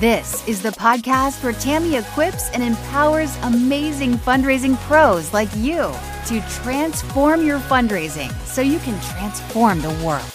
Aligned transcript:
This 0.00 0.46
is 0.46 0.60
the 0.60 0.72
podcast 0.72 1.42
where 1.42 1.54
Tammy 1.54 1.96
equips 1.96 2.50
and 2.50 2.62
empowers 2.62 3.34
amazing 3.38 4.18
fundraising 4.18 4.76
pros 4.80 5.32
like 5.32 5.48
you 5.56 5.90
to 6.26 6.44
transform 6.50 7.46
your 7.46 7.58
fundraising 7.60 8.30
so 8.44 8.60
you 8.60 8.78
can 8.80 9.00
transform 9.00 9.80
the 9.80 9.88
world. 10.04 10.30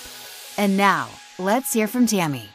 And 0.58 0.76
now, 0.76 1.10
let's 1.38 1.74
hear 1.74 1.86
from 1.86 2.08
Tammy. 2.08 2.50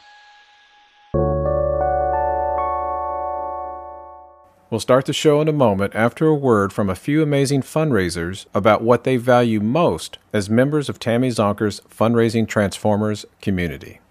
We'll 4.69 4.81
start 4.81 5.05
the 5.05 5.13
show 5.13 5.39
in 5.39 5.47
a 5.47 5.53
moment 5.53 5.95
after 5.95 6.27
a 6.27 6.35
word 6.35 6.73
from 6.73 6.89
a 6.89 6.95
few 6.95 7.23
amazing 7.23 7.61
fundraisers 7.61 8.47
about 8.53 8.81
what 8.81 9.05
they 9.05 9.15
value 9.15 9.61
most 9.61 10.17
as 10.33 10.49
members 10.49 10.89
of 10.89 10.99
Tammy 10.99 11.29
Zonker's 11.29 11.79
Fundraising 11.89 12.49
Transformers 12.49 13.25
community. 13.41 14.01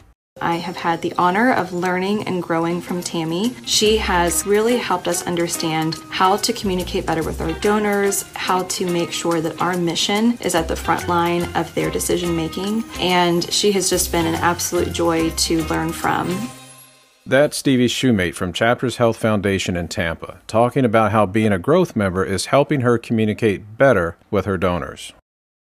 I 0.43 0.57
have 0.57 0.77
had 0.77 1.01
the 1.01 1.15
honor 1.17 1.51
of 1.55 1.73
learning 1.73 2.25
and 2.25 2.43
growing 2.43 2.83
from 2.83 3.03
Tammy. 3.03 3.55
She 3.65 3.97
has 3.97 4.45
really 4.45 4.77
helped 4.77 5.09
us 5.09 5.27
understand 5.27 5.97
how 6.11 6.37
to 6.37 6.53
communicate 6.53 7.07
better 7.07 7.23
with 7.23 7.41
our 7.41 7.53
donors, 7.61 8.23
how 8.35 8.65
to 8.65 8.85
make 8.85 9.13
sure 9.13 9.41
that 9.41 9.59
our 9.63 9.79
mission 9.79 10.37
is 10.43 10.55
at 10.55 10.69
the 10.69 10.77
front 10.77 11.09
line 11.09 11.45
of 11.55 11.75
their 11.75 11.91
decision 11.91 12.37
making, 12.37 12.85
and 13.01 13.51
she 13.51 13.73
has 13.73 13.89
just 13.89 14.13
been 14.13 14.27
an 14.27 14.35
absolute 14.35 14.93
joy 14.93 15.31
to 15.31 15.65
learn 15.69 15.91
from. 15.91 16.51
That's 17.25 17.57
Stevie 17.57 17.89
Shoemate 17.89 18.35
from 18.35 18.53
Chapters 18.53 18.99
Health 18.99 19.17
Foundation 19.17 19.75
in 19.75 19.89
Tampa, 19.89 20.41
talking 20.47 20.85
about 20.85 21.13
how 21.13 21.25
being 21.25 21.51
a 21.51 21.59
growth 21.59 21.97
member 21.97 22.27
is 22.27 22.47
helping 22.47 22.83
her 22.83 22.99
communicate 22.99 23.79
better 23.79 24.19
with 24.31 24.45
her 24.45 24.59
donors. 24.59 25.15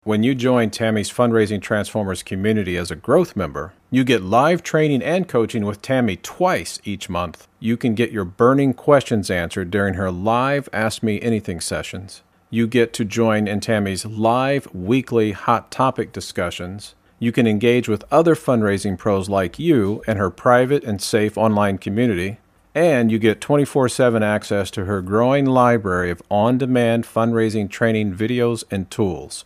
When 0.04 0.24
you 0.24 0.34
join 0.34 0.70
Tammy's 0.70 1.12
Fundraising 1.12 1.62
Transformers 1.62 2.24
community 2.24 2.76
as 2.76 2.90
a 2.90 2.96
growth 2.96 3.36
member, 3.36 3.72
you 3.88 4.02
get 4.02 4.20
live 4.20 4.60
training 4.60 5.00
and 5.00 5.28
coaching 5.28 5.64
with 5.64 5.80
Tammy 5.80 6.16
twice 6.16 6.80
each 6.82 7.08
month. 7.08 7.46
You 7.60 7.76
can 7.76 7.94
get 7.94 8.10
your 8.10 8.24
burning 8.24 8.74
questions 8.74 9.30
answered 9.30 9.70
during 9.70 9.94
her 9.94 10.10
live 10.10 10.68
Ask 10.72 11.04
Me 11.04 11.20
Anything 11.20 11.60
sessions. 11.60 12.24
You 12.50 12.66
get 12.66 12.92
to 12.94 13.04
join 13.04 13.46
in 13.46 13.60
Tammy's 13.60 14.04
live 14.04 14.66
weekly 14.74 15.30
hot 15.30 15.70
topic 15.70 16.10
discussions. 16.10 16.96
You 17.20 17.30
can 17.30 17.46
engage 17.46 17.88
with 17.88 18.02
other 18.10 18.34
fundraising 18.34 18.98
pros 18.98 19.28
like 19.28 19.60
you 19.60 20.02
in 20.08 20.16
her 20.16 20.30
private 20.30 20.82
and 20.82 21.00
safe 21.00 21.38
online 21.38 21.78
community. 21.78 22.38
And 22.74 23.12
you 23.12 23.20
get 23.20 23.40
24 23.40 23.88
7 23.88 24.20
access 24.20 24.68
to 24.72 24.86
her 24.86 25.00
growing 25.00 25.46
library 25.46 26.10
of 26.10 26.20
on 26.28 26.58
demand 26.58 27.04
fundraising 27.04 27.70
training 27.70 28.14
videos 28.16 28.64
and 28.68 28.90
tools. 28.90 29.44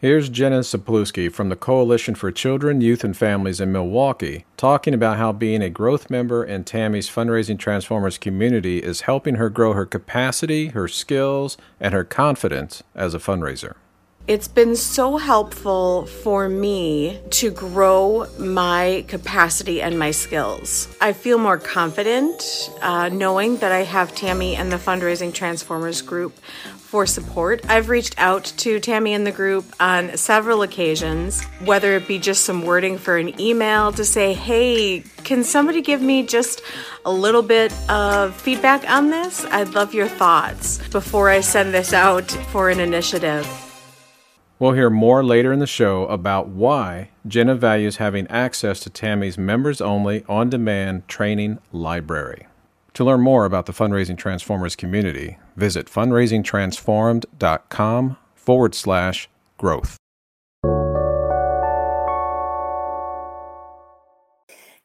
Here's 0.00 0.30
Jenna 0.30 0.60
Sapluski 0.60 1.30
from 1.30 1.50
the 1.50 1.56
Coalition 1.56 2.14
for 2.14 2.32
Children, 2.32 2.80
Youth, 2.80 3.04
and 3.04 3.14
Families 3.14 3.60
in 3.60 3.70
Milwaukee 3.70 4.46
talking 4.56 4.94
about 4.94 5.18
how 5.18 5.30
being 5.30 5.60
a 5.60 5.68
growth 5.68 6.08
member 6.08 6.42
in 6.42 6.64
Tammy's 6.64 7.10
Fundraising 7.10 7.58
Transformers 7.58 8.16
community 8.16 8.78
is 8.78 9.02
helping 9.02 9.34
her 9.34 9.50
grow 9.50 9.74
her 9.74 9.84
capacity, 9.84 10.68
her 10.68 10.88
skills, 10.88 11.58
and 11.78 11.92
her 11.92 12.02
confidence 12.02 12.82
as 12.94 13.12
a 13.12 13.18
fundraiser. 13.18 13.74
It's 14.26 14.48
been 14.48 14.76
so 14.76 15.18
helpful 15.18 16.06
for 16.06 16.48
me 16.48 17.20
to 17.30 17.50
grow 17.50 18.26
my 18.38 19.04
capacity 19.06 19.82
and 19.82 19.98
my 19.98 20.12
skills. 20.12 20.88
I 21.00 21.12
feel 21.12 21.36
more 21.36 21.58
confident 21.58 22.70
uh, 22.80 23.10
knowing 23.10 23.56
that 23.58 23.72
I 23.72 23.82
have 23.82 24.14
Tammy 24.14 24.56
and 24.56 24.72
the 24.72 24.76
Fundraising 24.76 25.34
Transformers 25.34 26.00
group 26.00 26.38
for 26.90 27.06
support. 27.06 27.64
I've 27.68 27.88
reached 27.88 28.16
out 28.18 28.46
to 28.56 28.80
Tammy 28.80 29.14
and 29.14 29.24
the 29.24 29.30
group 29.30 29.64
on 29.78 30.16
several 30.16 30.62
occasions, 30.62 31.44
whether 31.64 31.94
it 31.94 32.08
be 32.08 32.18
just 32.18 32.44
some 32.44 32.62
wording 32.62 32.98
for 32.98 33.16
an 33.16 33.40
email 33.40 33.92
to 33.92 34.04
say, 34.04 34.34
hey, 34.34 35.04
can 35.22 35.44
somebody 35.44 35.82
give 35.82 36.02
me 36.02 36.24
just 36.24 36.62
a 37.04 37.12
little 37.12 37.42
bit 37.42 37.72
of 37.88 38.34
feedback 38.34 38.90
on 38.90 39.10
this? 39.10 39.44
I'd 39.44 39.68
love 39.68 39.94
your 39.94 40.08
thoughts 40.08 40.78
before 40.88 41.30
I 41.30 41.42
send 41.42 41.72
this 41.72 41.92
out 41.92 42.28
for 42.50 42.70
an 42.70 42.80
initiative. 42.80 43.46
We'll 44.58 44.72
hear 44.72 44.90
more 44.90 45.22
later 45.22 45.52
in 45.52 45.60
the 45.60 45.68
show 45.68 46.06
about 46.08 46.48
why 46.48 47.10
Jenna 47.24 47.54
values 47.54 47.98
having 47.98 48.26
access 48.26 48.80
to 48.80 48.90
Tammy's 48.90 49.38
members 49.38 49.80
only 49.80 50.24
on 50.28 50.50
demand 50.50 51.06
training 51.06 51.60
library. 51.70 52.48
To 52.94 53.04
learn 53.04 53.20
more 53.20 53.44
about 53.44 53.66
the 53.66 53.72
Fundraising 53.72 54.18
Transformers 54.18 54.74
community, 54.74 55.38
visit 55.60 55.86
fundraisingtransformed.com 55.86 58.16
forward 58.34 58.74
slash 58.74 59.28
growth. 59.58 59.96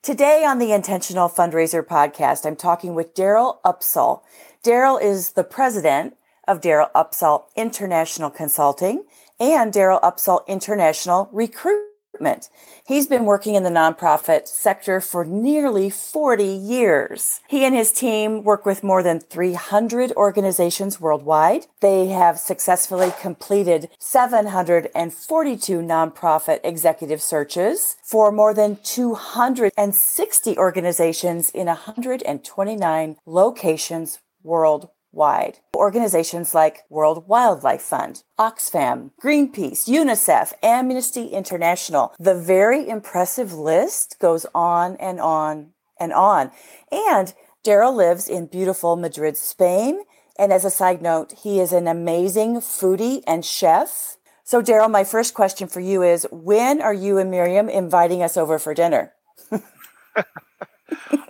Today 0.04 0.46
on 0.46 0.60
the 0.60 0.72
Intentional 0.72 1.28
Fundraiser 1.30 1.84
podcast, 1.84 2.46
I'm 2.46 2.56
talking 2.56 2.94
with 2.94 3.16
Daryl 3.16 3.58
Upsall. 3.66 4.22
Daryl 4.64 5.02
is 5.02 5.32
the 5.32 5.44
president 5.44 6.16
of 6.48 6.62
Daryl 6.62 6.92
Upsall 6.92 7.46
International 7.56 8.30
Consulting 8.30 9.04
and 9.40 9.74
Daryl 9.74 10.00
Upsall 10.04 10.46
International 10.46 11.28
Recruit 11.32 11.95
recruitment. 12.16 12.50
He's 12.86 13.08
been 13.08 13.26
working 13.26 13.56
in 13.56 13.64
the 13.64 13.70
nonprofit 13.70 14.48
sector 14.48 15.02
for 15.02 15.26
nearly 15.26 15.90
40 15.90 16.44
years. 16.44 17.42
He 17.48 17.66
and 17.66 17.76
his 17.76 17.92
team 17.92 18.44
work 18.44 18.66
with 18.66 18.84
more 18.84 19.04
than 19.04 19.20
300 19.20 20.12
organizations 20.14 21.02
worldwide. 21.02 21.66
They 21.82 22.08
have 22.08 22.40
successfully 22.40 23.12
completed 23.20 23.90
742 24.00 25.80
nonprofit 25.80 26.60
executive 26.64 27.22
searches 27.22 27.98
for 28.04 28.32
more 28.32 28.54
than 28.54 28.78
260 28.84 30.58
organizations 30.58 31.50
in 31.50 31.68
129 31.68 33.16
locations 33.26 34.20
worldwide 34.44 34.95
wide. 35.16 35.60
Organizations 35.76 36.54
like 36.54 36.84
World 36.90 37.28
Wildlife 37.28 37.82
Fund, 37.82 38.24
Oxfam, 38.38 39.12
Greenpeace, 39.24 39.88
UNICEF, 39.88 40.54
Amnesty 40.62 41.28
International. 41.28 42.14
The 42.20 42.36
very 42.36 42.88
impressive 42.88 43.54
list 43.54 44.18
goes 44.20 44.46
on 44.54 44.98
and 44.98 45.20
on 45.20 45.72
and 46.00 46.14
on. 46.14 46.52
And 46.92 47.34
Daryl 47.66 47.96
lives 47.96 48.28
in 48.28 48.46
beautiful 48.48 48.96
Madrid, 48.96 49.38
Spain. 49.38 50.02
And 50.38 50.52
as 50.52 50.66
a 50.66 50.70
side 50.70 51.02
note, 51.02 51.34
he 51.44 51.60
is 51.60 51.72
an 51.72 51.88
amazing 51.88 52.58
foodie 52.58 53.24
and 53.26 53.44
chef. 53.46 54.18
So, 54.44 54.62
Daryl, 54.62 54.92
my 54.92 55.04
first 55.04 55.34
question 55.34 55.68
for 55.68 55.80
you 55.80 56.04
is 56.04 56.28
when 56.32 56.82
are 56.82 56.94
you 56.94 57.18
and 57.18 57.32
Miriam 57.32 57.70
inviting 57.70 58.22
us 58.22 58.38
over 58.38 58.60
for 58.60 58.76
dinner? 58.76 59.14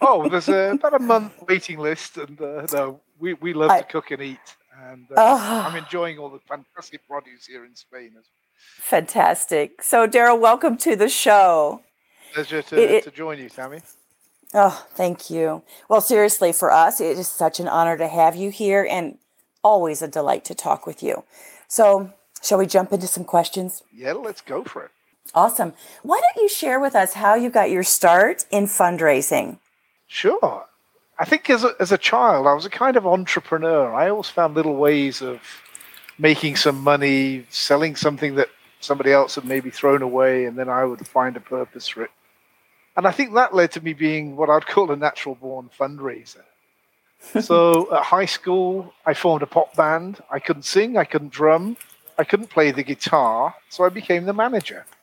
oh, 0.02 0.28
there's 0.28 0.50
a, 0.50 0.72
about 0.72 0.96
a 0.96 1.00
month 1.00 1.34
waiting 1.48 1.80
list, 1.80 2.18
and 2.18 2.42
uh, 2.42 2.66
no, 2.74 3.00
we, 3.20 3.34
we 3.36 3.54
love 3.54 3.72
I, 3.72 3.82
to 3.82 3.86
cook 3.86 4.12
and 4.12 4.22
eat, 4.22 4.40
and 4.90 5.06
uh, 5.12 5.16
oh. 5.18 5.66
I'm 5.68 5.76
enjoying 5.76 6.18
all 6.18 6.30
the 6.30 6.40
fantastic 6.48 7.08
produce 7.08 7.46
here 7.46 7.66
in 7.66 7.76
Spain 7.76 8.12
as 8.18 8.26
well. 8.26 8.46
Fantastic. 8.78 9.82
So, 9.82 10.08
Daryl, 10.08 10.40
welcome 10.40 10.78
to 10.78 10.96
the 10.96 11.10
show. 11.10 11.82
Pleasure 12.34 12.62
to, 12.62 12.96
it, 12.98 13.04
to 13.04 13.12
join 13.12 13.38
you, 13.38 13.50
Tammy. 13.50 13.82
Oh, 14.54 14.86
thank 14.92 15.30
you. 15.30 15.64
Well, 15.90 16.02
seriously, 16.02 16.52
for 16.54 16.72
us, 16.72 17.00
it 17.02 17.18
is 17.18 17.28
such 17.28 17.60
an 17.60 17.68
honor 17.68 17.98
to 17.98 18.08
have 18.08 18.36
you 18.36 18.52
here 18.52 18.88
and 18.90 19.18
always 19.64 20.02
a 20.02 20.08
delight 20.08 20.46
to 20.46 20.56
talk 20.56 20.86
with 20.86 21.02
you. 21.02 21.24
So, 21.68 22.14
shall 22.42 22.60
we 22.60 22.66
jump 22.66 22.94
into 22.94 23.08
some 23.08 23.26
questions? 23.26 23.84
Yeah, 23.94 24.14
let's 24.14 24.42
go 24.42 24.64
for 24.64 24.84
it. 24.84 24.92
Awesome. 25.34 25.74
Why 26.04 26.22
don't 26.22 26.42
you 26.42 26.48
share 26.48 26.80
with 26.80 26.96
us 26.96 27.14
how 27.14 27.36
you 27.36 27.50
got 27.50 27.72
your 27.72 27.84
start 27.84 28.46
in 28.52 28.66
fundraising? 28.66 29.60
Sure. 30.08 30.66
I 31.18 31.26
think 31.26 31.50
as 31.50 31.64
a, 31.64 31.74
as 31.80 31.92
a 31.92 31.98
child, 31.98 32.46
I 32.48 32.54
was 32.54 32.66
a 32.66 32.70
kind 32.70 32.98
of 32.98 33.08
entrepreneur. 33.08 33.94
I 33.94 34.10
always 34.10 34.30
found 34.30 34.56
little 34.56 34.76
ways 34.76 35.22
of 35.22 35.42
making 36.18 36.58
some 36.58 36.82
money, 36.82 37.46
selling 37.50 37.96
something 37.96 38.36
that 38.36 38.50
somebody 38.82 39.12
else 39.12 39.36
had 39.36 39.46
maybe 39.46 39.70
thrown 39.70 40.02
away, 40.02 40.46
and 40.46 40.58
then 40.58 40.70
I 40.70 40.84
would 40.84 41.06
find 41.08 41.36
a 41.38 41.40
purpose 41.40 41.88
for 41.88 42.04
it. 42.04 42.12
And 42.98 43.08
I 43.08 43.12
think 43.12 43.34
that 43.34 43.54
led 43.54 43.72
to 43.74 43.82
me 43.82 43.94
being 43.94 44.36
what 44.36 44.50
I'd 44.50 44.66
call 44.66 44.92
a 44.92 44.96
natural 44.96 45.36
born 45.36 45.70
fundraiser. 45.78 46.44
so 47.42 47.94
at 47.94 48.04
high 48.04 48.26
school, 48.26 48.94
I 49.06 49.14
formed 49.14 49.42
a 49.42 49.48
pop 49.48 49.76
band. 49.76 50.22
I 50.30 50.40
couldn't 50.40 50.64
sing, 50.64 50.98
I 50.98 51.06
couldn't 51.06 51.32
drum, 51.32 51.78
I 52.18 52.24
couldn't 52.24 52.50
play 52.50 52.72
the 52.72 52.84
guitar, 52.84 53.56
so 53.70 53.84
I 53.84 53.90
became 53.90 54.26
the 54.26 54.34
manager. 54.34 54.86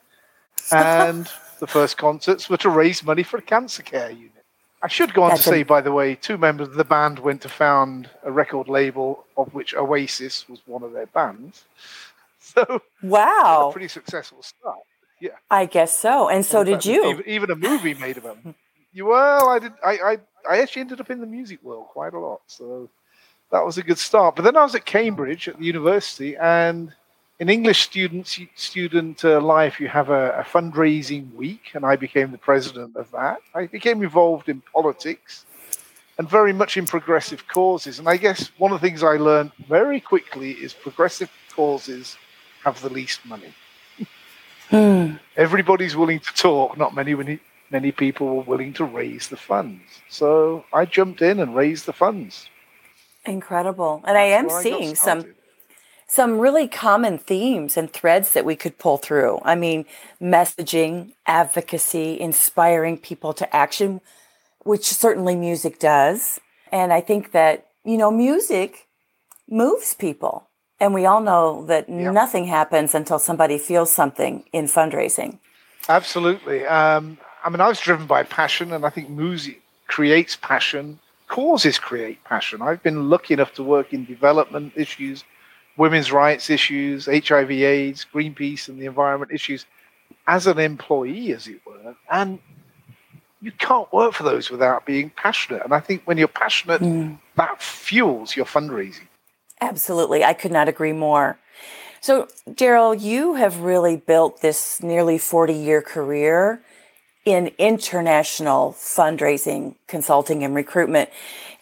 And 0.71 1.29
the 1.59 1.67
first 1.67 1.97
concerts 1.97 2.49
were 2.49 2.57
to 2.57 2.69
raise 2.69 3.03
money 3.03 3.23
for 3.23 3.37
a 3.37 3.41
cancer 3.41 3.83
care 3.83 4.09
unit. 4.09 4.42
I 4.83 4.89
should 4.89 5.13
go 5.13 5.23
on 5.23 5.29
That's 5.29 5.43
to 5.45 5.49
say, 5.49 5.63
by 5.63 5.79
the 5.79 5.93
way, 5.93 6.15
two 6.15 6.37
members 6.37 6.67
of 6.67 6.73
the 6.73 6.83
band 6.83 7.19
went 7.19 7.41
to 7.43 7.49
found 7.49 8.09
a 8.21 8.31
record 8.31 8.67
label 8.67 9.25
of 9.37 9.53
which 9.53 9.73
Oasis 9.73 10.49
was 10.49 10.59
one 10.65 10.83
of 10.83 10.91
their 10.91 11.07
bands. 11.07 11.65
So, 12.45 12.83
wow, 13.01 13.71
pretty 13.71 13.87
successful 13.87 14.43
start. 14.43 14.77
Yeah, 15.19 15.31
I 15.49 15.65
guess 15.65 15.97
so. 15.97 16.27
And 16.29 16.45
so 16.45 16.59
and 16.59 16.69
did 16.69 16.85
you. 16.85 17.09
Even, 17.09 17.27
even, 17.27 17.51
a 17.51 17.55
movie 17.55 17.95
made 17.95 18.17
of 18.17 18.23
them. 18.23 18.53
well, 18.95 19.49
I 19.49 19.57
did. 19.57 19.71
I, 19.83 19.91
I 19.91 20.17
I 20.47 20.61
actually 20.61 20.81
ended 20.81 20.99
up 20.99 21.09
in 21.09 21.19
the 21.19 21.25
music 21.25 21.63
world 21.63 21.87
quite 21.87 22.13
a 22.13 22.19
lot. 22.19 22.41
So 22.45 22.89
that 23.51 23.65
was 23.65 23.79
a 23.79 23.81
good 23.81 23.97
start. 23.97 24.35
But 24.35 24.43
then 24.43 24.57
I 24.57 24.61
was 24.61 24.75
at 24.75 24.85
Cambridge 24.85 25.47
at 25.47 25.57
the 25.57 25.65
university, 25.65 26.35
and 26.35 26.93
in 27.39 27.49
English 27.49 27.81
students 27.81 28.39
student 28.55 29.25
uh, 29.25 29.41
life, 29.41 29.79
you 29.79 29.87
have 29.87 30.09
a, 30.09 30.39
a, 30.39 30.43
fundraising 30.43 31.33
week, 31.33 31.71
and 31.73 31.85
I 31.85 31.95
became 31.95 32.31
the 32.31 32.37
president 32.37 32.95
of 32.95 33.09
that. 33.11 33.39
I 33.53 33.67
became 33.67 34.03
involved 34.03 34.49
in 34.49 34.61
politics 34.73 35.45
and 36.17 36.29
very 36.29 36.53
much 36.53 36.77
in 36.77 36.85
progressive 36.85 37.47
causes. 37.47 37.99
And 37.99 38.07
I 38.07 38.17
guess 38.17 38.51
one 38.57 38.71
of 38.71 38.79
the 38.79 38.87
things 38.87 39.03
I 39.03 39.17
learned 39.17 39.51
very 39.67 39.99
quickly 39.99 40.51
is 40.51 40.73
progressive 40.73 41.31
causes 41.55 42.17
have 42.63 42.79
the 42.81 42.89
least 42.89 43.25
money. 43.25 43.53
Hmm. 44.69 45.15
Everybody's 45.35 45.95
willing 45.95 46.19
to 46.19 46.33
talk, 46.33 46.77
not 46.77 46.95
many 46.95 47.39
many 47.69 47.91
people 47.91 48.35
were 48.35 48.43
willing 48.43 48.73
to 48.73 48.85
raise 48.85 49.27
the 49.27 49.37
funds. 49.37 49.81
So 50.07 50.63
I 50.71 50.85
jumped 50.85 51.21
in 51.21 51.39
and 51.39 51.55
raised 51.55 51.85
the 51.87 51.93
funds. 51.93 52.49
Incredible. 53.25 54.03
And 54.05 54.15
That's 54.15 54.53
I 54.53 54.59
am 54.59 54.61
seeing 54.61 54.91
I 54.91 54.93
some 54.93 55.25
some 56.07 56.39
really 56.39 56.67
common 56.67 57.17
themes 57.17 57.77
and 57.77 57.91
threads 57.91 58.33
that 58.33 58.45
we 58.45 58.55
could 58.55 58.77
pull 58.77 58.97
through. 58.97 59.39
I 59.43 59.55
mean, 59.55 59.85
messaging, 60.21 61.13
advocacy, 61.25 62.19
inspiring 62.19 62.97
people 62.97 63.33
to 63.33 63.55
action, 63.55 64.01
which 64.63 64.85
certainly 64.85 65.35
music 65.35 65.79
does. 65.79 66.39
And 66.71 66.93
I 66.93 67.01
think 67.01 67.31
that, 67.31 67.67
you 67.83 67.97
know, 67.97 68.11
music 68.11 68.87
moves 69.49 69.93
people. 69.93 70.49
And 70.79 70.93
we 70.93 71.05
all 71.05 71.21
know 71.21 71.65
that 71.67 71.87
yep. 71.87 72.13
nothing 72.13 72.45
happens 72.45 72.93
until 72.93 73.19
somebody 73.19 73.57
feels 73.57 73.93
something 73.93 74.43
in 74.51 74.65
fundraising. 74.65 75.39
Absolutely. 75.87 76.65
Um, 76.65 77.17
I 77.43 77.49
mean, 77.49 77.61
I 77.61 77.67
was 77.67 77.79
driven 77.79 78.07
by 78.07 78.23
passion, 78.23 78.71
and 78.71 78.85
I 78.85 78.89
think 78.89 79.09
music 79.09 79.61
creates 79.87 80.35
passion. 80.35 80.99
Causes 81.27 81.79
create 81.79 82.23
passion. 82.23 82.61
I've 82.61 82.83
been 82.83 83.09
lucky 83.09 83.33
enough 83.33 83.53
to 83.55 83.63
work 83.63 83.93
in 83.93 84.05
development 84.05 84.73
issues 84.75 85.23
women's 85.77 86.11
rights 86.11 86.49
issues, 86.49 87.05
HIV, 87.05 87.51
AIDS, 87.51 88.05
Greenpeace, 88.13 88.69
and 88.69 88.79
the 88.79 88.85
environment 88.85 89.31
issues 89.31 89.65
as 90.27 90.47
an 90.47 90.59
employee, 90.59 91.33
as 91.33 91.47
it 91.47 91.61
were. 91.65 91.95
And 92.11 92.39
you 93.41 93.51
can't 93.51 93.91
work 93.91 94.13
for 94.13 94.23
those 94.23 94.49
without 94.49 94.85
being 94.85 95.09
passionate. 95.09 95.63
And 95.63 95.73
I 95.73 95.79
think 95.79 96.03
when 96.05 96.17
you're 96.17 96.27
passionate, 96.27 96.81
mm. 96.81 97.17
that 97.35 97.61
fuels 97.61 98.35
your 98.35 98.45
fundraising. 98.45 99.07
Absolutely. 99.59 100.23
I 100.23 100.33
could 100.33 100.51
not 100.51 100.69
agree 100.69 100.93
more. 100.93 101.37
So, 101.99 102.27
Daryl, 102.49 102.99
you 102.99 103.35
have 103.35 103.59
really 103.59 103.95
built 103.95 104.41
this 104.41 104.81
nearly 104.83 105.17
40 105.17 105.53
year 105.53 105.81
career 105.81 106.61
in 107.25 107.51
international 107.57 108.73
fundraising, 108.73 109.75
consulting, 109.87 110.43
and 110.43 110.53
recruitment. 110.53 111.09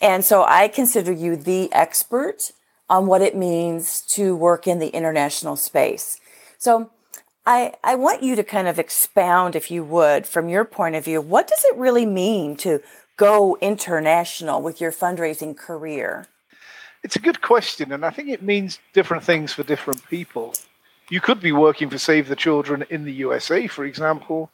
And 0.02 0.26
so 0.26 0.44
I 0.44 0.68
consider 0.68 1.12
you 1.12 1.36
the 1.36 1.72
expert 1.72 2.52
on 2.92 3.08
what 3.08 3.22
it 3.22 3.38
means 3.38 4.02
to 4.02 4.36
work 4.36 4.68
in 4.68 4.80
the 4.80 4.90
international 4.90 5.56
space. 5.56 6.20
So 6.58 6.92
I, 7.46 7.74
I 7.86 7.96
want 7.96 8.22
you 8.22 8.36
to 8.36 8.44
kind 8.44 8.68
of 8.68 8.78
expound, 8.78 9.56
if 9.56 9.72
you 9.72 9.82
would, 9.86 10.28
from 10.28 10.50
your 10.50 10.66
point 10.66 10.96
of 10.96 11.06
view, 11.06 11.22
what 11.22 11.48
does 11.48 11.64
it 11.64 11.78
really 11.78 12.06
mean 12.06 12.58
to 12.58 12.82
go 13.16 13.58
international 13.62 14.62
with 14.62 14.82
your 14.82 14.92
fundraising 14.92 15.56
career? 15.56 16.28
It's 17.02 17.16
a 17.16 17.20
good 17.20 17.42
question, 17.42 17.94
and 17.94 18.06
I 18.06 18.10
think 18.10 18.28
it 18.28 18.44
means 18.44 18.78
different 18.94 19.24
things 19.24 19.54
for 19.54 19.64
different 19.64 20.06
people. 20.10 20.54
You 21.10 21.22
could 21.22 21.40
be 21.40 21.54
working 21.54 21.90
for 21.90 21.98
Save 21.98 22.28
the 22.28 22.36
Children 22.36 22.86
in 22.90 23.06
the 23.06 23.14
USA, 23.14 23.68
for 23.68 23.86
example, 23.86 24.52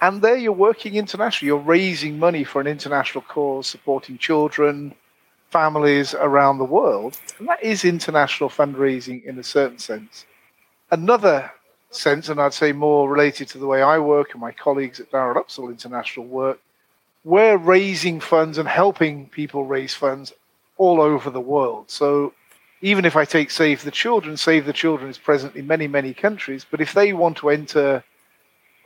and 0.00 0.22
there 0.22 0.36
you're 0.36 0.52
working 0.52 0.94
internationally. 0.94 1.48
You're 1.48 1.58
raising 1.58 2.18
money 2.18 2.44
for 2.44 2.62
an 2.62 2.66
international 2.66 3.22
cause 3.22 3.66
supporting 3.66 4.16
children, 4.16 4.94
families 5.52 6.14
around 6.14 6.58
the 6.58 6.64
world. 6.64 7.18
And 7.38 7.46
that 7.48 7.62
is 7.62 7.84
international 7.84 8.48
fundraising 8.48 9.22
in 9.24 9.38
a 9.38 9.44
certain 9.44 9.78
sense. 9.78 10.24
Another 10.90 11.52
sense, 11.90 12.28
and 12.28 12.40
I'd 12.40 12.54
say 12.54 12.72
more 12.72 13.08
related 13.08 13.48
to 13.48 13.58
the 13.58 13.66
way 13.66 13.82
I 13.82 13.98
work 13.98 14.32
and 14.32 14.40
my 14.40 14.52
colleagues 14.52 14.98
at 14.98 15.10
Daryl 15.10 15.36
Upsall 15.36 15.68
International 15.68 16.26
work, 16.26 16.58
we're 17.24 17.56
raising 17.56 18.18
funds 18.18 18.58
and 18.58 18.68
helping 18.68 19.28
people 19.28 19.64
raise 19.64 19.94
funds 19.94 20.32
all 20.78 21.00
over 21.00 21.30
the 21.30 21.40
world. 21.40 21.90
So 21.90 22.32
even 22.80 23.04
if 23.04 23.14
I 23.14 23.24
take 23.24 23.50
Save 23.50 23.84
the 23.84 23.90
Children, 23.90 24.36
Save 24.36 24.66
the 24.66 24.72
Children 24.72 25.10
is 25.10 25.18
present 25.18 25.54
in 25.54 25.66
many, 25.66 25.86
many 25.86 26.14
countries, 26.14 26.66
but 26.68 26.80
if 26.80 26.94
they 26.94 27.12
want 27.12 27.36
to 27.38 27.50
enter 27.50 28.02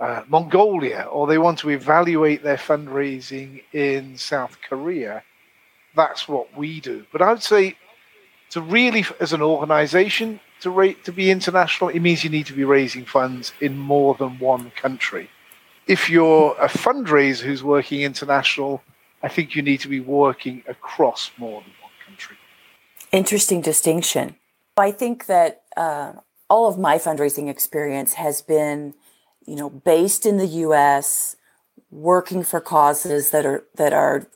uh, 0.01 0.23
Mongolia 0.29 1.09
or 1.11 1.27
they 1.27 1.39
want 1.39 1.59
to 1.61 1.71
evaluate 1.71 2.43
their 2.43 2.59
fundraising 2.59 3.63
in 3.73 4.19
South 4.19 4.59
Korea, 4.69 5.23
that's 5.97 6.29
what 6.29 6.57
we 6.57 6.81
do. 6.81 7.07
But 7.11 7.23
I 7.23 7.33
would 7.33 7.43
say 7.43 7.77
to 8.51 8.61
really, 8.61 9.05
as 9.19 9.33
an 9.33 9.43
organization, 9.43 10.41
to 10.61 10.95
to 11.05 11.13
be 11.13 11.31
international, 11.31 11.91
it 11.91 12.01
means 12.01 12.23
you 12.23 12.31
need 12.31 12.47
to 12.47 12.53
be 12.53 12.65
raising 12.65 13.05
funds 13.05 13.53
in 13.61 13.77
more 13.77 14.15
than 14.15 14.39
one 14.39 14.71
country. 14.71 15.29
If 15.87 16.11
you're 16.11 16.57
a 16.61 16.69
fundraiser 16.69 17.43
who's 17.43 17.63
working 17.63 18.03
international, 18.03 18.83
I 19.23 19.29
think 19.29 19.55
you 19.55 19.63
need 19.63 19.81
to 19.81 19.89
be 19.89 20.01
working 20.01 20.63
across 20.69 21.31
more 21.39 21.61
than 21.63 21.73
one 21.81 21.93
country. 22.07 22.37
Interesting 23.13 23.61
distinction. 23.61 24.37
I 24.77 24.91
think 24.91 25.27
that 25.27 25.63
uh, 25.77 26.13
all 26.51 26.69
of 26.69 26.79
my 26.79 26.99
fundraising 26.99 27.49
experience 27.49 28.15
has 28.15 28.43
been, 28.43 28.95
you 29.47 29.57
know, 29.57 29.71
based 29.71 30.27
in 30.27 30.37
the 30.39 30.47
U.S., 30.47 31.37
working 31.91 32.43
for 32.43 32.61
causes 32.61 33.31
that 33.31 33.47
are 33.47 33.65
that 33.77 33.93
are 33.93 34.27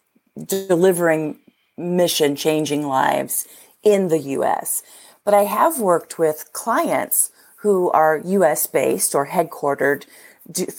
delivering 0.47 1.40
mission 1.81 2.37
changing 2.37 2.87
lives 2.87 3.47
in 3.82 4.09
the 4.09 4.19
US. 4.19 4.82
But 5.25 5.35
I 5.35 5.44
have 5.44 5.81
worked 5.81 6.19
with 6.19 6.53
clients 6.53 7.31
who 7.59 7.91
are 7.91 8.23
US 8.25 8.67
based 8.67 9.15
or 9.15 9.29
headquartered, 9.29 10.05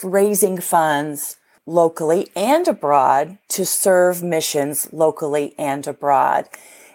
raising 0.02 0.60
funds 0.60 1.36
locally 1.66 2.28
and 2.34 2.66
abroad 2.66 3.38
to 3.48 3.64
serve 3.64 4.22
missions 4.22 4.92
locally 4.92 5.54
and 5.58 5.86
abroad. 5.86 6.48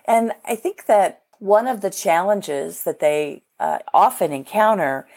And 0.06 0.34
I 0.46 0.56
think 0.56 0.86
that 0.86 1.22
one 1.40 1.68
of 1.68 1.82
the 1.82 1.90
challenges 1.90 2.84
that 2.84 3.00
they 3.00 3.44
uh, 3.60 3.80
often 3.94 4.32
encounter 4.34 5.08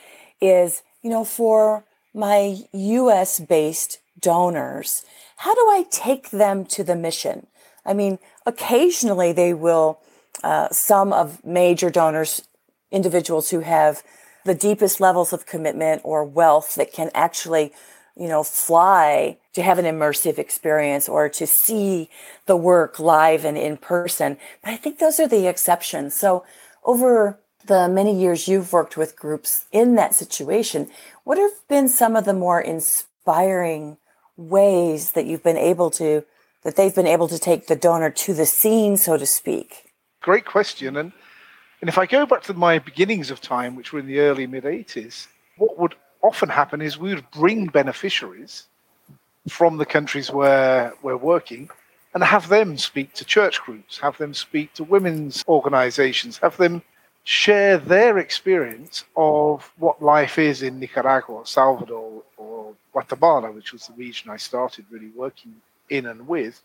is, 0.40 0.82
you 1.02 1.10
know, 1.10 1.24
for 1.24 1.84
my 2.14 2.58
US 2.72 3.40
based 3.40 3.98
donors, 4.18 5.04
how 5.38 5.54
do 5.54 5.60
I 5.60 5.86
take 5.90 6.30
them 6.30 6.64
to 6.66 6.84
the 6.84 6.96
mission? 6.96 7.46
I 7.84 7.94
mean, 7.94 8.18
occasionally 8.46 9.32
they 9.32 9.54
will, 9.54 10.00
uh, 10.42 10.68
some 10.70 11.12
of 11.12 11.44
major 11.44 11.90
donors, 11.90 12.42
individuals 12.90 13.50
who 13.50 13.60
have 13.60 14.02
the 14.44 14.54
deepest 14.54 15.00
levels 15.00 15.32
of 15.32 15.46
commitment 15.46 16.00
or 16.04 16.24
wealth 16.24 16.74
that 16.74 16.92
can 16.92 17.10
actually, 17.14 17.72
you 18.16 18.28
know, 18.28 18.42
fly 18.42 19.38
to 19.52 19.62
have 19.62 19.78
an 19.78 19.84
immersive 19.84 20.38
experience 20.38 21.08
or 21.08 21.28
to 21.28 21.46
see 21.46 22.08
the 22.46 22.56
work 22.56 22.98
live 22.98 23.44
and 23.44 23.58
in 23.58 23.76
person. 23.76 24.38
But 24.62 24.72
I 24.72 24.76
think 24.76 24.98
those 24.98 25.20
are 25.20 25.28
the 25.28 25.46
exceptions. 25.46 26.14
So 26.14 26.44
over 26.84 27.38
the 27.66 27.88
many 27.88 28.18
years 28.18 28.48
you've 28.48 28.72
worked 28.72 28.96
with 28.96 29.16
groups 29.16 29.66
in 29.72 29.94
that 29.96 30.14
situation, 30.14 30.88
what 31.24 31.38
have 31.38 31.52
been 31.68 31.88
some 31.88 32.16
of 32.16 32.24
the 32.24 32.32
more 32.32 32.60
inspiring 32.60 33.98
ways 34.36 35.12
that 35.12 35.26
you've 35.26 35.42
been 35.42 35.58
able 35.58 35.90
to 35.90 36.24
that 36.62 36.76
they've 36.76 36.94
been 36.94 37.06
able 37.06 37.28
to 37.28 37.38
take 37.38 37.66
the 37.66 37.76
donor 37.76 38.10
to 38.10 38.34
the 38.34 38.46
scene, 38.46 38.96
so 38.96 39.16
to 39.16 39.26
speak? 39.26 39.92
Great 40.20 40.44
question. 40.44 40.96
And, 40.96 41.12
and 41.80 41.88
if 41.88 41.98
I 41.98 42.06
go 42.06 42.26
back 42.26 42.42
to 42.44 42.54
my 42.54 42.78
beginnings 42.78 43.30
of 43.30 43.40
time, 43.40 43.76
which 43.76 43.92
were 43.92 44.00
in 44.00 44.06
the 44.06 44.20
early 44.20 44.46
mid 44.46 44.64
80s, 44.64 45.26
what 45.56 45.78
would 45.78 45.94
often 46.22 46.48
happen 46.48 46.82
is 46.82 46.98
we 46.98 47.14
would 47.14 47.30
bring 47.30 47.66
beneficiaries 47.66 48.66
from 49.48 49.78
the 49.78 49.86
countries 49.86 50.30
where 50.30 50.92
we're 51.02 51.16
working 51.16 51.70
and 52.12 52.22
have 52.22 52.48
them 52.48 52.76
speak 52.76 53.14
to 53.14 53.24
church 53.24 53.60
groups, 53.62 53.98
have 53.98 54.18
them 54.18 54.34
speak 54.34 54.74
to 54.74 54.84
women's 54.84 55.44
organizations, 55.48 56.38
have 56.38 56.56
them 56.56 56.82
share 57.24 57.78
their 57.78 58.18
experience 58.18 59.04
of 59.16 59.70
what 59.78 60.02
life 60.02 60.38
is 60.38 60.62
in 60.62 60.80
Nicaragua, 60.80 61.36
or 61.36 61.46
Salvador, 61.46 62.22
or 62.36 62.74
Guatemala, 62.92 63.52
which 63.52 63.72
was 63.72 63.86
the 63.86 63.92
region 63.94 64.30
I 64.30 64.36
started 64.36 64.86
really 64.90 65.10
working 65.14 65.54
in 65.90 66.06
and 66.06 66.26
with, 66.26 66.62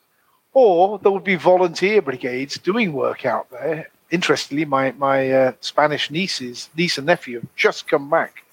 or 0.54 1.00
there 1.00 1.12
would 1.12 1.24
be 1.24 1.36
volunteer 1.36 2.02
brigades 2.02 2.58
doing 2.58 2.94
work 2.94 3.26
out 3.26 3.50
there. 3.52 3.90
Interestingly, 4.12 4.66
my 4.66 4.92
my 4.92 5.32
uh, 5.32 5.54
Spanish 5.60 6.12
nieces, 6.12 6.70
niece 6.78 6.98
and 6.98 7.08
nephew, 7.08 7.42
have 7.42 7.56
just 7.56 7.88
come 7.88 8.10
back 8.10 8.44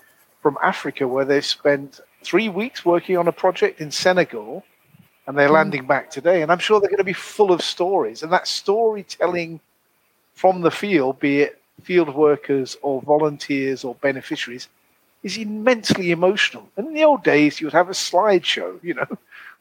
from 0.41 0.59
Africa, 0.63 1.07
where 1.07 1.25
they've 1.25 1.45
spent 1.45 2.01
three 2.23 2.49
weeks 2.49 2.85
working 2.85 3.17
on 3.17 3.29
a 3.29 3.33
project 3.33 3.81
in 3.81 3.91
Senegal 3.91 4.65
and 5.27 5.39
they're 5.39 5.51
landing 5.51 5.87
back 5.87 6.11
today. 6.11 6.43
And 6.43 6.51
I'm 6.51 6.59
sure 6.59 6.81
they're 6.81 6.91
going 6.91 6.99
to 6.99 7.05
be 7.05 7.13
full 7.13 7.53
of 7.53 7.63
stories. 7.63 8.23
And 8.23 8.33
that 8.33 8.49
storytelling 8.49 9.61
from 10.35 10.63
the 10.63 10.71
field, 10.71 11.21
be 11.21 11.43
it 11.43 11.61
field 11.83 12.15
workers 12.15 12.77
or 12.83 13.03
volunteers 13.03 13.85
or 13.85 13.95
beneficiaries, 13.97 14.69
is 15.23 15.37
immensely 15.37 16.11
emotional. 16.11 16.69
And 16.77 16.89
in 16.89 16.95
the 16.95 17.05
old 17.05 17.23
days, 17.23 17.61
you 17.61 17.67
would 17.67 17.75
have 17.75 17.89
a 17.89 17.93
slideshow, 17.93 18.83
you 18.83 18.95
know, 18.95 19.07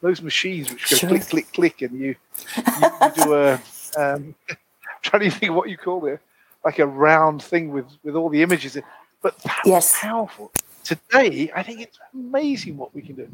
those 0.02 0.22
machines 0.22 0.72
which 0.72 0.90
go 0.90 0.96
sure. 0.98 1.10
click, 1.10 1.28
click, 1.28 1.54
click, 1.54 1.82
and 1.82 2.00
you, 2.00 2.16
you, 2.58 2.90
you 3.02 3.24
do 3.24 3.34
a. 3.34 3.62
Um, 3.98 4.36
trying 5.02 5.30
to 5.30 5.32
think 5.32 5.54
what 5.54 5.70
you 5.70 5.78
call 5.78 6.06
it, 6.06 6.20
like 6.64 6.80
a 6.80 6.86
round 6.86 7.42
thing 7.42 7.72
with 7.72 7.86
with 8.04 8.16
all 8.16 8.30
the 8.30 8.42
images. 8.42 8.78
But 9.22 9.38
that's 9.40 9.66
yes. 9.66 10.00
powerful. 10.00 10.52
Today, 10.84 11.52
I 11.56 11.64
think 11.64 11.82
it's 11.82 12.00
amazing 12.14 12.78
what 12.78 12.94
we 12.94 13.02
can 13.02 13.16
do. 13.16 13.30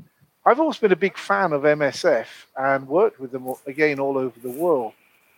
I've 0.46 0.60
always 0.60 0.78
been 0.78 0.92
a 0.92 0.98
big 0.98 1.18
fan 1.18 1.54
of 1.54 1.64
MSF 1.64 2.28
and 2.58 2.88
worked 2.88 3.20
with 3.20 3.32
them 3.32 3.54
again 3.66 4.00
all 4.00 4.18
over 4.18 4.40
the 4.40 4.50
world. 4.50 4.94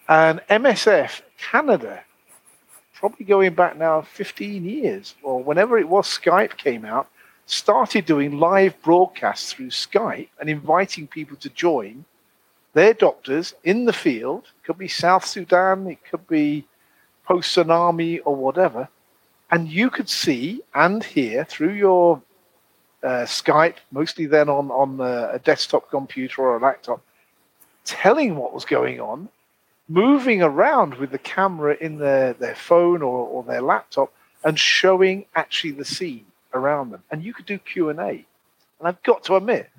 And 0.08 0.40
MSF 0.50 1.22
Canada, 1.38 2.04
probably 2.94 3.26
going 3.26 3.54
back 3.54 3.78
now 3.78 4.02
15 4.02 4.66
years, 4.66 5.16
or 5.24 5.44
whenever 5.44 5.78
it 5.78 5.88
was 5.88 6.08
Skype 6.08 6.58
came 6.58 6.86
out, 6.86 7.10
started 7.50 8.06
doing 8.06 8.40
live 8.40 8.80
broadcasts 8.84 9.54
through 9.54 9.72
Skype 9.72 10.30
and 10.40 10.50
inviting 10.50 11.08
people 11.08 11.36
to 11.38 11.50
join 11.50 12.06
their 12.74 12.94
doctors 12.94 13.56
in 13.64 13.86
the 13.86 13.94
field. 13.94 14.44
It 14.44 14.66
could 14.66 14.78
be 14.78 14.88
South 14.88 15.26
Sudan, 15.26 15.88
it 15.88 15.98
could 16.10 16.28
be 16.28 16.66
post 17.26 17.56
tsunami 17.56 18.20
or 18.24 18.36
whatever. 18.36 18.88
And 19.52 19.68
you 19.68 19.90
could 19.90 20.10
see 20.10 20.62
and 20.76 21.04
hear 21.04 21.44
through 21.44 21.74
your 21.74 22.22
uh, 23.02 23.26
Skype, 23.26 23.78
mostly 23.92 24.28
then 24.28 24.48
on 24.48 24.70
on 24.70 25.02
uh, 25.02 25.32
a 25.34 25.40
desktop 25.40 25.90
computer 25.90 26.44
or 26.44 26.58
a 26.58 26.60
laptop, 26.60 27.02
telling 27.84 28.36
what 28.36 28.54
was 28.54 28.66
going 28.66 29.00
on, 29.00 29.30
moving 29.88 30.44
around 30.44 30.96
with 30.96 31.10
the 31.10 31.18
camera 31.18 31.76
in 31.82 31.98
their 31.98 32.34
their 32.34 32.56
phone 32.56 33.02
or, 33.02 33.28
or 33.28 33.44
their 33.44 33.62
laptop, 33.62 34.14
and 34.44 34.60
showing 34.60 35.26
actually 35.36 35.72
the 35.72 35.86
scene 35.86 36.26
around 36.54 36.92
them. 36.92 37.04
And 37.12 37.24
you 37.24 37.34
could 37.34 37.46
do 37.46 37.58
Q 37.58 37.90
and 37.90 38.00
A. 38.00 38.10
And 38.10 38.88
I've 38.88 39.02
got 39.04 39.24
to 39.26 39.36
admit, 39.36 39.70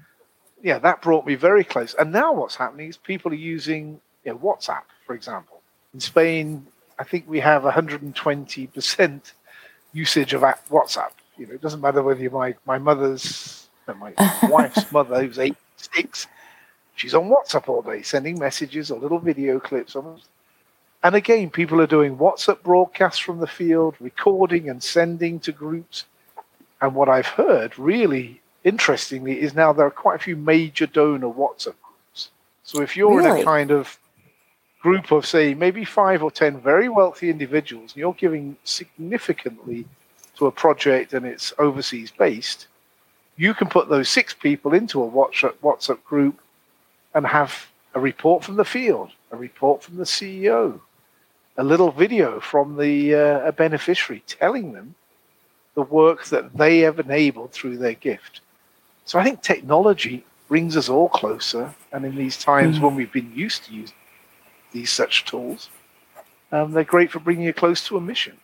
yeah, 0.62 0.78
that 0.78 1.02
brought 1.02 1.26
me 1.26 1.34
very 1.34 1.64
close. 1.64 1.94
And 1.94 2.12
now 2.12 2.32
what's 2.32 2.56
happening 2.56 2.88
is 2.88 2.96
people 2.96 3.32
are 3.32 3.36
using 3.36 4.00
you 4.24 4.32
know, 4.32 4.38
WhatsApp, 4.38 4.82
for 5.06 5.14
example. 5.14 5.62
In 5.94 6.00
Spain, 6.00 6.66
I 6.98 7.04
think 7.04 7.24
we 7.28 7.40
have 7.40 7.62
120% 7.62 9.32
usage 9.92 10.34
of 10.34 10.42
WhatsApp 10.42 11.10
you 11.40 11.46
know, 11.46 11.54
it 11.54 11.62
doesn't 11.62 11.80
matter 11.80 12.02
whether 12.02 12.20
you're 12.20 12.30
my, 12.30 12.54
my 12.66 12.76
mother's, 12.76 13.68
my 13.98 14.12
wife's 14.42 14.92
mother, 14.92 15.22
who's 15.22 15.38
86, 15.38 16.26
she's 16.96 17.14
on 17.14 17.30
WhatsApp 17.30 17.66
all 17.66 17.80
day, 17.80 18.02
sending 18.02 18.38
messages 18.38 18.90
or 18.90 19.00
little 19.00 19.18
video 19.18 19.58
clips. 19.58 19.96
And 21.02 21.14
again, 21.14 21.48
people 21.48 21.80
are 21.80 21.86
doing 21.86 22.18
WhatsApp 22.18 22.62
broadcasts 22.62 23.18
from 23.18 23.38
the 23.38 23.46
field, 23.46 23.94
recording 24.00 24.68
and 24.68 24.82
sending 24.82 25.40
to 25.40 25.50
groups. 25.50 26.04
And 26.80 26.94
what 26.94 27.08
I've 27.08 27.26
heard, 27.26 27.78
really 27.78 28.40
interestingly, 28.64 29.40
is 29.40 29.54
now 29.54 29.72
there 29.72 29.86
are 29.86 29.90
quite 29.90 30.16
a 30.16 30.24
few 30.24 30.36
major 30.36 30.86
donor 30.86 31.28
WhatsApp 31.28 31.74
groups. 31.82 32.30
So 32.64 32.80
if 32.80 32.96
you're 32.96 33.18
really? 33.18 33.40
in 33.40 33.42
a 33.42 33.44
kind 33.44 33.70
of 33.70 33.98
group 34.80 35.12
of, 35.12 35.26
say, 35.26 35.52
maybe 35.54 35.84
five 35.84 36.22
or 36.22 36.30
10 36.30 36.60
very 36.60 36.88
wealthy 36.88 37.28
individuals, 37.28 37.92
and 37.92 37.98
you're 37.98 38.14
giving 38.14 38.56
significantly 38.64 39.86
to 40.36 40.46
a 40.46 40.50
project 40.50 41.12
and 41.12 41.26
it's 41.26 41.52
overseas 41.58 42.10
based, 42.10 42.66
you 43.36 43.52
can 43.52 43.68
put 43.68 43.88
those 43.88 44.08
six 44.08 44.32
people 44.32 44.72
into 44.72 45.02
a 45.02 45.10
WhatsApp 45.10 45.54
WhatsApp 45.62 46.02
group 46.04 46.40
and 47.14 47.26
have 47.26 47.68
a 47.94 48.00
report 48.00 48.44
from 48.44 48.56
the 48.56 48.64
field, 48.64 49.10
a 49.30 49.36
report 49.36 49.82
from 49.82 49.96
the 49.96 50.04
CEO, 50.04 50.80
a 51.56 51.64
little 51.64 51.90
video 51.90 52.40
from 52.40 52.76
the 52.76 53.14
uh, 53.14 53.40
a 53.40 53.52
beneficiary 53.52 54.22
telling 54.26 54.72
them 54.72 54.94
the 55.74 55.82
work 55.82 56.26
that 56.26 56.56
they 56.56 56.80
have 56.80 56.98
enabled 56.98 57.52
through 57.52 57.78
their 57.78 57.94
gift. 57.94 58.40
So 59.04 59.18
I 59.18 59.24
think 59.24 59.42
technology 59.42 60.24
brings 60.48 60.76
us 60.76 60.88
all 60.88 61.08
closer, 61.08 61.74
and 61.92 62.04
in 62.04 62.16
these 62.16 62.36
times 62.36 62.78
mm. 62.78 62.82
when 62.82 62.96
we've 62.96 63.12
been 63.12 63.32
used 63.34 63.64
to 63.64 63.74
use 63.74 63.92
these 64.72 64.90
such 64.90 65.24
tools, 65.24 65.68
um, 66.52 66.72
they're 66.72 66.84
great 66.84 67.10
for 67.10 67.20
bringing 67.20 67.44
you 67.44 67.52
close 67.52 67.84
to 67.86 67.96
a 67.96 68.00
mission. 68.00 68.36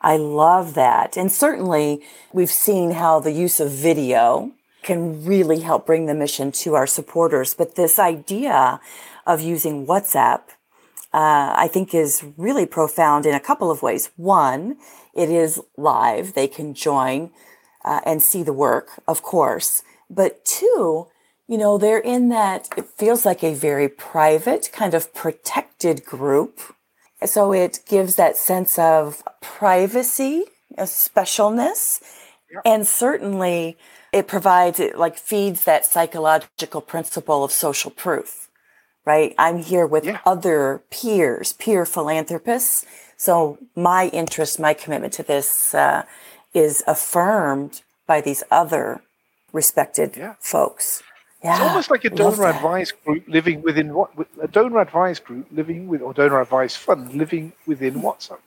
I 0.00 0.16
love 0.16 0.74
that. 0.74 1.16
And 1.16 1.30
certainly 1.30 2.02
we've 2.32 2.50
seen 2.50 2.92
how 2.92 3.20
the 3.20 3.32
use 3.32 3.60
of 3.60 3.70
video 3.70 4.52
can 4.82 5.24
really 5.24 5.60
help 5.60 5.86
bring 5.86 6.06
the 6.06 6.14
mission 6.14 6.50
to 6.50 6.74
our 6.74 6.86
supporters. 6.86 7.54
But 7.54 7.76
this 7.76 7.98
idea 7.98 8.80
of 9.26 9.40
using 9.40 9.86
WhatsApp, 9.86 10.40
uh, 11.12 11.54
I 11.56 11.68
think 11.72 11.94
is 11.94 12.24
really 12.36 12.66
profound 12.66 13.26
in 13.26 13.34
a 13.34 13.40
couple 13.40 13.70
of 13.70 13.82
ways. 13.82 14.10
One, 14.16 14.76
it 15.14 15.30
is 15.30 15.60
live. 15.76 16.34
They 16.34 16.48
can 16.48 16.74
join 16.74 17.30
uh, 17.84 18.00
and 18.04 18.22
see 18.22 18.42
the 18.42 18.52
work, 18.52 19.02
of 19.06 19.22
course. 19.22 19.82
But 20.08 20.44
two, 20.44 21.08
you 21.48 21.58
know, 21.58 21.78
they're 21.78 21.98
in 21.98 22.28
that, 22.28 22.68
it 22.76 22.86
feels 22.86 23.24
like 23.24 23.42
a 23.42 23.54
very 23.54 23.88
private, 23.88 24.70
kind 24.72 24.94
of 24.94 25.12
protected 25.14 26.04
group 26.04 26.60
so 27.26 27.52
it 27.52 27.80
gives 27.88 28.16
that 28.16 28.36
sense 28.36 28.78
of 28.78 29.22
privacy, 29.40 30.44
a 30.76 30.84
specialness, 30.84 32.02
yep. 32.50 32.62
and 32.64 32.86
certainly 32.86 33.76
it 34.12 34.26
provides 34.26 34.80
it 34.80 34.98
like 34.98 35.16
feeds 35.16 35.64
that 35.64 35.86
psychological 35.86 36.80
principle 36.80 37.44
of 37.44 37.52
social 37.52 37.90
proof. 37.90 38.48
Right? 39.04 39.34
I'm 39.36 39.58
here 39.58 39.86
with 39.86 40.04
yeah. 40.04 40.20
other 40.24 40.84
peers, 40.90 41.54
peer 41.54 41.84
philanthropists. 41.84 42.86
So 43.22 43.56
my 43.76 44.08
interest, 44.08 44.58
my 44.58 44.74
commitment 44.74 45.12
to 45.12 45.22
this 45.22 45.74
uh, 45.74 46.02
is 46.54 46.82
affirmed 46.88 47.82
by 48.04 48.20
these 48.20 48.42
other 48.50 49.00
respected 49.52 50.16
yeah. 50.16 50.34
folks. 50.40 51.04
Yeah, 51.44 51.52
it's 51.52 51.60
almost 51.60 51.88
like 51.92 52.04
a 52.04 52.10
donor 52.10 52.46
advised 52.46 52.94
group 53.04 53.22
living 53.28 53.62
within 53.62 53.94
what 53.94 54.10
a 54.40 54.48
donor 54.48 54.80
advised 54.80 55.22
group 55.22 55.46
living 55.52 55.86
with 55.86 56.02
or 56.02 56.12
donor 56.12 56.40
advised 56.40 56.78
fund 56.78 57.14
living 57.14 57.52
within 57.64 57.94
WhatsApp. 58.02 58.40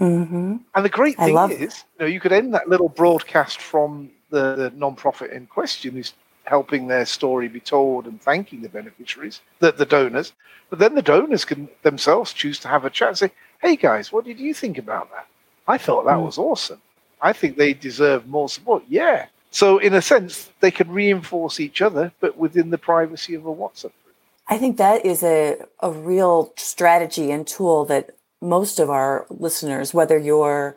Mm-hmm. 0.00 0.56
And 0.74 0.84
the 0.84 0.88
great 0.88 1.16
thing 1.16 1.38
is, 1.52 1.84
you 1.94 2.00
know, 2.00 2.06
you 2.06 2.18
could 2.18 2.32
end 2.32 2.54
that 2.54 2.68
little 2.68 2.88
broadcast 2.88 3.60
from 3.60 4.10
the, 4.30 4.56
the 4.56 4.72
non-profit 4.74 5.30
in 5.30 5.46
question 5.46 5.92
who's 5.92 6.12
helping 6.42 6.88
their 6.88 7.06
story 7.06 7.46
be 7.46 7.60
told 7.60 8.06
and 8.06 8.20
thanking 8.20 8.62
the 8.62 8.68
beneficiaries, 8.68 9.42
the, 9.60 9.70
the 9.70 9.86
donors. 9.86 10.32
But 10.70 10.80
then 10.80 10.96
the 10.96 11.02
donors 11.02 11.44
can 11.44 11.68
themselves 11.82 12.32
choose 12.32 12.58
to 12.60 12.68
have 12.68 12.84
a 12.84 12.90
chat 12.90 13.08
and 13.08 13.18
say, 13.18 13.30
"Hey 13.62 13.76
guys, 13.76 14.12
what 14.12 14.24
did 14.24 14.38
you 14.38 14.52
think 14.52 14.76
about 14.78 15.10
that? 15.12 15.26
I 15.66 15.78
thought 15.78 16.04
that 16.04 16.16
mm. 16.16 16.26
was 16.26 16.38
awesome. 16.38 16.80
I 17.20 17.32
think 17.32 17.56
they 17.56 17.72
deserve 17.72 18.26
more 18.26 18.48
support." 18.48 18.82
Yeah, 18.88 19.26
so, 19.52 19.76
in 19.76 19.92
a 19.92 20.00
sense, 20.00 20.50
they 20.60 20.70
can 20.70 20.90
reinforce 20.90 21.60
each 21.60 21.82
other, 21.82 22.10
but 22.20 22.38
within 22.38 22.70
the 22.70 22.78
privacy 22.78 23.34
of 23.34 23.44
a 23.44 23.54
WhatsApp 23.54 23.92
group. 24.02 24.16
I 24.48 24.56
think 24.56 24.78
that 24.78 25.04
is 25.04 25.22
a, 25.22 25.58
a 25.80 25.90
real 25.90 26.54
strategy 26.56 27.30
and 27.30 27.46
tool 27.46 27.84
that 27.84 28.16
most 28.40 28.80
of 28.80 28.88
our 28.88 29.26
listeners, 29.28 29.92
whether 29.92 30.16
you're, 30.16 30.74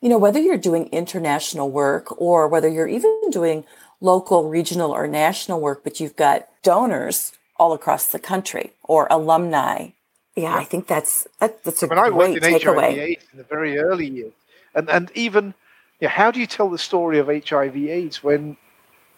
you 0.00 0.08
know, 0.08 0.18
whether 0.18 0.38
you're 0.38 0.56
doing 0.56 0.86
international 0.92 1.68
work 1.68 2.20
or 2.20 2.46
whether 2.46 2.68
you're 2.68 2.86
even 2.86 3.30
doing 3.30 3.64
local, 4.00 4.48
regional, 4.48 4.92
or 4.92 5.08
national 5.08 5.60
work, 5.60 5.82
but 5.82 5.98
you've 5.98 6.16
got 6.16 6.46
donors 6.62 7.32
all 7.56 7.72
across 7.72 8.06
the 8.06 8.20
country 8.20 8.72
or 8.84 9.08
alumni. 9.10 9.88
Yeah, 10.34 10.54
I 10.54 10.64
think 10.64 10.86
that's 10.86 11.26
that, 11.40 11.62
that's 11.62 11.82
a 11.82 11.88
great 11.88 11.98
I 11.98 12.10
worked 12.10 12.36
in 12.36 12.42
HIV 12.42 12.78
AIDS 12.78 13.24
in 13.32 13.38
the 13.38 13.44
very 13.44 13.78
early 13.78 14.08
years, 14.08 14.32
and 14.74 14.88
and 14.88 15.10
even 15.14 15.54
yeah, 16.00 16.08
how 16.08 16.30
do 16.30 16.40
you 16.40 16.46
tell 16.46 16.68
the 16.68 16.78
story 16.78 17.18
of 17.18 17.28
HIV/AIDS 17.28 18.24
when 18.24 18.56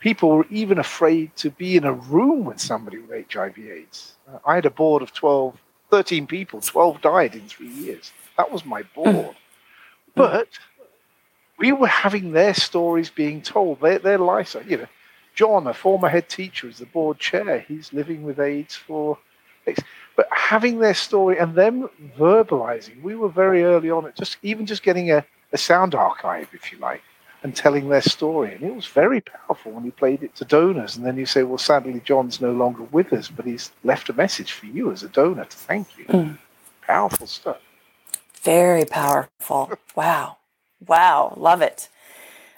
people 0.01 0.37
were 0.37 0.47
even 0.51 0.79
afraid 0.79 1.35
to 1.37 1.51
be 1.51 1.77
in 1.77 1.85
a 1.85 1.93
room 1.93 2.45
with 2.45 2.61
somebody 2.61 2.99
with 2.99 3.33
HIV/AIDS? 3.33 4.15
Uh, 4.29 4.39
I 4.45 4.57
had 4.57 4.67
a 4.67 4.71
board 4.71 5.03
of 5.03 5.13
12, 5.15 5.57
13 5.91 6.27
people. 6.27 6.61
12 6.61 7.01
died 7.01 7.35
in 7.37 7.49
three 7.49 7.69
years. 7.69 8.13
That 8.37 8.51
was 8.51 8.67
my 8.67 8.83
board. 8.95 9.09
Mm. 9.09 9.35
but 10.15 10.49
we 11.57 11.73
were 11.73 11.87
having 11.87 12.33
their 12.33 12.53
stories 12.53 13.09
being 13.09 13.41
told, 13.41 13.81
their, 13.81 13.99
their 13.99 14.19
lives. 14.19 14.55
You 14.69 14.77
know, 14.77 14.87
John, 15.35 15.67
a 15.67 15.73
former 15.73 16.09
head 16.09 16.29
teacher, 16.29 16.69
is 16.69 16.79
the 16.79 16.87
board 16.87 17.19
chair. 17.19 17.61
He's 17.61 17.93
living 17.93 18.25
with 18.25 18.39
AIDS 18.39 18.75
for. 18.77 19.19
But 20.17 20.29
having 20.31 20.79
their 20.79 20.95
story 20.95 21.39
and 21.39 21.55
them 21.55 21.89
verbalizing, 22.17 23.03
we 23.03 23.17
were 23.17 23.29
very 23.29 23.65
early 23.65 23.91
on 23.91 24.07
at 24.07 24.17
just 24.17 24.37
even 24.43 24.65
just 24.67 24.83
getting 24.83 25.11
a 25.11 25.25
a 25.55 25.57
sound 25.57 25.95
archive, 25.95 26.49
if 26.53 26.73
you 26.73 26.79
like, 26.79 27.01
and 27.43 27.55
telling 27.57 27.89
their 27.89 28.03
story. 28.03 28.53
And 28.55 28.63
it 28.63 28.75
was 28.75 28.87
very 28.87 29.21
powerful 29.21 29.73
when 29.73 29.85
you 29.85 29.93
played 29.93 30.23
it 30.23 30.35
to 30.37 30.45
donors. 30.45 30.97
And 30.97 31.07
then 31.07 31.17
you 31.17 31.25
say, 31.25 31.45
well, 31.45 31.59
sadly, 31.59 32.03
John's 32.05 32.41
no 32.41 32.53
longer 32.53 32.83
with 32.83 33.13
us, 33.13 33.29
but 33.29 33.47
he's 33.47 33.71
left 33.85 34.09
a 34.09 34.13
message 34.13 34.53
for 34.53 34.67
you 34.67 34.91
as 34.91 35.03
a 35.03 35.09
donor 35.09 35.45
to 35.45 35.57
thank 35.57 35.97
you. 35.97 36.05
Mm. 36.07 36.39
Powerful 36.83 37.27
stuff. 37.27 37.59
Very 38.43 38.85
powerful. 38.85 39.73
wow. 39.97 40.39
Wow. 40.87 41.35
Love 41.37 41.63
it. 41.63 41.89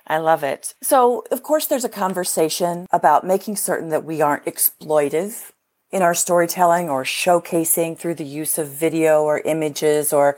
I 0.06 0.18
love 0.18 0.42
it. 0.42 0.75
So, 0.82 1.25
of 1.30 1.42
course, 1.42 1.66
there's 1.66 1.84
a 1.84 1.90
conversation 1.90 2.86
about 2.92 3.26
making 3.26 3.56
certain 3.56 3.90
that 3.90 4.04
we 4.04 4.22
aren't 4.22 4.44
exploitive 4.46 5.50
in 5.90 6.02
our 6.02 6.14
storytelling 6.14 6.90
or 6.90 7.04
showcasing 7.04 7.96
through 7.96 8.14
the 8.14 8.24
use 8.24 8.58
of 8.58 8.68
video 8.68 9.22
or 9.22 9.40
images 9.40 10.12
or 10.12 10.36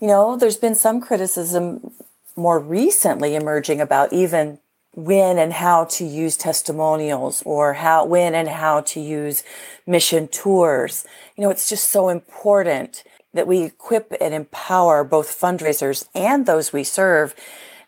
you 0.00 0.06
know 0.06 0.36
there's 0.36 0.56
been 0.56 0.74
some 0.74 1.00
criticism 1.00 1.92
more 2.36 2.58
recently 2.58 3.34
emerging 3.34 3.80
about 3.80 4.12
even 4.12 4.58
when 4.94 5.38
and 5.38 5.52
how 5.52 5.84
to 5.84 6.04
use 6.04 6.36
testimonials 6.36 7.42
or 7.46 7.74
how 7.74 8.04
when 8.04 8.34
and 8.34 8.48
how 8.48 8.80
to 8.80 9.00
use 9.00 9.44
mission 9.86 10.26
tours. 10.28 11.06
You 11.36 11.44
know 11.44 11.50
it's 11.50 11.68
just 11.68 11.88
so 11.90 12.08
important 12.08 13.04
that 13.32 13.46
we 13.46 13.62
equip 13.62 14.12
and 14.20 14.34
empower 14.34 15.04
both 15.04 15.38
fundraisers 15.38 16.08
and 16.14 16.46
those 16.46 16.72
we 16.72 16.82
serve 16.82 17.34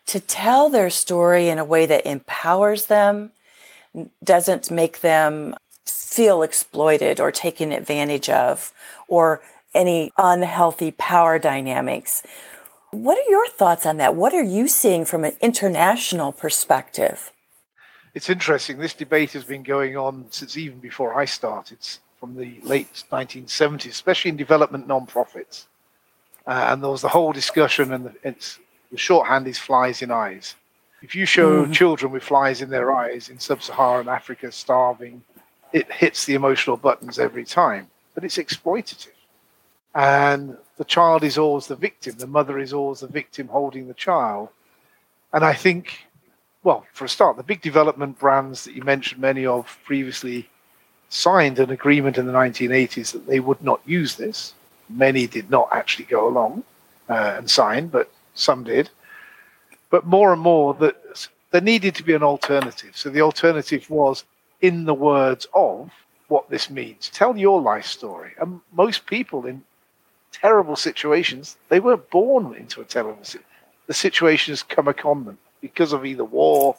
to 0.06 0.20
tell 0.20 0.68
their 0.68 0.90
story 0.90 1.48
in 1.48 1.58
a 1.58 1.64
way 1.64 1.86
that 1.86 2.06
empowers 2.06 2.86
them 2.86 3.32
doesn't 4.22 4.70
make 4.70 5.00
them 5.00 5.54
feel 5.86 6.42
exploited 6.42 7.20
or 7.20 7.32
taken 7.32 7.72
advantage 7.72 8.28
of 8.28 8.72
or 9.08 9.40
any 9.74 10.12
unhealthy 10.18 10.90
power 10.92 11.38
dynamics. 11.38 12.22
What 12.90 13.18
are 13.18 13.30
your 13.30 13.48
thoughts 13.48 13.86
on 13.86 13.96
that? 13.96 14.14
What 14.14 14.34
are 14.34 14.42
you 14.42 14.68
seeing 14.68 15.04
from 15.06 15.24
an 15.24 15.34
international 15.40 16.32
perspective? 16.32 17.32
It's 18.14 18.28
interesting. 18.28 18.76
This 18.76 18.92
debate 18.92 19.32
has 19.32 19.44
been 19.44 19.62
going 19.62 19.96
on 19.96 20.26
since 20.30 20.58
even 20.58 20.78
before 20.78 21.18
I 21.18 21.24
started, 21.24 21.78
from 22.20 22.36
the 22.36 22.60
late 22.62 23.04
1970s, 23.10 23.88
especially 23.88 24.28
in 24.28 24.36
development 24.36 24.86
nonprofits. 24.86 25.64
Uh, 26.46 26.66
and 26.68 26.82
there 26.82 26.90
was 26.90 27.00
the 27.00 27.08
whole 27.08 27.32
discussion, 27.32 27.92
and 27.92 28.04
the, 28.22 28.34
the 28.90 28.98
shorthand 28.98 29.46
is 29.46 29.58
flies 29.58 30.02
in 30.02 30.10
eyes. 30.10 30.54
If 31.02 31.14
you 31.14 31.24
show 31.24 31.62
mm-hmm. 31.62 31.72
children 31.72 32.12
with 32.12 32.22
flies 32.22 32.60
in 32.60 32.70
their 32.70 32.92
eyes 32.92 33.28
in 33.28 33.38
sub 33.38 33.62
Saharan 33.62 34.08
Africa 34.08 34.52
starving, 34.52 35.22
it 35.72 35.90
hits 35.90 36.24
the 36.24 36.34
emotional 36.34 36.76
buttons 36.76 37.18
every 37.18 37.44
time, 37.44 37.88
but 38.14 38.24
it's 38.24 38.38
exploitative. 38.38 39.08
And 39.94 40.56
the 40.78 40.84
child 40.84 41.22
is 41.22 41.38
always 41.38 41.66
the 41.66 41.76
victim, 41.76 42.16
the 42.16 42.26
mother 42.26 42.58
is 42.58 42.72
always 42.72 43.00
the 43.00 43.06
victim 43.06 43.48
holding 43.48 43.88
the 43.88 43.94
child. 43.94 44.48
And 45.32 45.44
I 45.44 45.54
think, 45.54 46.06
well, 46.62 46.86
for 46.92 47.04
a 47.04 47.08
start, 47.08 47.36
the 47.36 47.42
big 47.42 47.62
development 47.62 48.18
brands 48.18 48.64
that 48.64 48.74
you 48.74 48.82
mentioned, 48.82 49.20
many 49.20 49.46
of 49.46 49.78
previously 49.84 50.48
signed 51.08 51.58
an 51.58 51.70
agreement 51.70 52.16
in 52.16 52.26
the 52.26 52.32
1980s 52.32 53.12
that 53.12 53.26
they 53.26 53.40
would 53.40 53.62
not 53.62 53.80
use 53.84 54.16
this. 54.16 54.54
Many 54.88 55.26
did 55.26 55.50
not 55.50 55.68
actually 55.72 56.06
go 56.06 56.26
along 56.26 56.64
uh, 57.08 57.34
and 57.36 57.50
sign, 57.50 57.88
but 57.88 58.10
some 58.34 58.64
did. 58.64 58.88
But 59.90 60.06
more 60.06 60.32
and 60.32 60.40
more, 60.40 60.72
that 60.74 61.28
there 61.50 61.60
needed 61.60 61.94
to 61.96 62.02
be 62.02 62.14
an 62.14 62.22
alternative. 62.22 62.96
So 62.96 63.10
the 63.10 63.20
alternative 63.20 63.88
was 63.90 64.24
in 64.62 64.84
the 64.84 64.94
words 64.94 65.46
of 65.52 65.90
what 66.28 66.48
this 66.48 66.70
means. 66.70 67.10
Tell 67.10 67.36
your 67.36 67.60
life 67.60 67.84
story. 67.84 68.32
And 68.40 68.60
most 68.72 69.04
people 69.04 69.44
in 69.44 69.62
terrible 70.30 70.76
situations, 70.76 71.58
they 71.68 71.80
weren't 71.80 72.08
born 72.08 72.54
into 72.54 72.80
a 72.80 72.84
terrible 72.84 73.22
situation. 73.22 73.46
The 73.88 73.94
situations 73.94 74.62
come 74.62 74.88
upon 74.88 75.24
them 75.24 75.36
because 75.60 75.92
of 75.92 76.06
either 76.06 76.24
war, 76.24 76.76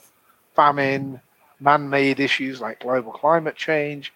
famine, 0.55 1.21
man 1.59 1.89
made 1.89 2.19
issues 2.19 2.59
like 2.59 2.79
global 2.79 3.11
climate 3.11 3.55
change, 3.55 4.11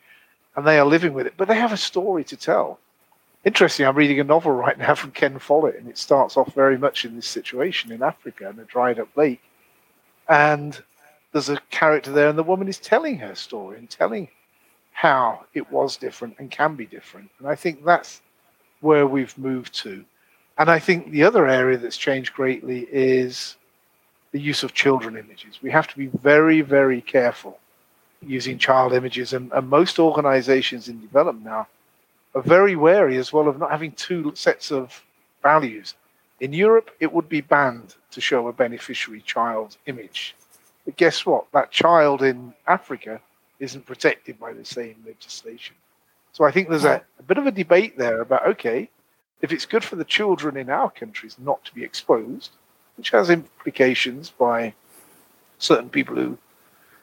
and 0.55 0.65
they 0.65 0.79
are 0.79 0.85
living 0.85 1.13
with 1.13 1.27
it. 1.27 1.33
But 1.37 1.47
they 1.47 1.55
have 1.55 1.71
a 1.71 1.77
story 1.77 2.23
to 2.25 2.37
tell. 2.37 2.79
Interesting, 3.43 3.85
I'm 3.85 3.95
reading 3.95 4.19
a 4.19 4.23
novel 4.23 4.51
right 4.53 4.77
now 4.77 4.95
from 4.95 5.11
Ken 5.11 5.37
Follett, 5.39 5.75
and 5.75 5.87
it 5.87 5.97
starts 5.97 6.35
off 6.35 6.53
very 6.55 6.77
much 6.77 7.05
in 7.05 7.15
this 7.15 7.27
situation 7.27 7.91
in 7.91 8.01
Africa 8.01 8.49
in 8.49 8.59
a 8.59 8.65
dried 8.65 8.99
up 8.99 9.15
lake. 9.15 9.41
And 10.27 10.81
there's 11.31 11.49
a 11.49 11.59
character 11.69 12.11
there, 12.11 12.29
and 12.29 12.37
the 12.37 12.43
woman 12.43 12.67
is 12.67 12.79
telling 12.79 13.17
her 13.19 13.35
story 13.35 13.77
and 13.77 13.89
telling 13.89 14.29
how 14.91 15.45
it 15.53 15.69
was 15.71 15.97
different 15.97 16.35
and 16.39 16.49
can 16.49 16.75
be 16.75 16.85
different. 16.85 17.29
And 17.39 17.47
I 17.47 17.55
think 17.55 17.83
that's 17.83 18.21
where 18.81 19.05
we've 19.05 19.37
moved 19.37 19.73
to. 19.75 20.03
And 20.57 20.71
I 20.71 20.79
think 20.79 21.11
the 21.11 21.23
other 21.23 21.47
area 21.47 21.77
that's 21.77 21.97
changed 21.97 22.33
greatly 22.33 22.87
is 22.91 23.57
the 24.31 24.39
use 24.39 24.63
of 24.63 24.73
children 24.73 25.15
images. 25.15 25.61
We 25.61 25.69
have 25.71 25.87
to 25.89 25.97
be 25.97 26.07
very, 26.07 26.61
very 26.61 27.01
careful 27.01 27.59
using 28.25 28.57
child 28.57 28.93
images. 28.93 29.33
And, 29.33 29.51
and 29.51 29.69
most 29.69 29.99
organizations 29.99 30.89
in 30.89 30.99
development 30.99 31.45
now 31.45 31.67
are 32.33 32.41
very 32.41 32.75
wary 32.75 33.17
as 33.17 33.31
well 33.31 33.47
of 33.47 33.59
not 33.59 33.71
having 33.71 33.91
two 33.91 34.31
sets 34.35 34.71
of 34.71 35.03
values. 35.43 35.93
In 36.39 36.53
Europe, 36.53 36.91
it 36.99 37.11
would 37.13 37.29
be 37.29 37.41
banned 37.41 37.95
to 38.11 38.21
show 38.21 38.47
a 38.47 38.53
beneficiary 38.53 39.21
child 39.21 39.77
image 39.85 40.35
but 40.87 40.95
guess 40.95 41.25
what? 41.25 41.51
That 41.51 41.69
child 41.69 42.23
in 42.23 42.53
Africa 42.65 43.19
isn't 43.59 43.85
protected 43.85 44.39
by 44.39 44.53
the 44.53 44.63
same 44.63 44.95
legislation. 45.05 45.75
So 46.31 46.45
I 46.45 46.51
think 46.51 46.69
there's 46.69 46.85
a, 46.85 47.01
a 47.19 47.23
bit 47.23 47.37
of 47.37 47.45
a 47.45 47.51
debate 47.51 47.97
there 47.97 48.21
about 48.21 48.47
okay, 48.47 48.89
if 49.41 49.51
it's 49.51 49.65
good 49.65 49.83
for 49.83 49.97
the 49.97 50.05
children 50.05 50.55
in 50.55 50.69
our 50.69 50.89
countries 50.89 51.35
not 51.39 51.65
to 51.65 51.75
be 51.75 51.83
exposed, 51.83 52.51
which 52.95 53.09
has 53.09 53.29
implications 53.29 54.29
by 54.29 54.73
certain 55.57 55.89
people 55.89 56.15
who 56.15 56.37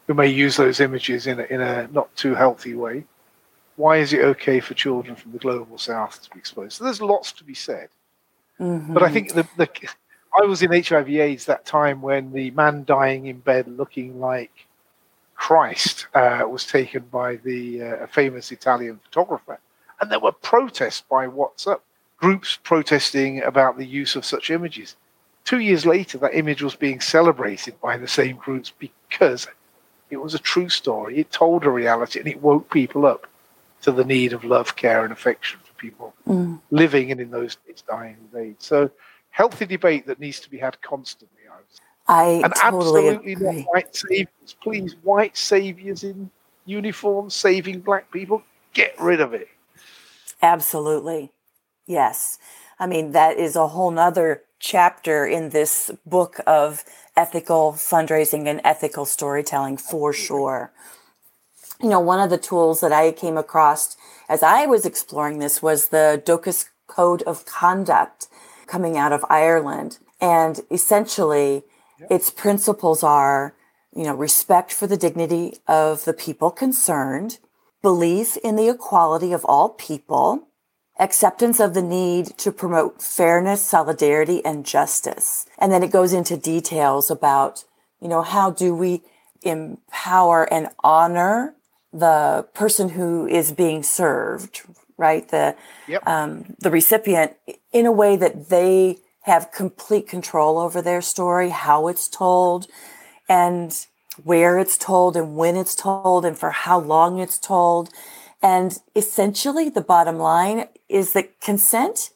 who 0.06 0.14
may 0.14 0.28
use 0.28 0.56
those 0.56 0.80
images 0.80 1.26
in 1.26 1.40
a, 1.40 1.42
in 1.44 1.60
a 1.60 1.86
not 1.88 2.14
too 2.16 2.34
healthy 2.34 2.74
way. 2.74 3.04
Why 3.76 3.98
is 3.98 4.14
it 4.14 4.24
okay 4.24 4.60
for 4.60 4.72
children 4.72 5.14
from 5.14 5.32
the 5.32 5.38
global 5.38 5.76
south 5.76 6.22
to 6.22 6.30
be 6.30 6.38
exposed? 6.38 6.78
So 6.78 6.84
there's 6.84 7.02
lots 7.02 7.32
to 7.32 7.44
be 7.44 7.54
said. 7.54 7.90
Mm-hmm. 8.58 8.94
But 8.94 9.02
I 9.02 9.10
think 9.10 9.34
the, 9.34 9.46
the 9.58 9.68
I 10.40 10.44
was 10.44 10.62
in 10.62 10.72
HIV/AIDS 10.72 11.46
that 11.46 11.64
time 11.64 12.02
when 12.02 12.32
the 12.32 12.50
man 12.52 12.84
dying 12.84 13.26
in 13.26 13.38
bed 13.38 13.68
looking 13.68 14.20
like 14.20 14.66
Christ 15.34 16.06
uh, 16.14 16.44
was 16.48 16.66
taken 16.66 17.04
by 17.04 17.36
the 17.36 17.82
uh, 17.82 18.06
famous 18.06 18.50
Italian 18.50 19.00
photographer, 19.04 19.58
and 20.00 20.10
there 20.10 20.20
were 20.20 20.32
protests 20.32 21.02
by 21.08 21.26
ACT 21.26 21.66
UP 21.66 21.82
groups 22.16 22.58
protesting 22.62 23.42
about 23.42 23.76
the 23.76 23.86
use 23.86 24.16
of 24.16 24.24
such 24.24 24.50
images. 24.50 24.96
Two 25.44 25.58
years 25.58 25.84
later, 25.84 26.16
that 26.18 26.34
image 26.34 26.62
was 26.62 26.74
being 26.74 27.00
celebrated 27.00 27.78
by 27.80 27.98
the 27.98 28.08
same 28.08 28.36
groups 28.36 28.72
because 28.78 29.46
it 30.08 30.16
was 30.16 30.34
a 30.34 30.38
true 30.38 30.68
story. 30.68 31.18
It 31.18 31.30
told 31.30 31.64
a 31.64 31.70
reality 31.70 32.18
and 32.18 32.28
it 32.28 32.40
woke 32.40 32.70
people 32.70 33.04
up 33.04 33.26
to 33.82 33.92
the 33.92 34.04
need 34.04 34.32
of 34.32 34.44
love, 34.44 34.76
care, 34.76 35.04
and 35.04 35.12
affection 35.12 35.60
for 35.62 35.74
people 35.74 36.14
mm. 36.26 36.58
living 36.70 37.10
and 37.10 37.20
in 37.20 37.30
those 37.30 37.56
days 37.56 37.82
dying 37.86 38.16
of 38.32 38.38
AIDS. 38.38 38.64
So 38.64 38.90
healthy 39.34 39.66
debate 39.66 40.06
that 40.06 40.20
needs 40.20 40.38
to 40.38 40.48
be 40.48 40.58
had 40.58 40.80
constantly. 40.80 41.34
I 42.06 42.42
and 42.44 42.54
totally 42.54 43.08
absolutely 43.08 43.32
agree. 43.32 43.52
not 43.62 43.66
white 43.72 43.96
saviors. 43.96 44.56
Please, 44.62 44.96
white 45.02 45.36
saviors 45.36 46.04
in 46.04 46.30
uniform 46.66 47.30
saving 47.30 47.80
black 47.80 48.10
people, 48.12 48.42
get 48.74 48.94
rid 49.00 49.20
of 49.20 49.34
it. 49.34 49.48
Absolutely. 50.40 51.32
Yes. 51.86 52.38
I 52.78 52.86
mean, 52.86 53.12
that 53.12 53.38
is 53.38 53.56
a 53.56 53.68
whole 53.68 53.90
nother 53.90 54.42
chapter 54.60 55.26
in 55.26 55.50
this 55.50 55.90
book 56.06 56.40
of 56.46 56.84
ethical 57.16 57.72
fundraising 57.72 58.46
and 58.46 58.60
ethical 58.64 59.04
storytelling 59.04 59.78
for 59.78 60.12
sure. 60.12 60.72
You 61.80 61.88
know, 61.88 62.00
one 62.00 62.20
of 62.20 62.30
the 62.30 62.38
tools 62.38 62.80
that 62.80 62.92
I 62.92 63.12
came 63.12 63.36
across 63.36 63.96
as 64.28 64.42
I 64.42 64.66
was 64.66 64.86
exploring 64.86 65.38
this 65.38 65.62
was 65.62 65.88
the 65.88 66.22
Dóchas 66.24 66.66
Code 66.86 67.22
of 67.22 67.46
Conduct 67.46 68.28
coming 68.66 68.96
out 68.96 69.12
of 69.12 69.24
Ireland. 69.28 69.98
And 70.20 70.60
essentially, 70.70 71.64
its 72.10 72.30
principles 72.30 73.02
are, 73.02 73.54
you 73.94 74.04
know, 74.04 74.14
respect 74.14 74.72
for 74.72 74.86
the 74.86 74.96
dignity 74.96 75.58
of 75.66 76.04
the 76.04 76.12
people 76.12 76.50
concerned, 76.50 77.38
belief 77.82 78.36
in 78.38 78.56
the 78.56 78.68
equality 78.68 79.32
of 79.32 79.44
all 79.44 79.70
people, 79.70 80.48
acceptance 80.98 81.60
of 81.60 81.74
the 81.74 81.82
need 81.82 82.26
to 82.38 82.52
promote 82.52 83.02
fairness, 83.02 83.62
solidarity, 83.62 84.44
and 84.44 84.64
justice. 84.64 85.46
And 85.58 85.72
then 85.72 85.82
it 85.82 85.90
goes 85.90 86.12
into 86.12 86.36
details 86.36 87.10
about, 87.10 87.64
you 88.00 88.08
know, 88.08 88.22
how 88.22 88.50
do 88.50 88.74
we 88.74 89.02
empower 89.42 90.44
and 90.52 90.68
honor 90.82 91.54
the 91.92 92.46
person 92.54 92.90
who 92.90 93.26
is 93.26 93.52
being 93.52 93.82
served, 93.82 94.62
right? 94.96 95.28
The 95.28 95.56
yep. 95.88 96.06
um, 96.06 96.54
the 96.58 96.70
recipient 96.70 97.32
in 97.72 97.86
a 97.86 97.92
way 97.92 98.16
that 98.16 98.48
they 98.48 98.98
have 99.22 99.52
complete 99.52 100.06
control 100.06 100.58
over 100.58 100.82
their 100.82 101.00
story, 101.00 101.48
how 101.48 101.88
it's 101.88 102.08
told, 102.08 102.66
and 103.28 103.86
where 104.22 104.58
it's 104.58 104.76
told, 104.76 105.16
and 105.16 105.34
when 105.34 105.56
it's 105.56 105.74
told, 105.74 106.24
and 106.24 106.38
for 106.38 106.50
how 106.50 106.78
long 106.78 107.18
it's 107.18 107.38
told. 107.38 107.90
And 108.42 108.78
essentially, 108.94 109.70
the 109.70 109.80
bottom 109.80 110.18
line 110.18 110.68
is 110.88 111.14
that 111.14 111.40
consent 111.40 112.10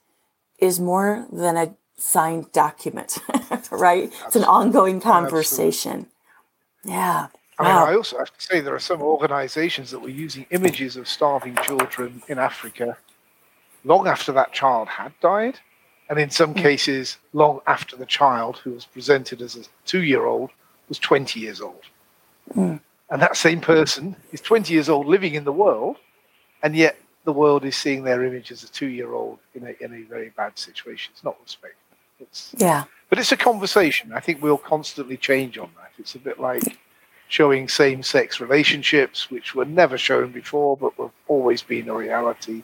is 0.58 0.78
more 0.78 1.26
than 1.32 1.56
a 1.56 1.74
signed 1.96 2.52
document, 2.52 3.18
right? 3.70 4.04
Absolutely. 4.04 4.26
It's 4.26 4.36
an 4.36 4.44
ongoing 4.44 5.00
conversation. 5.00 6.06
Absolutely. 6.84 6.92
Yeah. 6.92 7.26
I 7.59 7.64
mean, 7.64 7.73
I 7.73 7.94
also 7.97 8.18
have 8.18 8.37
to 8.37 8.40
say 8.40 8.61
there 8.61 8.75
are 8.75 8.81
some 8.81 9.03
organizations 9.03 9.90
that 9.90 9.99
were 9.99 10.09
using 10.09 10.47
images 10.51 10.97
of 10.97 11.09
starving 11.09 11.57
children 11.62 12.23
in 12.29 12.38
Africa 12.38 12.97
long 13.85 14.07
after 14.07 14.33
that 14.33 14.53
child 14.53 14.88
had 14.88 15.12
died, 15.21 15.59
and 16.09 16.18
in 16.18 16.31
some 16.31 16.53
hmm. 16.53 16.61
cases, 16.61 17.18
long 17.33 17.61
after 17.66 17.97
the 17.97 18.07
child, 18.07 18.59
who 18.59 18.73
was 18.73 18.85
presented 18.85 19.42
as 19.42 19.57
a 19.57 19.64
two 19.87 20.03
year 20.03 20.25
old, 20.25 20.51
was 20.88 20.99
20 20.99 21.40
years 21.40 21.61
old. 21.61 21.83
Mm. 22.55 22.81
And 23.11 23.23
that 23.23 23.37
same 23.37 23.61
person 23.61 24.16
is 24.33 24.40
20 24.40 24.73
years 24.73 24.88
old 24.88 25.07
living 25.07 25.35
in 25.35 25.44
the 25.44 25.53
world, 25.53 25.97
and 26.62 26.75
yet 26.75 26.97
the 27.29 27.33
world 27.33 27.64
is 27.64 27.77
seeing 27.77 28.05
their 28.05 28.25
image 28.25 28.51
as 28.51 28.62
a 28.64 28.68
two-year-old 28.68 29.38
in 29.55 29.66
a 29.66 29.85
in 29.85 29.92
a 29.92 30.03
very 30.09 30.31
bad 30.31 30.59
situation. 30.59 31.12
It's 31.14 31.23
not 31.23 31.37
respect. 31.42 31.77
It's 32.18 32.55
Yeah. 32.57 32.85
but 33.11 33.18
it's 33.18 33.33
a 33.33 33.37
conversation. 33.37 34.14
I 34.14 34.21
think 34.21 34.42
we'll 34.42 34.64
constantly 34.75 35.18
change 35.18 35.59
on 35.59 35.71
that. 35.77 35.92
It's 35.99 36.14
a 36.14 36.18
bit 36.18 36.40
like 36.40 36.79
showing 37.28 37.68
same-sex 37.68 38.40
relationships, 38.40 39.30
which 39.30 39.54
were 39.54 39.64
never 39.64 39.98
shown 39.98 40.32
before, 40.32 40.76
but 40.76 40.92
have 40.98 41.10
always 41.28 41.62
been 41.62 41.88
a 41.88 41.94
reality. 41.94 42.62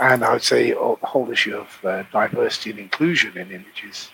And 0.00 0.24
I 0.24 0.32
would 0.32 0.42
say 0.42 0.74
oh, 0.74 0.98
the 1.00 1.06
whole 1.06 1.30
issue 1.30 1.56
of 1.56 1.84
uh, 1.84 2.02
diversity 2.12 2.70
and 2.70 2.80
inclusion 2.80 3.38
in 3.38 3.52
images 3.52 4.10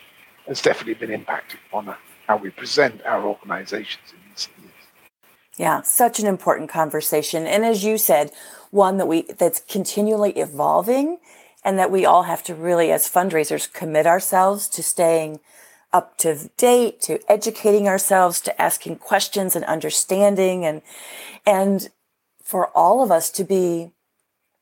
has 0.47 0.61
definitely 0.61 0.95
been 0.95 1.11
impacted 1.11 1.61
on 1.73 1.95
how 2.27 2.37
we 2.37 2.51
present 2.51 3.01
our 3.07 3.25
organizations 3.25 4.13
in 4.13 4.31
recent 4.31 4.55
years. 4.59 4.73
Yeah, 5.57 5.83
such 5.83 6.21
an 6.21 6.27
important 6.27 6.69
conversation. 6.69 7.47
And 7.47 7.65
as 7.65 7.83
you 7.83 7.97
said, 7.97 8.31
one 8.71 8.99
that 8.99 9.07
we 9.07 9.23
that's 9.23 9.61
continually 9.61 10.33
evolving 10.33 11.19
and 11.65 11.79
that 11.79 11.91
we 11.91 12.05
all 12.05 12.25
have 12.25 12.43
to 12.45 12.55
really 12.55 12.93
as 12.93 13.09
fundraisers 13.09 13.73
commit 13.73 14.07
ourselves 14.07 14.69
to 14.69 14.83
staying 14.83 15.41
up 15.93 16.17
to 16.19 16.51
date, 16.57 17.01
to 17.03 17.19
educating 17.31 17.89
ourselves, 17.89 18.41
to 18.43 18.61
asking 18.61 18.97
questions 18.97 19.57
and 19.57 19.65
understanding 19.65 20.65
and 20.65 20.83
and 21.47 21.91
for 22.43 22.69
all 22.77 23.03
of 23.03 23.11
us 23.11 23.31
to 23.31 23.45
be 23.45 23.93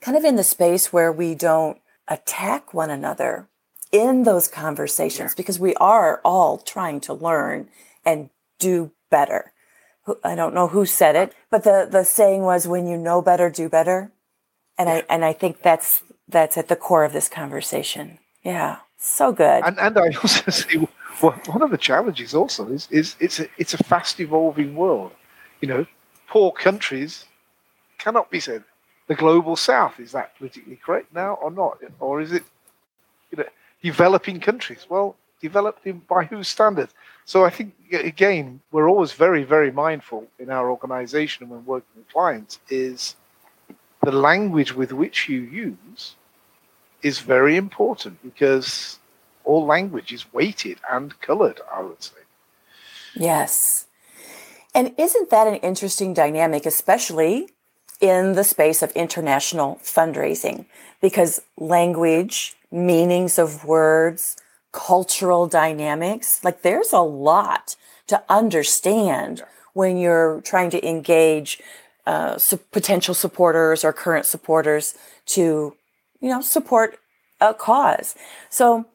kind 0.01 0.17
of 0.17 0.25
in 0.25 0.37
the 0.37 0.45
space 0.45 0.93
where 0.93 1.13
we 1.13 1.35
don't 1.35 1.79
attack 2.07 2.73
one 2.73 2.91
another 2.91 3.49
in 3.91 4.25
those 4.25 4.49
conversations 4.49 5.35
because 5.35 5.59
we 5.59 5.75
are 5.77 6.21
all 6.25 6.59
trying 6.59 7.01
to 7.01 7.15
learn 7.15 7.69
and 8.05 8.31
do 8.59 8.93
better. 9.11 9.53
I 10.25 10.35
don't 10.35 10.55
know 10.55 10.69
who 10.69 10.87
said 10.87 11.17
it, 11.17 11.35
but 11.51 11.65
the, 11.65 11.89
the 11.91 12.05
saying 12.05 12.43
was 12.43 12.67
when 12.67 12.87
you 12.87 12.97
know 12.97 13.21
better, 13.21 13.51
do 13.51 13.69
better. 13.69 14.13
And 14.77 14.89
I, 14.89 15.05
and 15.09 15.25
I 15.25 15.33
think 15.33 15.63
that's, 15.63 16.03
that's 16.27 16.57
at 16.57 16.69
the 16.69 16.77
core 16.77 17.05
of 17.05 17.13
this 17.13 17.29
conversation. 17.29 18.19
Yeah. 18.43 18.79
So 18.99 19.33
good. 19.33 19.63
And 19.65 19.79
and 19.79 19.97
I 19.97 20.09
also 20.23 20.51
see 20.51 20.87
well, 21.23 21.33
one 21.47 21.63
of 21.63 21.71
the 21.71 21.79
challenges 21.79 22.35
also 22.35 22.69
is 22.69 22.89
is 22.91 23.17
it's 23.21 23.41
a 23.41 23.49
it's 23.59 23.75
a 23.75 23.79
fast 23.79 24.21
evolving 24.21 24.75
world. 24.75 25.13
You 25.61 25.69
know, 25.69 25.87
poor 26.29 26.53
countries 26.53 27.25
cannot 27.99 28.31
be 28.31 28.41
said 28.41 28.65
the 29.09 29.15
global 29.15 29.57
south 29.57 29.99
is 29.99 30.13
that 30.13 30.37
politically 30.37 30.77
correct 30.77 31.13
now 31.15 31.35
or 31.35 31.51
not, 31.51 31.79
or 31.99 32.21
is 32.21 32.33
it 32.33 32.45
you 33.31 33.39
know 33.39 33.45
developing 33.83 34.39
countries? 34.39 34.87
Well, 34.89 35.17
developed 35.41 35.87
by 36.07 36.25
whose 36.25 36.49
standard? 36.49 36.91
So 37.25 37.45
I 37.45 37.51
think 37.51 37.75
again 37.93 38.61
we're 38.71 38.89
always 38.89 39.13
very 39.13 39.45
very 39.45 39.73
mindful 39.73 40.27
in 40.39 40.51
our 40.51 40.71
organisation 40.71 41.45
and 41.45 41.51
when 41.51 41.65
working 41.65 41.95
with 41.97 42.09
clients 42.09 42.61
is 42.69 43.17
the 44.03 44.13
language 44.13 44.75
with 44.75 44.93
which 44.93 45.29
you 45.29 45.41
use 45.41 46.15
is 47.03 47.21
very 47.21 47.57
important 47.57 48.23
because 48.23 48.98
all 49.49 49.65
language 49.65 50.13
is 50.13 50.33
weighted 50.33 50.79
and 50.91 51.19
colored, 51.21 51.61
I 51.75 51.81
would 51.83 52.03
say. 52.03 52.21
Yes. 53.15 53.87
And 54.75 54.95
isn't 54.99 55.31
that 55.31 55.47
an 55.47 55.57
interesting 55.57 56.13
dynamic, 56.13 56.67
especially 56.67 57.49
in 58.01 58.35
the 58.35 58.45
space 58.45 58.83
of 58.83 58.93
international 58.93 59.81
fundraising? 59.83 60.67
Because 61.01 61.41
language, 61.57 62.55
meanings 62.71 63.39
of 63.39 63.65
words, 63.65 64.37
cultural 64.73 65.49
dynamics, 65.49 66.45
like 66.45 66.61
there's 66.61 66.93
a 66.93 67.01
lot 67.01 67.75
to 68.07 68.23
understand 68.29 69.43
when 69.73 69.97
you're 69.97 70.43
trying 70.43 70.71
to 70.71 70.87
engage 70.87 71.59
uh, 72.07 72.37
su- 72.37 72.61
potential 72.71 73.15
supporters 73.15 73.83
or 73.85 73.93
current 73.93 74.27
supporters 74.27 74.95
to, 75.25 75.75
you 76.21 76.29
know, 76.29 76.43
support 76.43 76.99
a 77.41 77.55
cause. 77.55 78.15
So, 78.51 78.87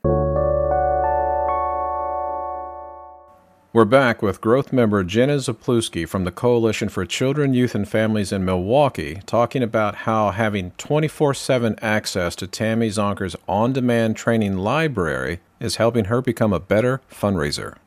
We're 3.75 3.85
back 3.85 4.21
with 4.21 4.39
growth 4.39 4.71
member 4.71 5.03
Jenna 5.03 5.37
Zapluski 5.37 6.07
from 6.07 6.25
the 6.25 6.31
Coalition 6.31 6.89
for 6.89 7.07
Children, 7.07 7.55
Youth, 7.55 7.73
and 7.73 7.89
Families 7.89 8.31
in 8.31 8.45
Milwaukee 8.45 9.19
talking 9.25 9.63
about 9.63 9.95
how 10.05 10.29
having 10.29 10.73
24 10.77 11.33
7 11.33 11.79
access 11.81 12.35
to 12.35 12.45
Tammy 12.45 12.89
Zonker's 12.89 13.35
on 13.47 13.73
demand 13.73 14.15
training 14.15 14.59
library 14.59 15.39
is 15.59 15.77
helping 15.77 16.05
her 16.05 16.21
become 16.21 16.53
a 16.53 16.59
better 16.59 17.01
fundraiser. 17.11 17.77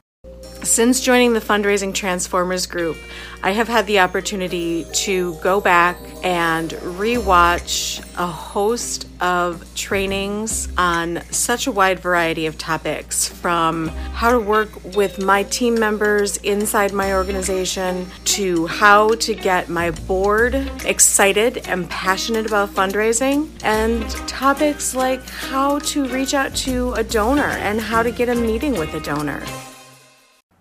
Since 0.66 1.00
joining 1.00 1.32
the 1.32 1.40
Fundraising 1.40 1.94
Transformers 1.94 2.66
group, 2.66 2.96
I 3.40 3.52
have 3.52 3.68
had 3.68 3.86
the 3.86 4.00
opportunity 4.00 4.84
to 4.94 5.34
go 5.36 5.60
back 5.60 5.96
and 6.24 6.70
rewatch 6.70 8.00
a 8.18 8.26
host 8.26 9.06
of 9.20 9.64
trainings 9.76 10.68
on 10.76 11.22
such 11.30 11.68
a 11.68 11.72
wide 11.72 12.00
variety 12.00 12.46
of 12.46 12.58
topics 12.58 13.28
from 13.28 13.88
how 13.88 14.32
to 14.32 14.40
work 14.40 14.68
with 14.96 15.22
my 15.22 15.44
team 15.44 15.78
members 15.78 16.36
inside 16.38 16.92
my 16.92 17.14
organization 17.14 18.04
to 18.24 18.66
how 18.66 19.14
to 19.14 19.36
get 19.36 19.68
my 19.68 19.92
board 19.92 20.54
excited 20.84 21.58
and 21.68 21.88
passionate 21.88 22.44
about 22.44 22.70
fundraising 22.70 23.48
and 23.62 24.02
topics 24.26 24.96
like 24.96 25.26
how 25.28 25.78
to 25.78 26.08
reach 26.08 26.34
out 26.34 26.52
to 26.56 26.92
a 26.94 27.04
donor 27.04 27.54
and 27.62 27.80
how 27.80 28.02
to 28.02 28.10
get 28.10 28.28
a 28.28 28.34
meeting 28.34 28.72
with 28.72 28.92
a 28.94 29.00
donor. 29.00 29.40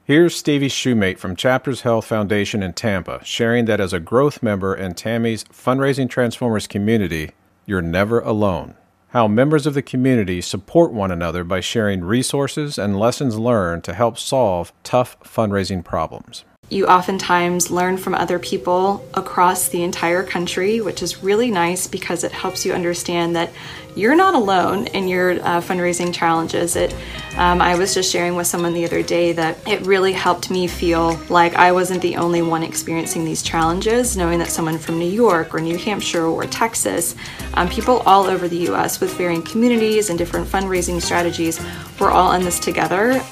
Here's 0.07 0.35
Stevie 0.35 0.67
Shoemate 0.69 1.17
from 1.17 1.35
Chapters 1.35 1.81
Health 1.81 2.05
Foundation 2.05 2.61
in 2.61 2.73
Tampa 2.73 3.21
sharing 3.23 3.65
that 3.65 3.79
as 3.79 3.91
a 3.91 3.99
growth 3.99 4.43
member 4.43 4.75
in 4.75 4.93
Tammy's 4.93 5.43
Fundraising 5.45 6.07
Transformers 6.07 6.67
community, 6.67 7.31
you're 7.65 7.81
never 7.81 8.19
alone. 8.19 8.75
How 9.07 9.27
members 9.27 9.65
of 9.65 9.73
the 9.73 9.81
community 9.81 10.41
support 10.41 10.93
one 10.93 11.09
another 11.09 11.43
by 11.43 11.59
sharing 11.59 12.03
resources 12.03 12.77
and 12.77 12.99
lessons 12.99 13.39
learned 13.39 13.83
to 13.85 13.95
help 13.95 14.19
solve 14.19 14.71
tough 14.83 15.17
fundraising 15.23 15.83
problems. 15.83 16.45
You 16.69 16.87
oftentimes 16.87 17.69
learn 17.69 17.97
from 17.97 18.15
other 18.15 18.39
people 18.39 19.07
across 19.13 19.69
the 19.69 19.83
entire 19.83 20.23
country, 20.23 20.81
which 20.81 21.03
is 21.03 21.23
really 21.23 21.51
nice 21.51 21.85
because 21.85 22.23
it 22.23 22.31
helps 22.31 22.65
you 22.65 22.73
understand 22.73 23.35
that 23.35 23.51
you're 23.95 24.15
not 24.15 24.33
alone 24.33 24.87
in 24.87 25.07
your 25.07 25.33
uh, 25.33 25.61
fundraising 25.61 26.11
challenges. 26.11 26.75
It, 26.75 26.93
um, 27.37 27.61
I 27.61 27.75
was 27.75 27.93
just 27.93 28.11
sharing 28.11 28.35
with 28.35 28.47
someone 28.47 28.73
the 28.73 28.83
other 28.83 29.03
day 29.03 29.31
that 29.33 29.57
it 29.67 29.85
really 29.85 30.11
helped 30.11 30.49
me 30.49 30.65
feel 30.67 31.19
like 31.29 31.53
I 31.53 31.71
wasn't 31.71 32.01
the 32.01 32.15
only 32.17 32.41
one 32.41 32.63
experiencing 32.63 33.25
these 33.25 33.43
challenges, 33.43 34.17
knowing 34.17 34.39
that 34.39 34.49
someone 34.49 34.79
from 34.79 34.97
New 34.97 35.09
York 35.09 35.53
or 35.53 35.59
New 35.59 35.77
Hampshire 35.77 36.25
or 36.25 36.45
Texas, 36.45 37.15
um, 37.53 37.69
people 37.69 37.99
all 38.07 38.25
over 38.25 38.47
the 38.47 38.69
US 38.71 38.99
with 38.99 39.13
varying 39.13 39.43
communities 39.43 40.09
and 40.09 40.17
different 40.17 40.47
fundraising 40.47 40.99
strategies, 40.99 41.63
we're 41.99 42.11
all 42.11 42.33
in 42.33 42.43
this 42.43 42.59
together. 42.59 43.23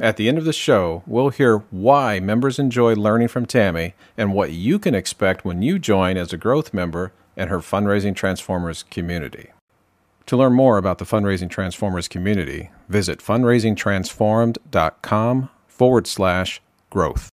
At 0.00 0.16
the 0.16 0.28
end 0.28 0.38
of 0.38 0.44
the 0.44 0.52
show, 0.52 1.02
we'll 1.08 1.30
hear 1.30 1.58
why 1.72 2.20
members 2.20 2.60
enjoy 2.60 2.94
learning 2.94 3.26
from 3.28 3.46
Tammy 3.46 3.94
and 4.16 4.32
what 4.32 4.52
you 4.52 4.78
can 4.78 4.94
expect 4.94 5.44
when 5.44 5.60
you 5.60 5.80
join 5.80 6.16
as 6.16 6.32
a 6.32 6.36
growth 6.36 6.72
member 6.72 7.10
in 7.36 7.48
her 7.48 7.58
Fundraising 7.58 8.14
Transformers 8.14 8.84
community. 8.84 9.50
To 10.26 10.36
learn 10.36 10.52
more 10.52 10.78
about 10.78 10.98
the 10.98 11.04
Fundraising 11.04 11.50
Transformers 11.50 12.06
community, 12.06 12.70
visit 12.88 13.18
fundraisingtransformed.com 13.18 15.50
forward 15.66 16.06
slash 16.06 16.62
growth. 16.90 17.28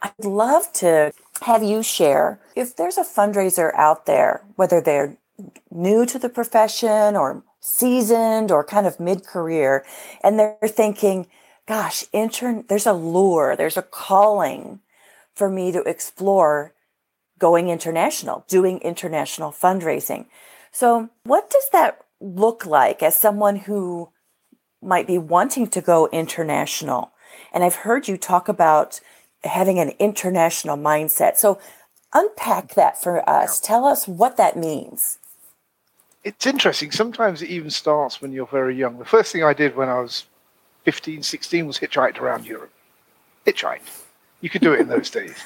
I'd 0.00 0.24
love 0.24 0.72
to 0.74 1.12
have 1.40 1.64
you 1.64 1.82
share 1.82 2.38
if 2.54 2.76
there's 2.76 2.98
a 2.98 3.02
fundraiser 3.02 3.74
out 3.74 4.06
there, 4.06 4.44
whether 4.54 4.80
they're 4.80 5.16
new 5.72 6.06
to 6.06 6.20
the 6.20 6.28
profession 6.28 7.16
or 7.16 7.42
seasoned 7.62 8.50
or 8.50 8.64
kind 8.64 8.86
of 8.86 9.00
mid 9.00 9.24
career, 9.24 9.84
and 10.22 10.38
they're 10.38 10.58
thinking, 10.66 11.28
gosh, 11.66 12.04
intern, 12.12 12.64
there's 12.68 12.86
a 12.86 12.92
lure, 12.92 13.56
there's 13.56 13.76
a 13.76 13.82
calling 13.82 14.80
for 15.34 15.48
me 15.48 15.72
to 15.72 15.82
explore 15.82 16.74
going 17.38 17.68
international, 17.68 18.44
doing 18.48 18.78
international 18.80 19.52
fundraising. 19.52 20.26
So, 20.72 21.08
what 21.22 21.48
does 21.50 21.68
that 21.72 22.00
look 22.20 22.66
like 22.66 23.02
as 23.02 23.16
someone 23.16 23.56
who 23.56 24.10
might 24.82 25.06
be 25.06 25.18
wanting 25.18 25.68
to 25.68 25.80
go 25.80 26.08
international? 26.12 27.12
And 27.52 27.62
I've 27.62 27.86
heard 27.86 28.08
you 28.08 28.16
talk 28.16 28.48
about 28.48 29.00
having 29.44 29.78
an 29.78 29.90
international 29.98 30.76
mindset. 30.76 31.36
So, 31.36 31.60
unpack 32.12 32.74
that 32.74 33.00
for 33.00 33.28
us. 33.28 33.60
Tell 33.60 33.86
us 33.86 34.08
what 34.08 34.36
that 34.36 34.56
means. 34.56 35.18
It's 36.24 36.46
interesting. 36.46 36.92
Sometimes 36.92 37.42
it 37.42 37.50
even 37.50 37.70
starts 37.70 38.22
when 38.22 38.32
you're 38.32 38.46
very 38.46 38.76
young. 38.76 38.98
The 38.98 39.04
first 39.04 39.32
thing 39.32 39.42
I 39.42 39.52
did 39.52 39.74
when 39.74 39.88
I 39.88 40.00
was 40.00 40.24
15, 40.84 41.22
16 41.22 41.66
was 41.66 41.78
hitchhiked 41.78 42.18
around 42.20 42.46
Europe. 42.46 42.72
Hitchhiked. 43.46 44.02
You 44.40 44.50
could 44.50 44.62
do 44.62 44.72
it 44.72 44.80
in 44.80 44.88
those 44.88 45.10
days. 45.20 45.36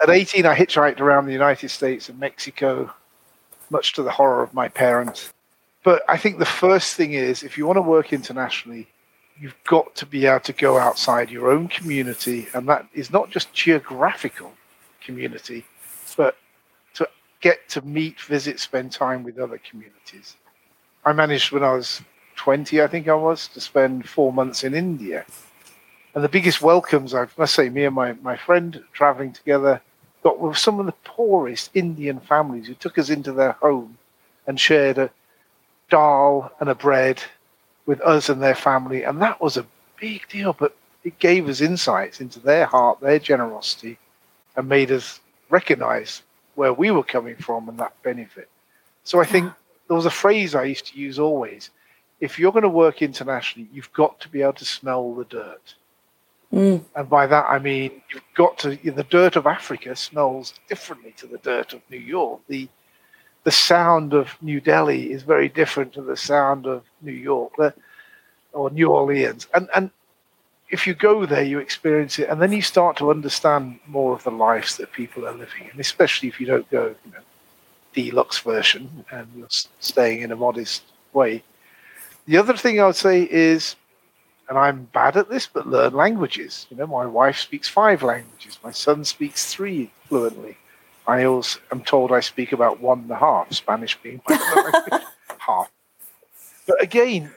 At 0.00 0.10
18, 0.10 0.46
I 0.46 0.54
hitchhiked 0.54 1.00
around 1.00 1.26
the 1.26 1.32
United 1.32 1.70
States 1.70 2.08
and 2.08 2.18
Mexico, 2.18 2.92
much 3.70 3.92
to 3.94 4.02
the 4.02 4.10
horror 4.10 4.42
of 4.42 4.54
my 4.54 4.68
parents. 4.68 5.32
But 5.82 6.02
I 6.08 6.16
think 6.16 6.38
the 6.38 6.46
first 6.46 6.94
thing 6.94 7.12
is 7.12 7.42
if 7.42 7.58
you 7.58 7.66
want 7.66 7.76
to 7.76 7.82
work 7.82 8.12
internationally, 8.12 8.88
you've 9.38 9.56
got 9.64 9.94
to 9.96 10.06
be 10.06 10.26
able 10.26 10.40
to 10.40 10.52
go 10.52 10.78
outside 10.78 11.30
your 11.30 11.50
own 11.50 11.68
community, 11.68 12.48
and 12.54 12.68
that 12.68 12.86
is 12.92 13.10
not 13.10 13.30
just 13.30 13.52
geographical 13.52 14.52
community, 15.00 15.64
but 16.16 16.36
get 17.40 17.68
to 17.70 17.82
meet, 17.82 18.20
visit, 18.20 18.60
spend 18.60 18.92
time 18.92 19.22
with 19.22 19.38
other 19.38 19.58
communities. 19.58 20.36
I 21.04 21.12
managed 21.12 21.52
when 21.52 21.62
I 21.62 21.72
was 21.72 22.02
20, 22.36 22.82
I 22.82 22.86
think 22.86 23.08
I 23.08 23.14
was, 23.14 23.48
to 23.48 23.60
spend 23.60 24.08
four 24.08 24.32
months 24.32 24.64
in 24.64 24.74
India. 24.74 25.24
And 26.14 26.24
the 26.24 26.28
biggest 26.28 26.62
welcomes, 26.62 27.14
I 27.14 27.26
must 27.36 27.54
say, 27.54 27.68
me 27.68 27.84
and 27.84 27.94
my, 27.94 28.12
my 28.14 28.36
friend 28.36 28.82
traveling 28.92 29.32
together 29.32 29.80
got 30.22 30.40
with 30.40 30.58
some 30.58 30.80
of 30.80 30.86
the 30.86 30.92
poorest 31.04 31.70
Indian 31.74 32.20
families 32.20 32.66
who 32.66 32.74
took 32.74 32.98
us 32.98 33.10
into 33.10 33.32
their 33.32 33.52
home 33.52 33.98
and 34.46 34.58
shared 34.58 34.98
a 34.98 35.10
dal 35.90 36.52
and 36.60 36.68
a 36.68 36.74
bread 36.74 37.22
with 37.86 38.00
us 38.00 38.28
and 38.28 38.42
their 38.42 38.54
family. 38.54 39.04
And 39.04 39.22
that 39.22 39.40
was 39.40 39.56
a 39.56 39.66
big 40.00 40.28
deal, 40.28 40.52
but 40.52 40.76
it 41.04 41.18
gave 41.18 41.48
us 41.48 41.60
insights 41.60 42.20
into 42.20 42.40
their 42.40 42.66
heart, 42.66 43.00
their 43.00 43.18
generosity, 43.18 43.98
and 44.56 44.68
made 44.68 44.90
us 44.90 45.20
recognize 45.50 46.22
where 46.58 46.72
we 46.72 46.90
were 46.90 47.04
coming 47.04 47.36
from 47.36 47.68
and 47.68 47.78
that 47.78 47.94
benefit. 48.02 48.48
So 49.04 49.20
I 49.20 49.24
think 49.24 49.52
there 49.86 49.96
was 49.96 50.06
a 50.06 50.10
phrase 50.22 50.54
I 50.54 50.64
used 50.64 50.86
to 50.88 50.98
use 50.98 51.18
always 51.18 51.70
if 52.20 52.38
you're 52.38 52.52
going 52.52 52.62
to 52.62 52.68
work 52.68 53.00
internationally, 53.00 53.68
you've 53.72 53.92
got 53.92 54.18
to 54.20 54.28
be 54.28 54.42
able 54.42 54.54
to 54.54 54.64
smell 54.64 55.14
the 55.14 55.24
dirt. 55.24 55.74
Mm. 56.52 56.82
And 56.96 57.08
by 57.08 57.26
that, 57.26 57.46
I 57.48 57.58
mean, 57.58 58.02
you've 58.12 58.22
got 58.34 58.58
to, 58.58 58.76
the 58.76 59.04
dirt 59.04 59.36
of 59.36 59.46
Africa 59.46 59.94
smells 59.94 60.54
differently 60.68 61.14
to 61.18 61.26
the 61.26 61.38
dirt 61.38 61.74
of 61.74 61.80
New 61.90 61.98
York. 61.98 62.40
The, 62.48 62.68
the 63.44 63.50
sound 63.50 64.14
of 64.14 64.36
New 64.40 64.60
Delhi 64.60 65.12
is 65.12 65.22
very 65.22 65.48
different 65.48 65.92
to 65.92 66.02
the 66.02 66.16
sound 66.16 66.66
of 66.66 66.82
New 67.02 67.12
York 67.12 67.52
or 68.52 68.70
New 68.70 68.90
Orleans. 68.90 69.46
And, 69.54 69.68
and 69.74 69.90
if 70.70 70.86
you 70.86 70.94
go 70.94 71.24
there, 71.24 71.42
you 71.42 71.58
experience 71.58 72.18
it, 72.18 72.28
and 72.28 72.40
then 72.40 72.52
you 72.52 72.62
start 72.62 72.96
to 72.98 73.10
understand 73.10 73.80
more 73.86 74.12
of 74.12 74.22
the 74.24 74.30
lives 74.30 74.76
that 74.76 74.92
people 74.92 75.26
are 75.26 75.32
living, 75.32 75.68
and 75.70 75.80
especially 75.80 76.28
if 76.28 76.40
you 76.40 76.46
don't 76.46 76.70
go, 76.70 76.94
you 77.04 77.12
know, 77.12 77.18
deluxe 77.94 78.38
version 78.38 79.04
and 79.10 79.26
you're 79.34 79.48
staying 79.80 80.22
in 80.22 80.30
a 80.30 80.36
modest 80.36 80.82
way. 81.12 81.42
The 82.26 82.36
other 82.36 82.56
thing 82.56 82.80
I 82.80 82.86
would 82.86 82.96
say 82.96 83.22
is, 83.30 83.76
and 84.48 84.58
I'm 84.58 84.84
bad 84.92 85.16
at 85.16 85.30
this, 85.30 85.46
but 85.46 85.66
learn 85.66 85.94
languages. 85.94 86.66
You 86.70 86.76
know, 86.76 86.86
my 86.86 87.06
wife 87.06 87.38
speaks 87.38 87.68
five 87.68 88.02
languages. 88.02 88.58
My 88.62 88.70
son 88.70 89.04
speaks 89.04 89.52
three 89.52 89.90
fluently. 90.08 90.56
I 91.06 91.24
also 91.24 91.58
am 91.72 91.82
told 91.82 92.12
I 92.12 92.20
speak 92.20 92.52
about 92.52 92.80
one 92.80 93.00
and 93.00 93.10
a 93.10 93.16
half, 93.16 93.52
Spanish 93.52 93.98
being 94.02 94.20
my 94.28 94.36
half. 95.38 95.70
But 96.66 96.82
again, 96.82 97.30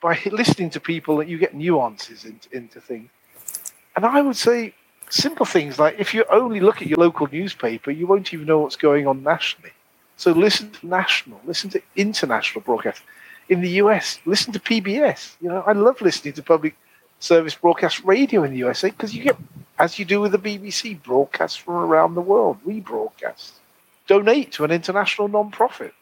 by 0.00 0.18
listening 0.30 0.70
to 0.70 0.80
people, 0.80 1.22
you 1.22 1.38
get 1.38 1.54
nuances 1.54 2.24
into, 2.24 2.48
into 2.56 2.80
things. 2.80 3.10
And 3.96 4.06
I 4.06 4.22
would 4.22 4.36
say 4.36 4.74
simple 5.10 5.44
things 5.44 5.78
like 5.78 5.98
if 5.98 6.14
you 6.14 6.24
only 6.30 6.60
look 6.60 6.80
at 6.80 6.88
your 6.88 6.98
local 6.98 7.28
newspaper, 7.30 7.90
you 7.90 8.06
won't 8.06 8.32
even 8.32 8.46
know 8.46 8.60
what's 8.60 8.76
going 8.76 9.06
on 9.06 9.22
nationally. 9.22 9.72
So 10.16 10.32
listen 10.32 10.70
to 10.72 10.86
national, 10.86 11.40
listen 11.44 11.70
to 11.70 11.82
international 11.96 12.62
broadcasts. 12.62 13.02
In 13.48 13.60
the 13.60 13.70
US, 13.82 14.20
listen 14.24 14.52
to 14.52 14.60
PBS. 14.60 15.34
You 15.40 15.48
know, 15.48 15.62
I 15.66 15.72
love 15.72 16.00
listening 16.00 16.34
to 16.34 16.42
public 16.42 16.76
service 17.18 17.54
broadcast 17.54 18.04
radio 18.04 18.44
in 18.44 18.52
the 18.52 18.58
USA 18.58 18.90
because 18.90 19.14
you 19.14 19.24
get, 19.24 19.36
as 19.78 19.98
you 19.98 20.04
do 20.04 20.20
with 20.20 20.32
the 20.32 20.38
BBC, 20.38 21.02
broadcasts 21.02 21.56
from 21.56 21.74
around 21.74 22.14
the 22.14 22.20
world, 22.20 22.58
rebroadcasts. 22.66 23.52
Donate 24.06 24.52
to 24.52 24.64
an 24.64 24.70
international 24.70 25.28
non-profit 25.28 25.94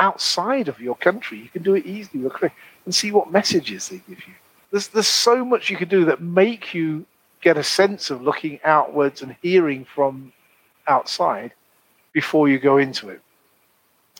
outside 0.00 0.66
of 0.66 0.80
your 0.80 0.96
country. 0.96 1.38
You 1.38 1.48
can 1.48 1.62
do 1.62 1.74
it 1.74 1.86
easily 1.86 2.28
and 2.84 2.94
see 2.94 3.12
what 3.12 3.30
messages 3.30 3.88
they 3.88 3.98
give 4.08 4.26
you. 4.26 4.34
There's, 4.72 4.88
there's 4.88 5.06
so 5.06 5.44
much 5.44 5.70
you 5.70 5.76
can 5.76 5.88
do 5.88 6.04
that 6.06 6.20
make 6.20 6.74
you 6.74 7.06
get 7.42 7.56
a 7.56 7.62
sense 7.62 8.10
of 8.10 8.22
looking 8.22 8.58
outwards 8.64 9.22
and 9.22 9.36
hearing 9.42 9.84
from 9.84 10.32
outside 10.88 11.52
before 12.12 12.48
you 12.48 12.58
go 12.58 12.78
into 12.78 13.10
it. 13.10 13.20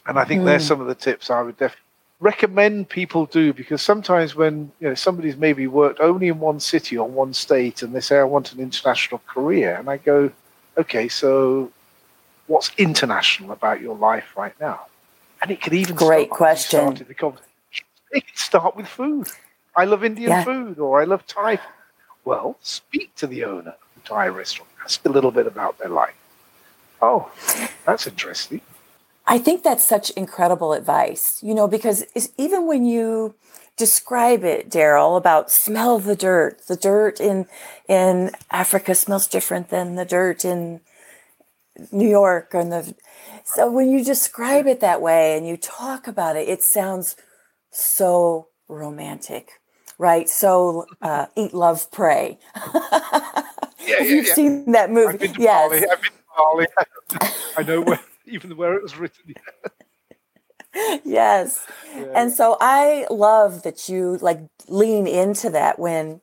And 0.07 0.19
I 0.19 0.25
think 0.25 0.43
mm. 0.43 0.45
there's 0.47 0.63
hmm. 0.63 0.69
some 0.69 0.81
of 0.81 0.87
the 0.87 0.95
tips 0.95 1.31
I 1.31 1.43
would 1.43 1.57
definitely 1.57 1.85
recommend 2.21 2.89
people 2.89 3.27
do 3.27 3.53
because 3.53 3.81
sometimes 3.81 4.35
when 4.35 4.71
you 4.79 4.89
know 4.89 4.95
somebody's 4.95 5.37
maybe 5.37 5.67
worked 5.67 6.01
only 6.01 6.29
in 6.29 6.39
one 6.39 6.61
city 6.61 6.97
or 6.97 7.09
one 7.09 7.33
state 7.33 7.83
and 7.83 7.95
they 7.95 8.01
say 8.01 8.19
I 8.19 8.25
want 8.25 8.53
an 8.53 8.61
international 8.61 9.23
career 9.27 9.77
and 9.77 9.89
I 9.89 9.97
go, 9.97 10.31
okay, 10.77 11.09
so 11.09 11.71
what's 12.47 12.71
international 12.77 13.53
about 13.53 13.81
your 13.81 13.97
life 13.97 14.37
right 14.37 14.55
now? 14.61 14.81
And 15.43 15.51
it 15.51 15.63
could 15.63 15.73
even 15.73 15.97
great 15.97 16.31
question. 16.31 16.97
It 18.13 18.27
could 18.27 18.37
start 18.37 18.77
with 18.77 18.87
food. 18.87 19.29
I 19.77 19.85
love 19.85 20.05
Indian 20.05 20.31
yeah. 20.31 20.45
food 20.45 20.79
or 20.79 21.01
I 21.01 21.05
love 21.05 21.27
Thai. 21.27 21.59
Well, 22.25 22.57
speak 22.61 23.15
to 23.17 23.27
the 23.27 23.45
owner 23.45 23.71
of 23.71 23.95
the 23.95 24.01
Thai 24.05 24.29
restaurant. 24.29 24.71
Ask 24.83 25.05
a 25.07 25.09
little 25.09 25.31
bit 25.31 25.47
about 25.47 25.79
their 25.79 25.89
life. 25.89 26.15
Oh, 27.01 27.31
that's 27.87 28.07
interesting. 28.07 28.61
I 29.27 29.39
think 29.39 29.63
that's 29.63 29.87
such 29.87 30.11
incredible 30.11 30.73
advice, 30.73 31.39
you 31.43 31.55
know, 31.55 31.69
because 31.69 32.05
even 32.37 32.67
when 32.67 32.85
you 32.85 33.35
describe 33.77 34.45
it, 34.45 34.69
Daryl, 34.69 35.17
about 35.17 35.51
smell 35.51 35.99
the 35.99 36.17
dirt, 36.17 36.67
the 36.67 36.77
dirt 36.77 37.21
in 37.21 37.47
in 37.89 38.33
Africa 38.51 38.95
smells 38.95 39.27
different 39.27 39.71
than 39.71 39.95
the 39.95 40.05
dirt 40.05 40.45
in 40.45 40.81
New 41.93 42.09
York 42.09 42.53
and 42.53 42.73
the 42.73 42.95
so 43.55 43.71
when 43.71 43.91
you 43.91 44.05
describe 44.05 44.67
it 44.67 44.81
that 44.81 45.03
way 45.03 45.37
and 45.37 45.47
you 45.47 45.57
talk 45.57 46.07
about 46.07 46.37
it, 46.37 46.49
it 46.49 46.63
sounds 46.63 47.17
so 47.71 48.49
romantic, 48.69 49.51
right? 49.99 50.29
So 50.29 50.87
uh, 51.03 51.27
eat, 51.37 51.53
love, 51.53 51.91
pray. 51.91 52.39
yeah, 52.75 52.83
yeah, 53.87 54.01
You've 54.03 54.27
yeah. 54.29 54.35
seen 54.35 54.73
that 54.73 54.91
movie, 54.91 55.33
yes. 55.39 55.71
Bali. 55.71 55.89
I've 55.91 56.03
been 56.03 56.11
to 56.11 56.19
Bali. 56.37 56.67
I 57.57 57.63
know 57.63 57.81
where, 57.81 58.01
even 58.27 58.57
where 58.57 58.75
it 58.75 58.83
was 58.83 58.97
written. 58.97 59.35
yes, 61.05 61.67
yeah. 61.97 62.05
and 62.15 62.33
so 62.33 62.57
I 62.61 63.07
love 63.11 63.65
that 63.65 63.89
you 63.89 64.19
like 64.21 64.41
lean 64.69 65.07
into 65.09 65.51
that 65.51 65.79
when 65.79 66.21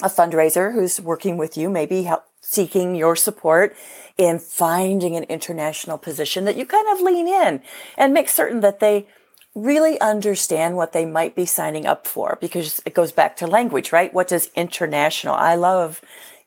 a 0.00 0.08
fundraiser 0.08 0.72
who's 0.72 1.00
working 1.00 1.36
with 1.36 1.56
you, 1.56 1.68
maybe 1.68 2.04
help, 2.04 2.24
seeking 2.42 2.94
your 2.94 3.16
support 3.16 3.74
in 4.18 4.38
finding 4.38 5.16
an 5.16 5.24
international 5.24 5.96
position, 5.96 6.44
that 6.44 6.56
you 6.56 6.66
kind 6.66 6.86
of 6.92 7.00
lean 7.00 7.26
in 7.26 7.62
and 7.96 8.12
make 8.12 8.28
certain 8.28 8.60
that 8.60 8.80
they 8.80 9.06
really 9.54 10.00
understand 10.00 10.76
what 10.76 10.92
they 10.92 11.06
might 11.06 11.34
be 11.34 11.46
signing 11.46 11.86
up 11.86 12.06
for 12.06 12.36
because 12.40 12.80
it 12.84 12.94
goes 12.94 13.12
back 13.12 13.36
to 13.36 13.46
language, 13.46 13.92
right? 13.92 14.12
What 14.12 14.28
does 14.28 14.50
international? 14.54 15.34
I 15.34 15.54
love 15.54 16.00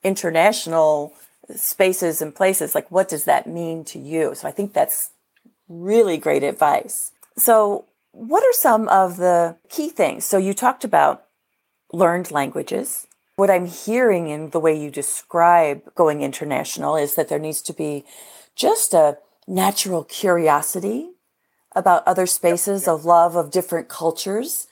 international 0.03 1.13
spaces 1.55 2.21
and 2.21 2.35
places. 2.35 2.75
Like, 2.75 2.91
what 2.91 3.07
does 3.07 3.25
that 3.25 3.47
mean 3.47 3.83
to 3.85 3.99
you? 3.99 4.35
So 4.35 4.47
I 4.47 4.51
think 4.51 4.73
that's 4.73 5.11
really 5.67 6.17
great 6.17 6.43
advice. 6.43 7.11
So, 7.37 7.85
what 8.11 8.43
are 8.43 8.53
some 8.53 8.87
of 8.87 9.17
the 9.17 9.57
key 9.69 9.89
things? 9.89 10.23
So, 10.25 10.37
you 10.37 10.53
talked 10.53 10.83
about 10.83 11.25
learned 11.91 12.31
languages. 12.31 13.07
What 13.37 13.49
I'm 13.49 13.65
hearing 13.65 14.29
in 14.29 14.51
the 14.51 14.61
way 14.61 14.79
you 14.79 14.89
describe 14.89 15.93
going 15.93 16.21
international 16.21 16.95
is 16.95 17.15
that 17.15 17.27
there 17.27 17.39
needs 17.39 17.61
to 17.63 17.73
be 17.73 18.05
just 18.55 18.93
a 18.93 19.17
natural 19.45 20.05
curiosity 20.05 21.09
about 21.75 22.07
other 22.07 22.27
spaces 22.27 22.87
of 22.87 23.03
love 23.03 23.35
of 23.35 23.51
different 23.51 23.89
cultures 23.89 24.67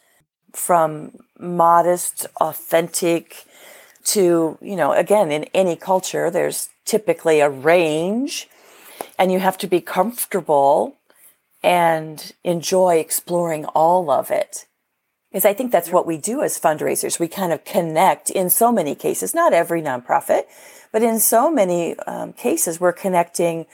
from 0.54 1.12
modest, 1.38 2.26
authentic 2.40 3.44
to, 4.06 4.58
you 4.62 4.78
know, 4.78 4.94
again, 4.94 5.30
in 5.30 5.44
any 5.54 5.76
culture, 5.76 6.32
there's 6.32 6.70
typically 6.86 7.42
a 7.42 7.50
range 7.50 8.48
and 9.20 9.30
you 9.30 9.40
have 9.40 9.58
to 9.58 9.68
be 9.68 9.82
comfortable 9.82 10.96
and 11.62 12.34
enjoy 12.46 12.96
exploring 12.96 13.66
all 13.66 14.10
of 14.10 14.32
it. 14.32 14.68
Because 15.34 15.46
I 15.46 15.54
think 15.56 15.72
that's 15.72 15.90
what 15.90 16.06
we 16.06 16.18
do 16.18 16.44
as 16.44 16.60
fundraisers. 16.60 17.20
We 17.20 17.28
kind 17.28 17.52
of 17.52 17.66
connect 17.66 18.30
in 18.30 18.52
so 18.52 18.72
many 18.72 18.94
cases, 18.94 19.34
not 19.34 19.52
every 19.52 19.82
nonprofit, 19.82 20.44
but 20.92 21.02
in 21.02 21.20
so 21.20 21.50
many 21.50 21.98
um, 22.02 22.34
cases, 22.34 22.80
we're 22.80 22.94
connecting 22.94 23.66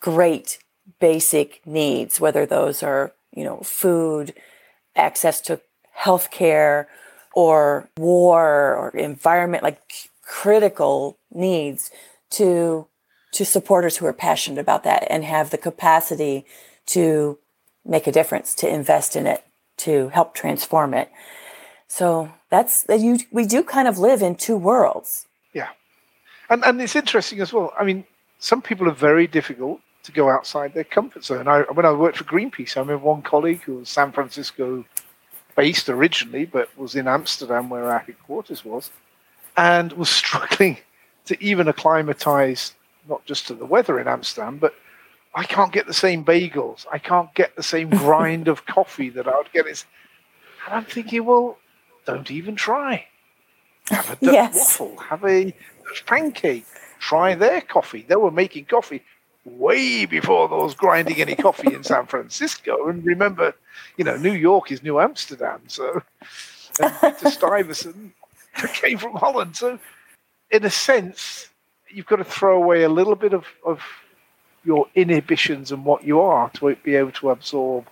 great 0.00 0.58
basic 1.00 1.66
needs, 1.66 2.20
whether 2.20 2.44
those 2.44 2.82
are, 2.82 3.14
you 3.34 3.42
know, 3.42 3.60
food, 3.60 4.34
access 4.94 5.40
to 5.40 5.62
healthcare, 5.98 6.84
or 7.32 7.88
war 7.96 8.74
or 8.74 8.90
environment, 8.90 9.62
like 9.62 9.80
critical 10.22 11.16
needs 11.32 11.90
to 12.30 12.86
to 13.32 13.44
supporters 13.46 13.96
who 13.96 14.06
are 14.06 14.12
passionate 14.12 14.60
about 14.60 14.84
that 14.84 15.06
and 15.08 15.24
have 15.24 15.50
the 15.50 15.58
capacity 15.58 16.44
to 16.84 17.38
make 17.84 18.06
a 18.06 18.12
difference, 18.12 18.54
to 18.54 18.68
invest 18.68 19.16
in 19.16 19.26
it, 19.26 19.44
to 19.78 20.08
help 20.08 20.34
transform 20.34 20.94
it. 20.94 21.10
So 21.86 22.30
that's 22.50 22.82
that 22.84 23.00
you. 23.00 23.18
We 23.30 23.46
do 23.46 23.62
kind 23.62 23.88
of 23.88 23.98
live 23.98 24.22
in 24.22 24.34
two 24.36 24.56
worlds. 24.56 25.26
Yeah, 25.54 25.68
and 26.50 26.64
and 26.64 26.80
it's 26.80 26.96
interesting 26.96 27.40
as 27.40 27.52
well. 27.52 27.72
I 27.78 27.84
mean, 27.84 28.04
some 28.38 28.60
people 28.60 28.88
are 28.88 28.94
very 28.94 29.26
difficult 29.26 29.80
to 30.04 30.12
go 30.12 30.30
outside 30.30 30.74
their 30.74 30.84
comfort 30.84 31.24
zone. 31.24 31.48
I, 31.48 31.62
when 31.62 31.84
I 31.84 31.92
worked 31.92 32.18
for 32.18 32.24
Greenpeace, 32.24 32.76
I 32.76 32.80
remember 32.80 33.04
one 33.04 33.22
colleague 33.22 33.62
who 33.62 33.74
was 33.76 33.88
San 33.88 34.12
Francisco 34.12 34.84
based 35.56 35.88
originally, 35.88 36.46
but 36.46 36.76
was 36.78 36.94
in 36.94 37.08
Amsterdam 37.08 37.68
where 37.68 37.90
our 37.90 37.98
headquarters 37.98 38.64
was, 38.64 38.90
and 39.56 39.92
was 39.94 40.08
struggling 40.22 40.78
to 41.24 41.42
even 41.42 41.68
acclimatize 41.68 42.74
not 43.08 43.24
just 43.24 43.46
to 43.46 43.54
the 43.54 43.66
weather 43.66 43.98
in 43.98 44.06
Amsterdam, 44.06 44.58
but 44.58 44.74
I 45.38 45.44
can't 45.44 45.72
get 45.72 45.86
the 45.86 45.94
same 45.94 46.24
bagels. 46.24 46.84
I 46.90 46.98
can't 46.98 47.32
get 47.34 47.54
the 47.54 47.62
same 47.62 47.90
grind 48.04 48.48
of 48.48 48.66
coffee 48.66 49.08
that 49.10 49.28
I 49.28 49.36
would 49.36 49.52
get. 49.52 49.66
It's, 49.68 49.86
And 50.66 50.74
I'm 50.74 50.84
thinking, 50.84 51.24
well, 51.24 51.58
don't 52.06 52.28
even 52.28 52.56
try. 52.56 53.06
Have 53.88 54.10
a 54.10 54.16
Dutch 54.24 54.34
yes. 54.34 54.56
waffle. 54.56 54.96
Have 54.96 55.24
a 55.24 55.54
pancake. 56.06 56.66
Try 56.98 57.36
their 57.36 57.60
coffee. 57.60 58.04
They 58.08 58.16
were 58.16 58.32
making 58.32 58.64
coffee 58.64 59.04
way 59.44 60.06
before 60.06 60.48
there 60.48 60.58
was 60.58 60.74
grinding 60.74 61.20
any 61.20 61.36
coffee 61.36 61.72
in 61.72 61.84
San 61.84 62.06
Francisco. 62.06 62.88
And 62.88 63.06
remember, 63.06 63.54
you 63.96 64.04
know, 64.04 64.16
New 64.16 64.32
York 64.32 64.72
is 64.72 64.82
New 64.82 64.98
Amsterdam. 64.98 65.60
So 65.68 66.02
Peter 67.00 67.30
Stuyvesant 67.30 68.12
came 68.72 68.98
from 68.98 69.14
Holland. 69.14 69.56
So, 69.56 69.78
in 70.50 70.64
a 70.64 70.70
sense, 70.70 71.48
you've 71.88 72.06
got 72.06 72.16
to 72.16 72.24
throw 72.24 72.60
away 72.60 72.82
a 72.82 72.88
little 72.88 73.14
bit 73.14 73.32
of, 73.32 73.46
of 73.64 73.80
your 74.64 74.86
inhibitions 74.94 75.72
and 75.72 75.84
what 75.84 76.04
you 76.04 76.20
are 76.20 76.50
to 76.50 76.74
be 76.76 76.94
able 76.96 77.12
to 77.12 77.30
absorb 77.30 77.86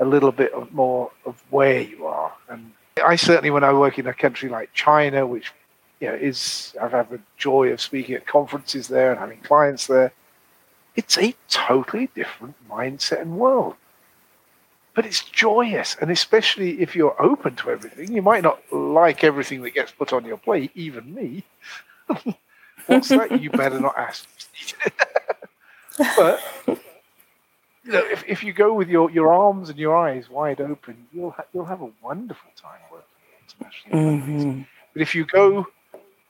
a 0.00 0.04
little 0.04 0.32
bit 0.32 0.52
of 0.52 0.72
more 0.72 1.10
of 1.26 1.42
where 1.50 1.80
you 1.80 2.06
are. 2.06 2.32
And 2.48 2.72
I 3.04 3.16
certainly, 3.16 3.50
when 3.50 3.64
I 3.64 3.72
work 3.72 3.98
in 3.98 4.06
a 4.06 4.14
country 4.14 4.48
like 4.48 4.72
China, 4.72 5.26
which 5.26 5.52
you 6.00 6.08
know, 6.08 6.14
is 6.14 6.74
I've 6.80 6.92
had 6.92 7.10
the 7.10 7.20
joy 7.36 7.68
of 7.68 7.80
speaking 7.80 8.14
at 8.14 8.26
conferences 8.26 8.88
there 8.88 9.10
and 9.10 9.20
having 9.20 9.38
clients 9.38 9.86
there, 9.86 10.12
it's 10.96 11.16
a 11.16 11.34
totally 11.48 12.08
different 12.14 12.56
mindset 12.68 13.20
and 13.22 13.38
world. 13.38 13.76
But 14.94 15.06
it's 15.06 15.24
joyous, 15.24 15.96
and 16.00 16.10
especially 16.10 16.82
if 16.82 16.94
you're 16.94 17.20
open 17.22 17.56
to 17.56 17.70
everything, 17.70 18.12
you 18.12 18.20
might 18.20 18.42
not 18.42 18.60
like 18.70 19.24
everything 19.24 19.62
that 19.62 19.72
gets 19.72 19.90
put 19.90 20.12
on 20.12 20.26
your 20.26 20.36
plate, 20.36 20.70
even 20.74 21.14
me. 21.14 21.44
What's 22.86 23.08
that? 23.08 23.40
You 23.40 23.48
better 23.48 23.80
not 23.80 23.96
ask. 23.96 24.28
but 25.98 26.40
you 27.84 27.92
know, 27.92 28.04
if, 28.10 28.24
if 28.26 28.44
you 28.44 28.52
go 28.52 28.72
with 28.72 28.88
your, 28.88 29.10
your 29.10 29.32
arms 29.32 29.68
and 29.68 29.78
your 29.78 29.96
eyes 29.96 30.30
wide 30.30 30.60
open, 30.60 31.06
you'll 31.12 31.32
ha- 31.32 31.44
you'll 31.52 31.64
have 31.64 31.82
a 31.82 31.90
wonderful 32.02 32.50
time 32.56 32.80
working 32.90 33.06
internationally. 33.48 34.20
Mm-hmm. 34.20 34.62
But 34.92 35.02
if 35.02 35.14
you 35.14 35.24
go 35.24 35.66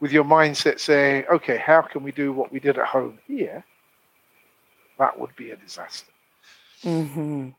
with 0.01 0.13
your 0.13 0.25
mindset 0.25 0.81
saying, 0.81 1.25
"Okay, 1.31 1.59
how 1.59 1.83
can 1.83 2.03
we 2.03 2.13
do 2.13 2.33
what 2.33 2.53
we 2.53 2.59
did 2.59 2.79
at 2.79 2.87
home 2.87 3.19
here?" 3.27 3.65
That 4.99 5.19
would 5.19 5.35
be 5.37 5.51
a 5.51 5.57
disaster. 5.57 6.11
Mm-hmm. 6.85 7.51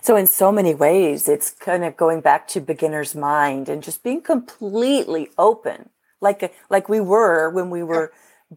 So, 0.00 0.16
in 0.16 0.26
so 0.26 0.52
many 0.52 0.74
ways, 0.74 1.28
it's 1.28 1.50
kind 1.50 1.84
of 1.84 1.96
going 1.96 2.20
back 2.20 2.46
to 2.48 2.60
beginner's 2.60 3.14
mind 3.14 3.68
and 3.68 3.82
just 3.82 4.02
being 4.02 4.22
completely 4.22 5.30
open, 5.36 5.90
like 6.20 6.54
like 6.70 6.88
we 6.88 7.00
were 7.00 7.50
when 7.50 7.70
we 7.70 7.82
were 7.82 8.12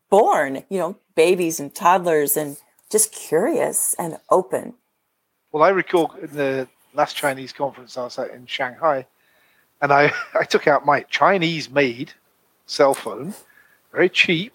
born. 0.09 0.63
You 0.69 0.79
know, 0.79 0.97
babies 1.15 1.59
and 1.59 1.73
toddlers, 1.73 2.37
and 2.37 2.57
just 2.91 3.11
curious 3.11 3.95
and 3.99 4.17
open. 4.29 4.73
Well, 5.51 5.63
I 5.63 5.69
recall 5.69 6.11
in 6.21 6.35
the 6.35 6.67
last 6.93 7.15
Chinese 7.15 7.53
conference 7.53 7.97
I 7.97 8.03
was 8.03 8.17
at 8.19 8.31
in 8.31 8.45
Shanghai, 8.45 9.05
and 9.81 9.91
I, 9.91 10.11
I 10.39 10.43
took 10.43 10.67
out 10.67 10.85
my 10.85 11.01
Chinese 11.03 11.69
made 11.69 12.13
cell 12.65 12.93
phone, 12.93 13.33
very 13.91 14.09
cheap. 14.09 14.53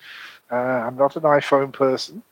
Uh, 0.50 0.54
I'm 0.54 0.96
not 0.96 1.16
an 1.16 1.22
iPhone 1.22 1.72
person. 1.72 2.22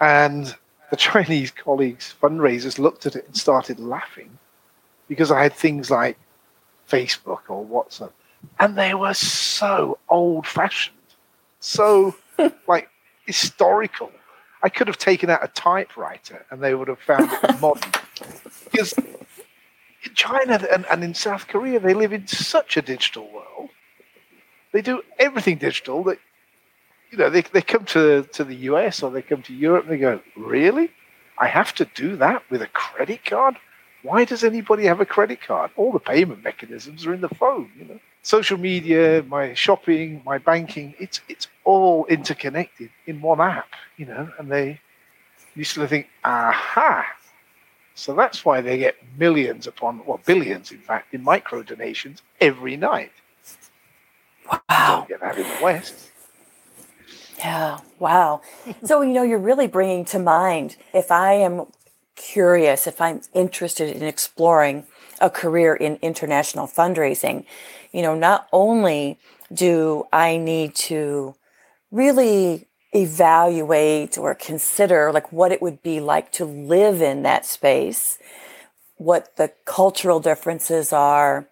And 0.00 0.54
the 0.90 0.96
Chinese 1.08 1.50
colleagues, 1.50 2.14
fundraisers, 2.20 2.78
looked 2.78 3.06
at 3.06 3.16
it 3.16 3.26
and 3.26 3.36
started 3.36 3.78
laughing 3.78 4.38
because 5.08 5.30
I 5.30 5.42
had 5.42 5.54
things 5.54 5.90
like 5.90 6.18
Facebook 6.88 7.40
or 7.48 7.64
WhatsApp. 7.64 8.12
And 8.60 8.76
they 8.76 8.94
were 8.94 9.14
so 9.14 9.98
old 10.08 10.46
fashioned, 10.46 10.96
so 11.60 12.14
like 12.68 12.88
historical. 13.26 14.12
I 14.62 14.68
could 14.68 14.86
have 14.88 14.98
taken 14.98 15.30
out 15.30 15.44
a 15.44 15.48
typewriter 15.48 16.44
and 16.50 16.60
they 16.60 16.74
would 16.74 16.88
have 16.88 17.00
found 17.00 17.30
it 17.32 17.60
modern. 17.60 17.92
Because 18.64 18.92
in 18.92 20.14
China 20.14 20.60
and, 20.72 20.86
and 20.86 21.04
in 21.04 21.14
South 21.14 21.46
Korea, 21.46 21.80
they 21.80 21.94
live 21.94 22.12
in 22.12 22.26
such 22.26 22.76
a 22.76 22.82
digital 22.82 23.30
world. 23.32 23.70
They 24.72 24.82
do 24.82 25.02
everything 25.18 25.58
digital 25.58 26.04
that, 26.04 26.18
you 27.10 27.18
know, 27.18 27.30
they, 27.30 27.42
they 27.42 27.62
come 27.62 27.84
to, 27.86 28.24
to 28.32 28.44
the 28.44 28.56
US 28.56 29.02
or 29.02 29.10
they 29.10 29.22
come 29.22 29.42
to 29.42 29.54
Europe 29.54 29.84
and 29.84 29.92
they 29.92 29.98
go, 29.98 30.20
Really? 30.36 30.90
I 31.38 31.46
have 31.46 31.72
to 31.76 31.84
do 31.94 32.16
that 32.16 32.42
with 32.50 32.62
a 32.62 32.66
credit 32.66 33.24
card? 33.24 33.56
Why 34.02 34.24
does 34.24 34.44
anybody 34.44 34.84
have 34.84 35.00
a 35.00 35.06
credit 35.06 35.40
card? 35.40 35.70
All 35.76 35.92
the 35.92 35.98
payment 35.98 36.42
mechanisms 36.42 37.06
are 37.06 37.14
in 37.14 37.20
the 37.20 37.28
phone, 37.28 37.70
you 37.78 37.84
know. 37.84 38.00
Social 38.28 38.58
media, 38.58 39.24
my 39.26 39.54
shopping, 39.54 40.20
my 40.22 40.36
banking, 40.36 40.94
it's 40.98 41.22
it's 41.30 41.48
all 41.64 42.04
interconnected 42.10 42.90
in 43.06 43.22
one 43.22 43.40
app, 43.40 43.70
you 43.96 44.04
know, 44.04 44.30
and 44.38 44.52
they 44.52 44.82
used 45.54 45.72
to 45.76 45.88
think, 45.88 46.08
aha. 46.24 47.06
So 47.94 48.14
that's 48.14 48.44
why 48.44 48.60
they 48.60 48.76
get 48.76 48.96
millions 49.16 49.66
upon, 49.66 50.04
well, 50.04 50.20
billions, 50.26 50.72
in 50.72 50.82
fact, 50.90 51.14
in 51.14 51.24
micro 51.24 51.62
donations 51.62 52.20
every 52.38 52.76
night. 52.76 53.12
Wow. 54.52 54.58
Don't 54.98 55.08
get 55.08 55.20
that 55.22 55.38
in 55.38 55.44
the 55.44 55.64
West. 55.64 56.10
Yeah, 57.38 57.78
wow. 57.98 58.42
so, 58.84 59.00
you 59.00 59.14
know, 59.14 59.22
you're 59.22 59.38
really 59.38 59.68
bringing 59.68 60.04
to 60.04 60.18
mind 60.18 60.76
if 60.92 61.10
I 61.10 61.32
am 61.32 61.64
curious, 62.14 62.86
if 62.86 63.00
I'm 63.00 63.22
interested 63.32 63.96
in 63.96 64.02
exploring 64.02 64.86
a 65.20 65.30
career 65.30 65.74
in 65.74 65.98
international 66.02 66.66
fundraising, 66.66 67.44
you 67.92 68.02
know, 68.02 68.14
not 68.14 68.48
only 68.52 69.18
do 69.52 70.04
I 70.12 70.36
need 70.36 70.74
to 70.76 71.34
really 71.90 72.66
evaluate 72.92 74.16
or 74.16 74.34
consider 74.34 75.12
like 75.12 75.30
what 75.32 75.52
it 75.52 75.60
would 75.60 75.82
be 75.82 76.00
like 76.00 76.32
to 76.32 76.44
live 76.44 77.02
in 77.02 77.22
that 77.22 77.44
space, 77.44 78.18
what 78.96 79.36
the 79.36 79.52
cultural 79.64 80.20
differences 80.20 80.92
are, 80.92 81.48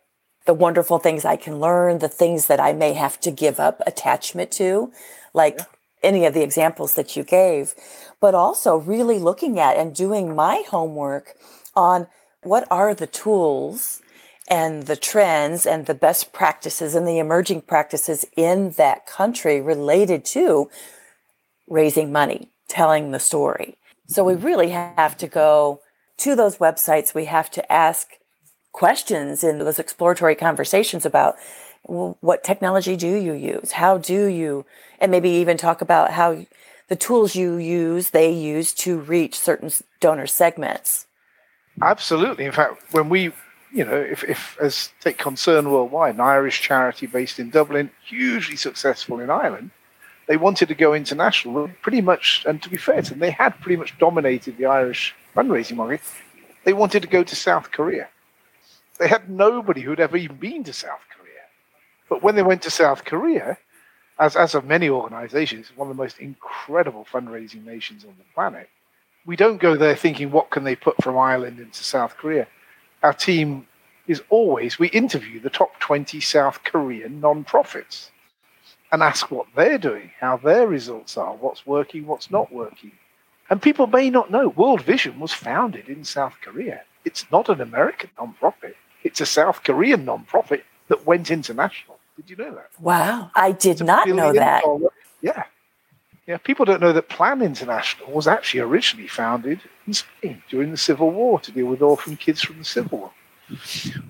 the 0.46 0.54
wonderful 0.54 0.98
things 0.98 1.24
I 1.24 1.36
can 1.36 1.60
learn, 1.60 1.98
the 1.98 2.08
things 2.08 2.46
that 2.46 2.60
I 2.60 2.72
may 2.72 2.94
have 2.94 3.20
to 3.20 3.30
give 3.30 3.60
up 3.60 3.82
attachment 3.86 4.50
to, 4.52 4.92
like 5.34 5.56
yeah. 5.58 5.64
any 6.02 6.24
of 6.24 6.34
the 6.34 6.42
examples 6.42 6.94
that 6.94 7.16
you 7.16 7.24
gave, 7.24 7.74
but 8.20 8.34
also 8.34 8.76
really 8.76 9.18
looking 9.18 9.58
at 9.58 9.76
and 9.76 9.94
doing 9.94 10.34
my 10.34 10.62
homework 10.68 11.34
on 11.74 12.06
what 12.42 12.66
are 12.70 12.94
the 12.94 13.06
tools 13.06 14.00
and 14.48 14.84
the 14.84 14.96
trends 14.96 15.66
and 15.66 15.86
the 15.86 15.94
best 15.94 16.32
practices 16.32 16.94
and 16.94 17.06
the 17.06 17.18
emerging 17.18 17.62
practices 17.62 18.24
in 18.36 18.70
that 18.72 19.06
country 19.06 19.60
related 19.60 20.24
to 20.24 20.70
raising 21.68 22.12
money, 22.12 22.48
telling 22.68 23.10
the 23.10 23.18
story. 23.18 23.76
So 24.06 24.22
we 24.22 24.34
really 24.34 24.70
have 24.70 25.16
to 25.18 25.26
go 25.26 25.80
to 26.18 26.36
those 26.36 26.58
websites. 26.58 27.14
We 27.14 27.24
have 27.24 27.50
to 27.52 27.72
ask 27.72 28.10
questions 28.72 29.42
in 29.42 29.58
those 29.58 29.78
exploratory 29.78 30.36
conversations 30.36 31.04
about 31.04 31.36
what 31.82 32.44
technology 32.44 32.96
do 32.96 33.14
you 33.16 33.32
use? 33.32 33.72
How 33.72 33.98
do 33.98 34.26
you, 34.26 34.64
and 35.00 35.10
maybe 35.10 35.30
even 35.30 35.56
talk 35.56 35.80
about 35.80 36.12
how 36.12 36.46
the 36.88 36.96
tools 36.96 37.34
you 37.34 37.56
use, 37.56 38.10
they 38.10 38.30
use 38.30 38.72
to 38.74 38.98
reach 38.98 39.38
certain 39.38 39.70
donor 40.00 40.26
segments. 40.26 41.05
Absolutely. 41.82 42.44
In 42.44 42.52
fact, 42.52 42.82
when 42.92 43.08
we 43.08 43.32
you 43.72 43.84
know, 43.84 43.96
if, 43.96 44.24
if 44.24 44.56
as 44.60 44.90
take 45.00 45.18
Concern 45.18 45.70
Worldwide, 45.70 46.14
an 46.14 46.20
Irish 46.20 46.62
charity 46.62 47.06
based 47.06 47.38
in 47.38 47.50
Dublin, 47.50 47.90
hugely 48.06 48.56
successful 48.56 49.20
in 49.20 49.28
Ireland, 49.28 49.70
they 50.26 50.36
wanted 50.36 50.68
to 50.68 50.74
go 50.74 50.94
international 50.94 51.70
pretty 51.82 52.00
much, 52.00 52.44
and 52.48 52.62
to 52.62 52.68
be 52.70 52.76
fair 52.76 53.02
to 53.02 53.10
them, 53.10 53.18
they 53.18 53.30
had 53.30 53.60
pretty 53.60 53.76
much 53.76 53.98
dominated 53.98 54.56
the 54.56 54.66
Irish 54.66 55.14
fundraising 55.34 55.76
market. 55.76 56.00
They 56.64 56.72
wanted 56.72 57.02
to 57.02 57.08
go 57.08 57.22
to 57.22 57.36
South 57.36 57.70
Korea. 57.70 58.08
They 58.98 59.08
had 59.08 59.28
nobody 59.28 59.82
who'd 59.82 60.00
ever 60.00 60.16
even 60.16 60.36
been 60.36 60.64
to 60.64 60.72
South 60.72 61.04
Korea. 61.16 61.42
But 62.08 62.22
when 62.22 62.34
they 62.34 62.42
went 62.42 62.62
to 62.62 62.70
South 62.70 63.04
Korea, 63.04 63.58
as, 64.18 64.36
as 64.36 64.54
of 64.54 64.64
many 64.64 64.88
organizations, 64.88 65.70
one 65.76 65.90
of 65.90 65.96
the 65.96 66.02
most 66.02 66.18
incredible 66.18 67.06
fundraising 67.12 67.64
nations 67.64 68.04
on 68.04 68.14
the 68.16 68.24
planet, 68.34 68.70
we 69.26 69.36
don't 69.36 69.58
go 69.58 69.76
there 69.76 69.96
thinking, 69.96 70.30
what 70.30 70.50
can 70.50 70.64
they 70.64 70.76
put 70.76 71.02
from 71.02 71.18
Ireland 71.18 71.58
into 71.58 71.84
South 71.84 72.16
Korea? 72.16 72.46
our 73.02 73.12
team 73.12 73.66
is 74.06 74.22
always 74.30 74.78
we 74.78 74.88
interview 74.88 75.40
the 75.40 75.50
top 75.50 75.78
20 75.80 76.20
South 76.20 76.62
Korean 76.64 77.20
non-profits 77.20 78.10
and 78.92 79.02
ask 79.02 79.30
what 79.30 79.46
they're 79.56 79.78
doing, 79.78 80.10
how 80.20 80.36
their 80.36 80.66
results 80.66 81.16
are, 81.16 81.34
what's 81.34 81.66
working, 81.66 82.06
what's 82.06 82.30
not 82.30 82.52
working. 82.52 82.92
And 83.50 83.60
people 83.60 83.86
may 83.86 84.10
not 84.10 84.30
know 84.30 84.48
World 84.48 84.82
Vision 84.82 85.18
was 85.20 85.32
founded 85.32 85.88
in 85.88 86.04
South 86.04 86.34
Korea. 86.42 86.82
It's 87.04 87.30
not 87.30 87.48
an 87.48 87.60
American 87.60 88.10
non-profit. 88.18 88.76
It's 89.04 89.20
a 89.20 89.26
South 89.26 89.62
Korean 89.62 90.04
non-profit 90.04 90.64
that 90.88 91.06
went 91.06 91.30
international. 91.30 91.98
Did 92.16 92.30
you 92.30 92.36
know 92.36 92.54
that? 92.54 92.70
Wow, 92.80 93.30
I 93.34 93.52
did 93.52 93.80
not 93.84 94.08
know 94.08 94.32
that. 94.32 94.62
Dollar. 94.62 94.90
Yeah. 95.20 95.44
Yeah, 96.26 96.38
people 96.38 96.64
don't 96.64 96.80
know 96.80 96.92
that 96.92 97.08
Plan 97.08 97.40
International 97.40 98.10
was 98.10 98.26
actually 98.26 98.60
originally 98.60 99.06
founded 99.06 99.60
in 99.86 99.94
Spain 99.94 100.42
during 100.48 100.72
the 100.72 100.76
Civil 100.76 101.10
War 101.12 101.38
to 101.40 101.52
deal 101.52 101.66
with 101.66 101.82
orphan 101.82 102.16
kids 102.16 102.42
from 102.42 102.58
the 102.58 102.64
Civil 102.64 102.98
War. 102.98 103.10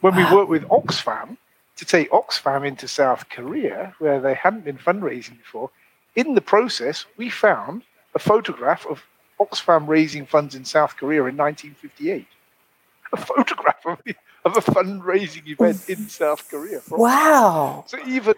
when 0.00 0.16
we 0.16 0.24
worked 0.34 0.48
with 0.48 0.66
Oxfam 0.68 1.36
to 1.76 1.84
take 1.84 2.10
Oxfam 2.10 2.66
into 2.66 2.88
South 2.88 3.28
Korea, 3.28 3.94
where 3.98 4.18
they 4.18 4.32
hadn't 4.32 4.64
been 4.64 4.78
fundraising 4.78 5.36
before, 5.36 5.70
in 6.14 6.34
the 6.34 6.40
process, 6.40 7.04
we 7.18 7.28
found 7.28 7.82
a 8.14 8.18
photograph 8.18 8.86
of 8.86 9.02
Oxfam 9.38 9.86
raising 9.86 10.24
funds 10.24 10.54
in 10.54 10.64
South 10.64 10.96
Korea 10.96 11.24
in 11.26 11.36
1958. 11.36 12.26
A 13.12 13.16
photograph 13.18 13.84
of, 13.84 14.00
of 14.46 14.56
a 14.56 14.60
fundraising 14.60 15.46
event 15.46 15.88
in 15.90 16.08
South 16.08 16.48
Korea. 16.48 16.80
Wow. 16.90 17.84
So 17.86 17.98
even 18.06 18.34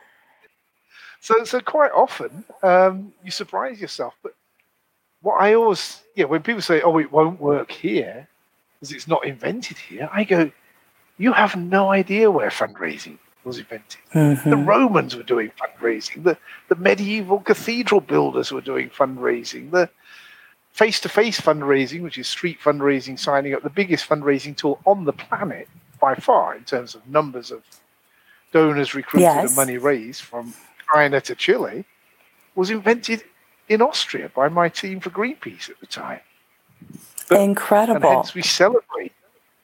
so, 1.21 1.45
so 1.45 1.61
quite 1.61 1.93
often 1.93 2.45
um, 2.63 3.13
you 3.25 3.31
surprise 3.31 3.81
yourself. 3.81 4.15
But 4.23 4.35
what 5.23 5.41
I 5.41 5.55
always, 5.55 6.03
yeah, 6.15 6.27
when 6.27 6.43
people 6.43 6.63
say, 6.63 6.81
"Oh, 6.83 6.99
it 6.99 7.11
won't 7.13 7.41
work 7.41 7.71
here," 7.71 8.29
because 8.81 8.95
it's 8.95 9.09
not 9.09 9.25
invented 9.25 9.79
here, 9.79 10.09
I 10.13 10.25
go, 10.25 10.51
"You 11.19 11.33
have 11.33 11.57
no 11.57 11.91
idea 11.91 12.31
where 12.31 12.51
fundraising 12.51 13.19
was 13.45 13.59
invented. 13.59 14.01
Mm-hmm. 14.13 14.51
The 14.51 14.57
Romans 14.57 15.17
were 15.17 15.23
doing 15.23 15.51
fundraising. 15.61 16.23
The 16.23 16.37
the 16.69 16.77
medieval 16.77 17.41
cathedral 17.41 18.01
builders 18.01 18.53
were 18.53 18.61
doing 18.61 18.91
fundraising. 18.91 19.71
The 19.71 19.89
face-to-face 20.73 21.41
fundraising, 21.41 22.03
which 22.03 22.19
is 22.19 22.29
street 22.29 22.59
fundraising, 22.63 23.19
signing 23.19 23.53
up, 23.53 23.63
the 23.65 23.71
biggest 23.71 24.09
fundraising 24.09 24.57
tool 24.57 24.81
on 24.87 25.05
the 25.05 25.13
planet 25.13 25.69
by 26.01 26.15
far 26.15 26.55
in 26.55 26.63
terms 26.63 26.95
of 26.95 27.05
numbers 27.09 27.51
of 27.51 27.65
donors 28.53 28.95
recruited 28.95 29.25
Yes. 29.25 29.49
and 29.49 29.57
money 29.57 29.77
raised 29.77 30.23
from 30.23 30.55
China 30.93 31.21
to 31.21 31.35
Chile, 31.35 31.85
was 32.55 32.71
invented 32.71 33.25
in 33.69 33.83
Austria 33.83 34.31
by 34.35 34.49
my 34.49 34.69
team 34.69 35.01
for 35.01 35.11
Greenpeace 35.11 35.69
at 35.71 35.79
the 35.81 35.87
time. 35.87 36.21
And 37.31 37.41
Incredible. 37.41 38.09
hence 38.09 38.35
we 38.35 38.43
celebrate 38.43 39.13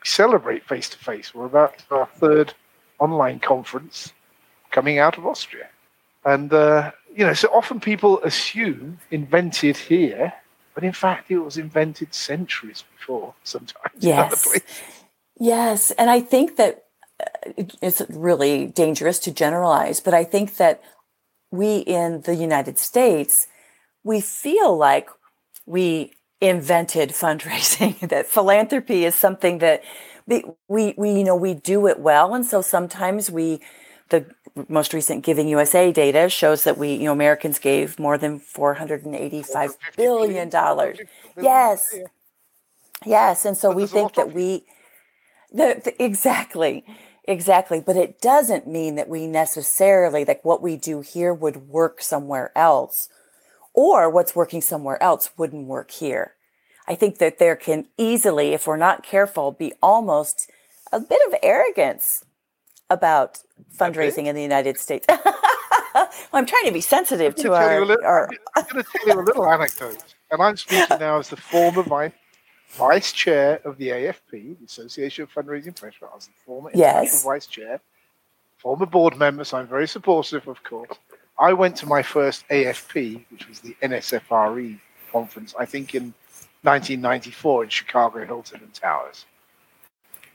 we 0.01 0.07
celebrate 0.07 0.67
face 0.67 0.89
to 0.91 0.99
face. 0.99 1.35
We're 1.35 1.47
about 1.47 1.79
to 1.79 1.95
our 1.95 2.07
third 2.07 2.53
online 2.99 3.41
conference 3.41 4.13
coming 4.71 4.99
out 4.99 5.17
of 5.17 5.27
Austria. 5.27 5.69
And 6.25 6.53
uh, 6.53 6.91
you 7.15 7.25
know, 7.25 7.33
so 7.33 7.49
often 7.49 7.81
people 7.81 8.23
assume 8.23 8.99
invented 9.11 9.77
here, 9.77 10.33
but 10.75 10.85
in 10.85 10.93
fact 10.93 11.31
it 11.31 11.39
was 11.39 11.57
invented 11.57 12.13
centuries 12.13 12.85
before 12.97 13.35
sometimes 13.45 13.95
Yes. 13.99 14.61
Yes, 15.39 15.91
and 15.93 16.11
I 16.11 16.21
think 16.21 16.57
that 16.57 16.85
uh, 17.21 17.65
it's 17.83 18.03
really 18.09 18.67
dangerous 18.67 19.19
to 19.21 19.33
generalize, 19.33 19.99
but 20.01 20.15
I 20.15 20.23
think 20.23 20.57
that 20.59 20.81
we 21.55 21.79
in 21.79 22.23
the 22.23 22.35
United 22.35 22.79
States, 22.79 23.47
we 24.03 24.21
feel 24.21 24.77
like 24.77 25.09
we 25.67 26.13
invented 26.41 27.11
fundraising, 27.11 27.99
that 28.09 28.27
philanthropy 28.27 29.05
is 29.05 29.15
something 29.15 29.59
that 29.59 29.83
we, 30.27 30.45
we, 30.69 30.95
we, 30.97 31.11
you 31.13 31.25
know, 31.25 31.37
we 31.37 31.55
do 31.55 31.87
it 31.87 31.99
well. 32.01 32.35
And 32.35 32.45
so 32.45 32.61
sometimes 32.63 33.31
we, 33.31 33.61
the 34.11 34.27
most 34.69 34.93
recent 34.95 35.25
Giving 35.25 35.49
USA 35.49 35.93
data 35.93 36.29
shows 36.29 36.65
that 36.65 36.77
we, 36.79 36.95
you 36.95 37.05
know, 37.05 37.13
Americans 37.13 37.59
gave 37.59 37.99
more 37.99 38.19
than 38.19 38.41
$485 38.41 39.77
billion. 39.97 40.51
Yes. 41.41 41.95
Yes. 43.05 43.45
And 43.45 43.57
so 43.57 43.71
we 43.71 43.87
think 43.87 44.15
that 44.15 44.33
we, 44.33 44.65
the, 45.53 45.81
the- 45.85 46.03
exactly, 46.03 46.85
exactly. 47.27 47.81
But 47.81 47.97
it 47.97 48.21
doesn't 48.21 48.67
mean 48.67 48.95
that 48.97 49.09
we 49.09 49.27
necessarily, 49.27 50.25
like 50.25 50.45
what 50.45 50.63
we 50.63 50.77
do 50.77 51.01
here 51.01 51.35
would 51.35 51.69
work 51.69 52.01
somewhere 52.03 52.53
else 52.57 53.09
or 53.73 54.09
what's 54.09 54.37
working 54.37 54.61
somewhere 54.61 55.03
else 55.03 55.31
wouldn't 55.37 55.67
work 55.67 55.91
here. 55.91 56.35
I 56.87 56.95
think 56.95 57.19
that 57.19 57.39
there 57.39 57.57
can 57.57 57.87
easily, 57.99 58.53
if 58.53 58.67
we're 58.67 58.77
not 58.77 59.03
careful, 59.03 59.53
be 59.53 59.73
almost 59.83 60.51
a 60.93 61.01
bit 61.01 61.21
of 61.27 61.35
arrogance 61.43 62.25
about 62.91 63.39
fundraising 63.79 64.27
in 64.27 64.35
the 64.37 64.43
United 64.43 64.79
States. 64.79 65.07
well, 65.95 66.09
I'm 66.33 66.47
trying 66.47 66.67
to 66.67 66.73
be 66.73 66.81
sensitive 66.81 67.35
to 67.37 67.53
I'm 67.53 67.53
gonna 67.53 67.59
tell 67.59 67.69
our, 67.69 67.87
little- 67.87 68.05
our 68.05 68.31
I'm 68.55 68.65
going 68.71 68.85
to 68.85 68.91
tell 68.91 69.09
you 69.09 69.21
a 69.21 69.23
little 69.23 69.47
anecdote. 69.47 70.03
And 70.31 70.43
I'm 70.43 70.57
speaking 70.57 70.99
now 70.99 71.19
as 71.19 71.31
the 71.31 71.37
former 71.37 71.83
vice, 71.83 72.13
vice 72.75 73.13
chair 73.13 73.61
of 73.65 73.79
the 73.79 73.89
AFP, 73.89 74.59
the 74.59 74.65
Association 74.67 75.23
of 75.25 75.33
Fundraising. 75.33 75.83
I 75.83 76.15
was 76.15 76.27
the 76.27 76.33
former 76.45 76.71
Yes. 76.75 77.23
vice 77.25 77.47
chair, 77.47 77.81
former 78.59 78.87
board 78.87 79.17
member, 79.17 79.45
so 79.45 79.59
I'm 79.59 79.67
very 79.67 79.89
supportive, 79.89 80.49
of 80.49 80.63
course. 80.65 80.91
I 81.39 81.53
went 81.53 81.77
to 81.77 81.87
my 81.87 82.03
first 82.03 82.45
AFP, 82.49 83.25
which 83.31 83.49
was 83.49 83.61
the 83.61 83.77
NSFRE 83.83 84.79
conference, 85.11 85.55
I 85.59 85.65
think 85.65 85.95
in 85.95 86.15
1994 86.63 87.65
in 87.65 87.71
Chicago 87.71 88.25
Hilton 88.25 88.61
and 88.63 88.75
Towers. 88.75 89.27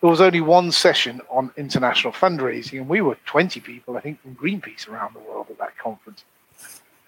There 0.02 0.10
was 0.10 0.22
only 0.22 0.40
one 0.40 0.72
session 0.72 1.22
on 1.30 1.52
international 1.58 2.14
fundraising, 2.14 2.80
and 2.80 2.88
we 2.88 3.02
were 3.02 3.18
20 3.26 3.60
people, 3.60 3.98
I 3.98 4.00
think, 4.02 4.22
from 4.22 4.36
Greenpeace 4.36 4.88
around 4.88 5.14
the 5.14 5.20
world 5.20 5.48
at 5.50 5.58
that 5.58 5.78
conference. 5.78 6.24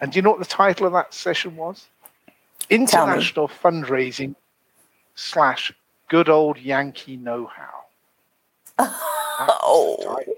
And 0.02 0.12
do 0.12 0.18
you 0.18 0.24
know 0.24 0.32
what 0.32 0.40
the 0.40 0.46
title 0.46 0.88
of 0.88 0.94
that 0.94 1.14
session 1.14 1.56
was? 1.56 1.88
International 2.70 3.48
Fundraising 3.48 4.36
slash 5.16 5.72
Good 6.09 6.30
Old 6.30 6.57
Yankee 6.57 7.18
Know 7.18 7.45
How. 7.47 8.89
Oh. 9.64 10.20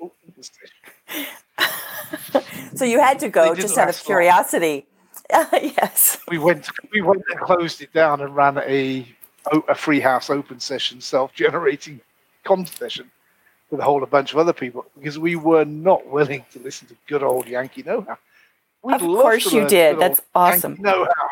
So 2.76 2.86
you 2.86 2.99
had 2.99 3.19
to 3.19 3.30
go 3.30 3.53
just 3.53 3.78
out 3.78 3.89
of 3.89 4.03
curiosity. 4.03 4.86
yes. 5.32 6.17
We 6.28 6.38
went, 6.38 6.69
we 6.91 7.01
went 7.01 7.21
and 7.30 7.39
closed 7.39 7.82
it 7.82 7.93
down 7.93 8.21
and 8.21 8.36
ran 8.36 8.57
a 8.57 9.07
a 9.67 9.76
free 9.76 9.99
house 9.99 10.30
open 10.30 10.59
session, 10.59 11.01
self-generating 11.01 11.99
con 12.43 12.65
session 12.65 13.11
with 13.69 13.80
a 13.80 13.84
whole 13.84 14.05
bunch 14.05 14.32
of 14.32 14.39
other 14.39 14.53
people 14.53 14.86
because 14.95 15.19
we 15.19 15.36
were 15.36 15.65
not 15.65 16.07
willing 16.07 16.45
to 16.51 16.59
listen 16.59 16.88
to 16.88 16.95
good 17.07 17.24
old 17.24 17.47
Yankee 17.47 17.84
Know 17.84 18.01
How. 18.01 18.17
Of 18.93 19.01
course 19.01 19.51
you 19.51 19.67
did. 19.67 19.99
That's 19.99 20.21
awesome. 20.36 20.78
Know 20.80 21.05
How. 21.05 21.30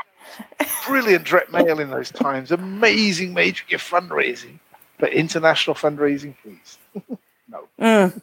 Brilliant 0.86 1.26
direct 1.26 1.52
mail 1.52 1.80
in 1.80 1.90
those 1.90 2.12
times. 2.12 2.52
Amazing 2.52 3.34
major 3.34 3.64
gift 3.68 3.90
fundraising. 3.90 4.60
But 4.98 5.14
international 5.14 5.76
fundraising, 5.76 6.36
please. 6.42 6.78
no. 7.50 7.68
Mm. 7.80 8.22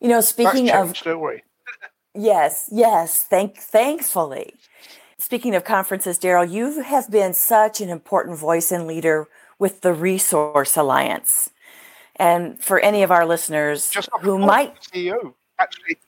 You 0.00 0.08
know, 0.08 0.20
speaking 0.20 0.70
of 0.70 0.94
don't 1.02 1.20
worry. 1.20 1.42
Yes, 2.14 2.68
yes. 2.72 3.24
Thank, 3.24 3.58
thankfully. 3.58 4.54
Speaking 5.18 5.54
of 5.54 5.64
conferences, 5.64 6.18
Daryl, 6.18 6.50
you 6.50 6.82
have 6.82 7.10
been 7.10 7.34
such 7.34 7.80
an 7.80 7.88
important 7.88 8.38
voice 8.38 8.70
and 8.72 8.86
leader 8.86 9.28
with 9.58 9.80
the 9.80 9.92
Resource 9.92 10.76
Alliance. 10.76 11.50
And 12.16 12.62
for 12.62 12.80
any 12.80 13.02
of 13.02 13.10
our 13.10 13.26
listeners 13.26 13.92
who 14.20 14.38
might, 14.38 14.80
CEO, 14.80 15.34
actually, 15.58 15.98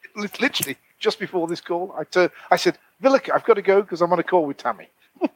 literally, 0.40 0.76
just 0.98 1.18
before 1.18 1.46
this 1.46 1.60
call, 1.60 1.94
I, 1.96 2.04
tur- 2.04 2.32
I 2.50 2.56
said, 2.56 2.78
Villica, 3.02 3.30
I've 3.34 3.44
got 3.44 3.54
to 3.54 3.62
go 3.62 3.82
because 3.82 4.02
I'm 4.02 4.12
on 4.12 4.18
a 4.18 4.24
call 4.24 4.44
with 4.46 4.56
Tammy. 4.56 4.88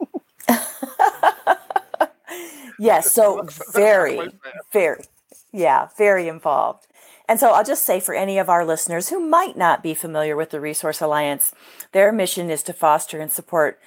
yes, 2.78 3.12
so 3.12 3.46
very, 3.72 4.30
very, 4.72 5.04
yeah, 5.52 5.88
very 5.96 6.28
involved. 6.28 6.86
And 7.28 7.38
so 7.38 7.52
I'll 7.52 7.64
just 7.64 7.84
say 7.84 8.00
for 8.00 8.14
any 8.14 8.38
of 8.38 8.48
our 8.48 8.64
listeners 8.64 9.08
who 9.08 9.20
might 9.20 9.56
not 9.56 9.82
be 9.82 9.94
familiar 9.94 10.36
with 10.36 10.50
the 10.50 10.60
Resource 10.60 11.00
Alliance, 11.00 11.54
their 11.92 12.12
mission 12.12 12.50
is 12.50 12.62
to 12.64 12.72
foster 12.72 13.20
and 13.20 13.30
support 13.30 13.78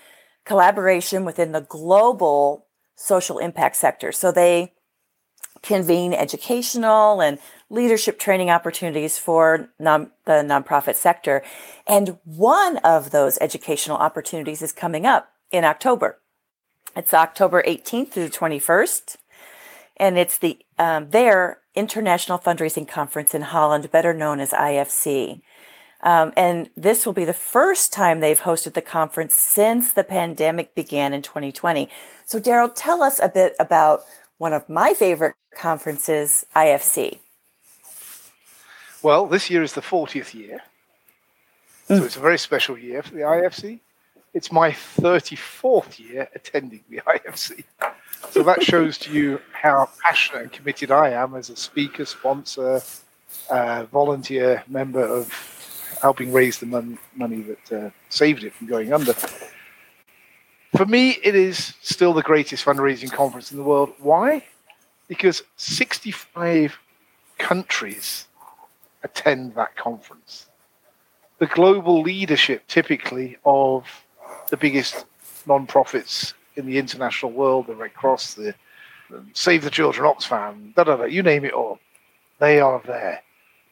collaboration 0.46 1.26
within 1.26 1.52
the 1.52 1.62
global 1.62 2.66
social 2.96 3.40
impact 3.40 3.76
sector. 3.76 4.12
So 4.12 4.32
they 4.32 4.74
convene 5.62 6.14
educational 6.14 7.22
and 7.22 7.40
leadership 7.70 8.20
training 8.20 8.50
opportunities 8.50 9.18
for 9.18 9.70
non, 9.80 10.12
the 10.26 10.44
nonprofit 10.44 10.96
sector. 10.96 11.44
And 11.88 12.18
one 12.24 12.78
of 12.78 13.12
those 13.12 13.38
educational 13.42 13.98
opportunities 13.98 14.62
is 14.62 14.72
coming 14.72 15.06
up 15.06 15.32
in 15.52 15.64
October. 15.64 16.20
It's 16.96 17.14
October 17.14 17.64
18th 17.64 18.12
through 18.12 18.30
the 18.30 18.38
21st. 18.38 19.18
And 19.98 20.18
it's 20.18 20.38
the 20.38 20.60
um, 20.78 21.10
their 21.12 21.60
International 21.74 22.40
Fundraising 22.40 22.88
Conference 22.88 23.34
in 23.34 23.44
Holland, 23.44 23.92
better 23.92 24.14
known 24.14 24.40
as 24.40 24.52
IFC. 24.52 25.42
Um, 26.02 26.34
and 26.38 26.70
this 26.76 27.06
will 27.06 27.14
be 27.14 27.26
the 27.26 27.34
first 27.34 27.92
time 27.92 28.20
they've 28.20 28.40
hosted 28.40 28.74
the 28.74 28.82
conference 28.82 29.34
since 29.34 29.92
the 29.92 30.04
pandemic 30.04 30.76
began 30.76 31.14
in 31.14 31.22
2020. 31.22 31.90
So, 32.26 32.40
Daryl, 32.40 32.72
tell 32.74 33.02
us 33.02 33.20
a 33.20 33.30
bit 33.30 33.56
about 33.60 34.02
one 34.38 34.54
of 34.54 34.68
my 34.70 34.94
favorite 34.94 35.36
conferences, 35.56 36.46
IFC. 36.56 37.20
Well, 39.06 39.28
this 39.28 39.52
year 39.52 39.62
is 39.62 39.74
the 39.74 39.82
40th 39.82 40.34
year. 40.34 40.64
So 41.88 42.04
it's 42.04 42.16
a 42.16 42.20
very 42.20 42.40
special 42.40 42.76
year 42.76 43.04
for 43.04 43.14
the 43.14 43.22
IFC. 43.22 43.80
It's 44.34 44.52
my 44.52 44.72
34th 44.72 46.00
year 46.00 46.28
attending 46.34 46.84
the 46.90 47.02
IFC. 47.08 47.66
So 48.32 48.42
that 48.42 48.64
shows 48.64 48.98
to 48.98 49.12
you 49.12 49.40
how 49.52 49.90
passionate 50.02 50.42
and 50.42 50.52
committed 50.52 50.90
I 50.90 51.10
am 51.12 51.36
as 51.36 51.52
a 51.52 51.56
speaker, 51.56 52.04
sponsor, 52.04 52.82
uh, 53.52 53.86
volunteer 53.92 54.64
member 54.68 55.06
of 55.06 55.32
helping 56.02 56.32
raise 56.32 56.58
the 56.58 56.66
mon- 56.66 56.98
money 57.16 57.44
that 57.44 57.72
uh, 57.72 57.90
saved 58.10 58.44
it 58.44 58.54
from 58.54 58.66
going 58.66 58.92
under. 58.92 59.14
For 60.76 60.88
me, 60.88 61.20
it 61.24 61.36
is 61.36 61.76
still 61.84 62.14
the 62.14 62.24
greatest 62.24 62.66
fundraising 62.66 63.12
conference 63.12 63.52
in 63.52 63.58
the 63.58 63.64
world. 63.64 63.94
Why? 64.00 64.44
Because 65.08 65.44
65 65.58 66.80
countries 67.38 68.26
attend 69.06 69.56
that 69.56 69.78
conference. 69.78 70.48
The 71.38 71.46
global 71.46 72.02
leadership, 72.02 72.68
typically, 72.68 73.38
of 73.46 73.86
the 74.50 74.58
biggest 74.58 75.06
non-profits 75.46 76.34
in 76.56 76.66
the 76.66 76.78
international 76.78 77.32
world, 77.32 77.68
the 77.68 77.76
Red 77.76 77.94
Cross, 77.94 78.34
the 78.34 78.56
um, 79.14 79.30
Save 79.34 79.64
the 79.64 79.70
Children, 79.70 80.12
Oxfam, 80.12 80.74
da 80.74 80.84
da 80.84 80.98
da, 80.98 81.04
you 81.04 81.22
name 81.22 81.46
it 81.46 81.54
all, 81.54 81.80
they 82.40 82.60
are 82.60 82.82
there. 82.86 83.22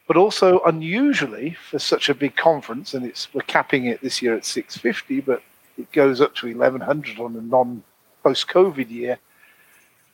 But 0.06 0.16
also, 0.16 0.60
unusually 0.60 1.56
for 1.68 1.78
such 1.78 2.08
a 2.08 2.14
big 2.14 2.36
conference, 2.36 2.94
and 2.94 3.04
it's 3.04 3.32
we're 3.34 3.40
capping 3.42 3.86
it 3.86 4.00
this 4.02 4.22
year 4.22 4.36
at 4.36 4.44
650, 4.44 5.20
but 5.22 5.42
it 5.76 5.90
goes 5.92 6.20
up 6.20 6.34
to 6.36 6.46
1100 6.46 7.18
on 7.18 7.34
a 7.36 7.40
non 7.40 7.82
post-COVID 8.22 8.90
year, 8.90 9.18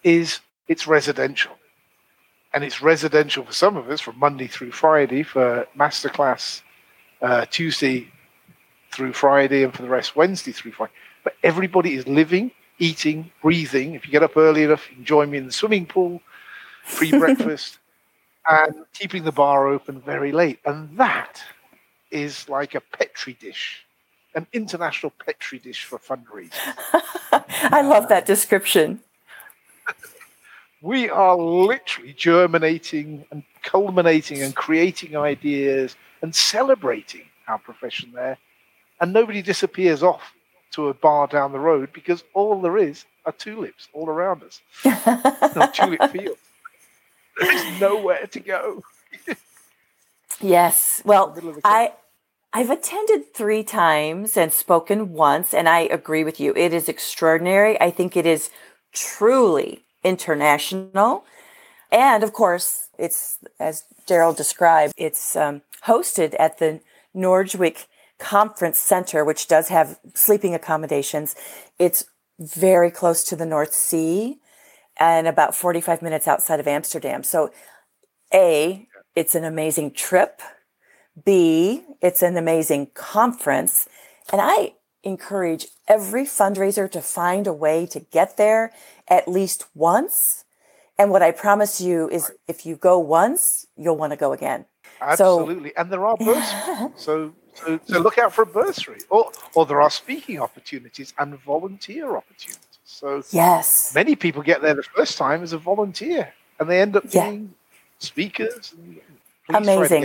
is 0.03 0.41
it's 0.69 0.87
residential 0.87 1.60
and 2.53 2.65
it's 2.65 2.83
residential 2.83 3.45
for 3.45 3.53
some 3.53 3.77
of 3.77 3.89
us 3.91 4.01
from 4.01 4.19
Monday 4.19 4.47
through 4.47 4.73
Friday 4.73 5.23
for 5.23 5.67
masterclass 5.79 6.63
uh, 7.23 7.45
Tuesday 7.47 8.09
through 8.93 9.13
Friday, 9.13 9.63
and 9.63 9.73
for 9.73 9.83
the 9.83 9.89
rest 9.89 10.17
Wednesday 10.17 10.53
through 10.53 10.73
Friday. 10.73 10.93
But 11.23 11.35
everybody 11.43 11.95
is 11.95 12.09
living, 12.09 12.51
eating, 12.79 13.31
breathing. 13.41 13.95
If 13.95 14.05
you 14.05 14.11
get 14.11 14.23
up 14.23 14.37
early 14.37 14.65
enough, 14.65 14.89
you 14.91 14.97
can 14.97 15.05
join 15.05 15.31
me 15.31 15.39
in 15.39 15.47
the 15.47 15.53
swimming 15.53 15.87
pool, 15.87 16.21
free 16.83 17.11
breakfast, 17.19 17.79
and 18.49 18.75
keeping 18.95 19.25
the 19.25 19.33
bar 19.33 19.69
open 19.69 20.01
very 20.01 20.33
late. 20.33 20.59
And 20.65 20.97
that 20.99 21.43
is 22.11 22.49
like 22.49 22.75
a 22.75 22.81
petri 22.81 23.35
dish, 23.35 23.85
an 24.35 24.47
international 24.53 25.13
petri 25.25 25.61
dish 25.61 25.85
for 25.85 25.99
fundraising. 25.99 26.75
I 27.71 27.83
love 27.83 28.09
that 28.09 28.27
description 28.27 29.01
we 30.83 31.11
are 31.11 31.37
literally 31.37 32.13
germinating 32.15 33.25
and 33.31 33.43
culminating 33.63 34.43
and 34.43 34.55
creating 34.55 35.17
ideas 35.17 35.97
and 36.23 36.35
celebrating 36.35 37.25
our 37.49 37.59
profession 37.59 38.13
there. 38.13 38.39
And 39.01 39.13
nobody 39.13 39.43
disappears 39.43 40.03
off 40.03 40.23
to 40.73 40.89
a 40.89 40.95
bar 40.95 41.27
down 41.27 41.53
the 41.53 41.59
road 41.59 41.91
because 41.93 42.23
all 42.35 42.61
there 42.61 42.79
is 42.79 43.05
are 43.27 43.33
tulips 43.33 43.89
all 43.93 44.09
around 44.09 44.43
us. 44.43 44.61
no 45.57 45.71
tulip 45.73 46.11
field. 46.11 46.37
There's 47.39 47.81
nowhere 47.81 48.27
to 48.27 48.41
go. 48.41 48.83
yes. 50.41 51.03
Well, 51.05 51.37
I 51.65 51.93
I've 52.53 52.71
attended 52.71 53.33
three 53.33 53.63
times 53.63 54.37
and 54.37 54.53
spoken 54.53 55.13
once, 55.13 55.55
and 55.55 55.69
I 55.69 55.81
agree 55.81 56.25
with 56.25 56.41
you. 56.41 56.53
It 56.57 56.75
is 56.75 56.89
extraordinary. 56.89 57.81
I 57.81 57.91
think 57.91 58.17
it 58.17 58.27
is 58.27 58.51
truly 58.93 59.85
international. 60.03 61.25
And 61.93 62.23
of 62.23 62.33
course, 62.33 62.89
it's, 62.99 63.39
as 63.59 63.85
Daryl 64.07 64.37
described, 64.37 64.95
it's 64.97 65.37
um, 65.37 65.63
hosted 65.87 66.35
at 66.39 66.59
the 66.59 66.81
Noordwijk 67.15 67.87
Conference 68.19 68.79
Center, 68.79 69.25
which 69.25 69.49
does 69.49 69.69
have 69.69 69.99
sleeping 70.15 70.55
accommodations. 70.55 71.35
It's 71.79 72.05
very 72.39 72.91
close 72.91 73.25
to 73.25 73.37
the 73.37 73.47
North 73.47 73.73
Sea 73.73 74.39
and 74.99 75.27
about 75.27 75.55
45 75.55 76.03
minutes 76.03 76.29
outside 76.29 76.61
of 76.61 76.69
Amsterdam. 76.69 77.23
So, 77.23 77.51
A, 78.33 78.87
it's 79.17 79.35
an 79.35 79.45
amazing 79.45 79.93
trip. 79.93 80.43
B, 81.25 81.85
it's 82.01 82.23
an 82.23 82.37
amazing 82.37 82.89
conference. 82.95 83.89
And 84.31 84.41
I 84.41 84.75
encourage 85.03 85.67
every 85.91 86.25
fundraiser 86.25 86.91
to 86.91 87.03
find 87.03 87.47
a 87.49 87.53
way 87.53 87.85
to 87.85 87.99
get 87.99 88.37
there 88.37 88.73
at 89.09 89.27
least 89.27 89.67
once. 89.75 90.45
And 90.97 91.11
what 91.11 91.21
I 91.21 91.33
promise 91.33 91.81
you 91.81 92.09
is 92.11 92.31
if 92.47 92.65
you 92.65 92.77
go 92.77 92.99
once, 92.99 93.67
you'll 93.77 93.97
want 93.97 94.13
to 94.13 94.17
go 94.17 94.33
again. 94.33 94.67
Absolutely. 95.01 95.71
So, 95.71 95.75
and 95.77 95.91
there 95.91 96.07
are 96.07 96.17
bursaries. 96.17 96.93
so, 96.97 97.33
so, 97.55 97.81
so 97.85 97.99
look 97.99 98.19
out 98.19 98.33
for 98.33 98.43
a 98.43 98.47
bursary. 98.47 99.01
Or, 99.09 99.33
or 99.55 99.67
there 99.67 99.81
are 99.83 99.91
speaking 99.91 100.39
opportunities 100.39 101.13
and 101.19 101.35
volunteer 101.41 102.17
opportunities. 102.17 102.67
So 102.85 103.23
yes, 103.31 103.93
many 103.95 104.15
people 104.15 104.43
get 104.43 104.63
there 104.63 104.75
the 104.75 104.83
first 104.83 105.17
time 105.17 105.43
as 105.43 105.53
a 105.53 105.59
volunteer 105.59 106.33
and 106.59 106.69
they 106.69 106.81
end 106.81 106.97
up 106.97 107.05
yeah. 107.09 107.31
being 107.31 107.55
speakers. 107.99 108.75
Amazing. 109.49 110.05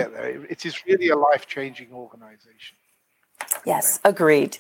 It 0.49 0.65
is 0.65 0.85
really 0.85 1.09
a 1.09 1.15
life 1.15 1.45
changing 1.45 1.91
organization. 1.91 2.77
Yes, 3.65 3.99
agreed. 4.03 4.57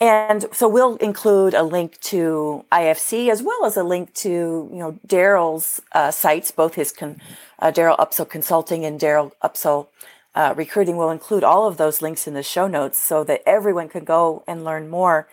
And 0.00 0.46
so 0.52 0.68
we'll 0.68 0.96
include 0.96 1.54
a 1.54 1.64
link 1.64 2.00
to 2.02 2.64
IFC 2.70 3.30
as 3.30 3.42
well 3.42 3.64
as 3.64 3.76
a 3.76 3.82
link 3.82 4.14
to 4.14 4.68
you 4.72 4.78
know 4.78 4.98
Daryl's 5.06 5.82
uh, 5.92 6.10
sites, 6.10 6.50
both 6.50 6.74
his 6.74 6.92
con- 6.92 7.20
uh, 7.58 7.72
Daryl 7.72 7.98
Upsall 7.98 8.28
Consulting 8.28 8.84
and 8.84 9.00
Daryl 9.00 9.32
Upsall 9.42 9.88
uh, 10.36 10.54
Recruiting. 10.56 10.96
We'll 10.96 11.10
include 11.10 11.42
all 11.42 11.66
of 11.66 11.78
those 11.78 12.00
links 12.00 12.28
in 12.28 12.34
the 12.34 12.44
show 12.44 12.68
notes 12.68 12.98
so 12.98 13.24
that 13.24 13.42
everyone 13.44 13.88
can 13.88 14.04
go 14.04 14.44
and 14.46 14.64
learn 14.64 14.88
more. 14.88 15.28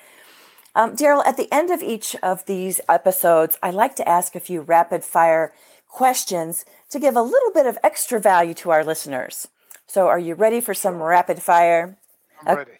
Um, 0.73 0.95
Daryl, 0.95 1.25
at 1.25 1.37
the 1.37 1.51
end 1.53 1.69
of 1.69 1.81
each 1.81 2.15
of 2.21 2.45
these 2.47 2.81
episodes, 2.89 3.57
I 3.61 3.69
like 3.69 3.95
to 3.97 4.09
ask 4.09 4.35
a 4.35 4.41
few 4.41 4.61
rapid 4.61 5.03
fire 5.03 5.53
questions 5.87 6.65
to 6.89 6.99
give 6.99 7.15
a 7.15 7.21
little 7.21 7.51
bit 7.53 7.67
of 7.67 7.77
extra 7.83 8.19
value 8.19 8.53
to 8.55 8.71
our 8.71 8.83
listeners. 8.83 9.47
So, 9.87 10.07
are 10.07 10.19
you 10.19 10.33
ready 10.33 10.59
for 10.59 10.73
some 10.73 11.01
rapid 11.01 11.41
fire? 11.41 11.97
I'm 12.45 12.57
ready. 12.57 12.71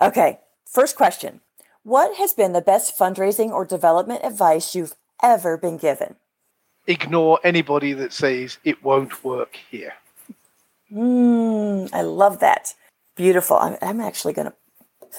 Okay, 0.00 0.40
first 0.66 0.96
question. 0.96 1.40
What 1.82 2.16
has 2.16 2.32
been 2.32 2.52
the 2.52 2.60
best 2.60 2.98
fundraising 2.98 3.50
or 3.50 3.64
development 3.64 4.20
advice 4.24 4.74
you've 4.74 4.94
ever 5.22 5.56
been 5.56 5.76
given? 5.76 6.16
Ignore 6.86 7.40
anybody 7.44 7.92
that 7.94 8.12
says 8.12 8.58
it 8.64 8.82
won't 8.82 9.24
work 9.24 9.56
here. 9.70 9.94
Mm, 10.92 11.90
I 11.92 12.02
love 12.02 12.40
that. 12.40 12.74
Beautiful. 13.16 13.56
I'm, 13.56 13.76
I'm 13.80 14.00
actually 14.00 14.32
going 14.32 14.48
to 14.48 14.54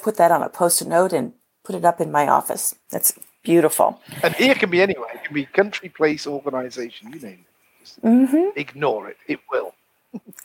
put 0.04 0.18
that 0.18 0.32
on 0.32 0.42
a 0.42 0.50
post 0.50 0.82
it 0.82 0.88
note 0.88 1.14
and 1.14 1.34
put 1.64 1.76
it 1.76 1.86
up 1.86 2.02
in 2.02 2.12
my 2.12 2.28
office. 2.28 2.76
That's 2.92 3.14
beautiful. 3.44 4.02
And 4.24 4.34
here 4.36 4.56
can 4.56 4.70
be 4.70 4.82
anywhere. 4.82 5.10
It 5.14 5.24
can 5.24 5.34
be 5.34 5.46
country, 5.46 5.90
place, 5.90 6.28
organization, 6.28 7.14
you 7.14 7.20
name 7.20 7.46
it. 7.82 8.02
Mm-hmm. 8.04 8.60
Ignore 8.60 9.10
it. 9.10 9.18
It 9.28 9.40
will. 9.52 9.74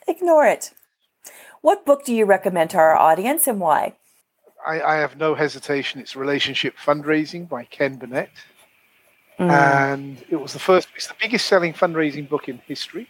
Ignore 0.07 0.47
it. 0.47 0.73
What 1.63 1.85
book 1.85 2.05
do 2.05 2.15
you 2.15 2.25
recommend 2.25 2.71
to 2.71 2.79
our 2.79 2.97
audience 2.97 3.47
and 3.47 3.61
why? 3.61 3.95
I, 4.67 4.81
I 4.81 4.97
have 4.97 5.17
no 5.17 5.35
hesitation. 5.35 6.01
It's 6.01 6.17
Relationship 6.17 6.77
Fundraising 6.77 7.49
by 7.49 7.65
Ken 7.65 7.97
Burnett. 7.97 8.31
Mm. 9.39 9.51
And 9.51 10.25
it 10.29 10.37
was 10.37 10.53
the 10.53 10.59
first, 10.59 10.89
it's 10.95 11.09
the 11.09 11.15
biggest 11.21 11.47
selling 11.47 11.73
fundraising 11.73 12.29
book 12.29 12.49
in 12.49 12.59
history. 12.67 13.09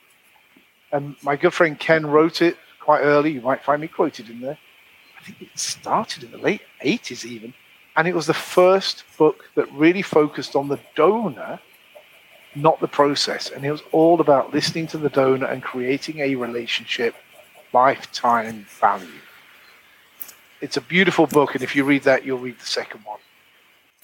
And 0.92 1.16
my 1.22 1.36
good 1.36 1.55
friend 1.55 1.78
Ken 1.78 2.07
wrote 2.07 2.42
it 2.42 2.57
quite 2.80 3.01
early. 3.01 3.32
You 3.32 3.40
might 3.40 3.64
find 3.64 3.80
me 3.80 3.88
quoted 3.88 4.30
in 4.30 4.40
there. 4.40 4.59
I 5.20 5.24
think 5.24 5.42
it 5.42 5.59
started 5.59 6.24
in 6.24 6.30
the 6.30 6.38
late 6.38 6.62
80s, 6.84 7.24
even. 7.24 7.53
And 7.96 8.09
it 8.09 8.14
was 8.14 8.26
the 8.26 8.34
first 8.34 9.05
book 9.18 9.44
that 9.57 9.70
really 9.72 10.03
focused 10.03 10.57
on 10.57 10.68
the 10.68 10.78
donor, 10.94 11.61
not 12.55 12.80
the 12.80 12.88
process. 12.88 13.51
And 13.51 13.64
it 13.64 13.70
was 13.70 13.82
all 13.92 14.20
about 14.20 14.55
listening 14.55 14.86
to 14.88 14.98
the 14.98 15.11
donor 15.11 15.46
and 15.46 15.62
creating 15.62 16.20
a 16.20 16.34
relationship, 16.36 17.14
lifetime 17.72 18.66
value 18.80 19.08
it's 20.60 20.76
a 20.76 20.80
beautiful 20.80 21.26
book, 21.26 21.54
and 21.54 21.62
if 21.62 21.74
you 21.74 21.84
read 21.84 22.02
that, 22.04 22.24
you'll 22.24 22.38
read 22.38 22.58
the 22.58 22.66
second 22.66 23.04
one. 23.04 23.18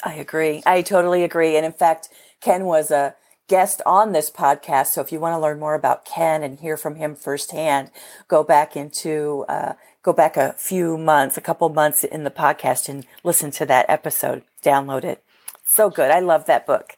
I 0.02 0.14
agree. 0.14 0.62
I 0.66 0.82
totally 0.82 1.22
agree. 1.22 1.56
And 1.56 1.66
in 1.66 1.72
fact, 1.72 2.08
Ken 2.40 2.64
was 2.64 2.90
a 2.90 3.14
guest 3.48 3.82
on 3.86 4.12
this 4.12 4.30
podcast. 4.30 4.88
So 4.88 5.00
if 5.00 5.12
you 5.12 5.20
want 5.20 5.34
to 5.34 5.38
learn 5.38 5.58
more 5.58 5.74
about 5.74 6.04
Ken 6.04 6.42
and 6.42 6.58
hear 6.58 6.76
from 6.76 6.96
him 6.96 7.14
firsthand, 7.14 7.90
go 8.28 8.42
back 8.42 8.76
into 8.76 9.44
uh, 9.48 9.74
go 10.02 10.12
back 10.12 10.36
a 10.36 10.54
few 10.54 10.96
months, 10.96 11.36
a 11.36 11.42
couple 11.42 11.68
months 11.68 12.04
in 12.04 12.24
the 12.24 12.30
podcast, 12.30 12.88
and 12.88 13.06
listen 13.22 13.50
to 13.52 13.66
that 13.66 13.86
episode. 13.88 14.42
Download 14.62 15.04
it. 15.04 15.22
So 15.64 15.90
good. 15.90 16.10
I 16.10 16.20
love 16.20 16.46
that 16.46 16.66
book. 16.66 16.94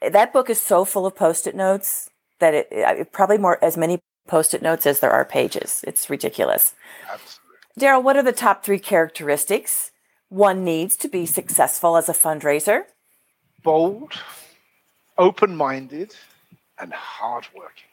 That 0.00 0.32
book 0.32 0.50
is 0.50 0.60
so 0.60 0.84
full 0.84 1.06
of 1.06 1.16
post-it 1.16 1.54
notes 1.54 2.10
that 2.38 2.54
it, 2.54 2.68
it 2.70 3.12
probably 3.12 3.38
more 3.38 3.62
as 3.64 3.76
many 3.76 4.00
post-it 4.26 4.62
notes 4.62 4.86
as 4.86 5.00
there 5.00 5.10
are 5.10 5.24
pages. 5.24 5.84
It's 5.86 6.10
ridiculous. 6.10 6.74
Daryl, 7.78 8.02
what 8.02 8.16
are 8.16 8.22
the 8.22 8.32
top 8.32 8.64
three 8.64 8.78
characteristics 8.78 9.90
one 10.28 10.64
needs 10.64 10.96
to 10.96 11.08
be 11.08 11.26
successful 11.26 11.96
as 11.96 12.08
a 12.08 12.12
fundraiser? 12.12 12.84
Bold, 13.62 14.12
open 15.18 15.56
minded, 15.56 16.14
and 16.78 16.92
hardworking. 16.92 17.88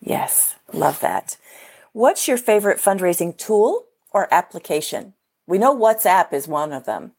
Yes, 0.00 0.56
love 0.72 1.00
that. 1.00 1.36
What's 1.92 2.28
your 2.28 2.36
favorite 2.36 2.78
fundraising 2.78 3.36
tool 3.36 3.86
or 4.12 4.32
application? 4.32 5.14
We 5.46 5.58
know 5.58 5.74
WhatsApp 5.74 6.32
is 6.32 6.48
one 6.48 6.72
of 6.72 6.86
them. 6.86 7.12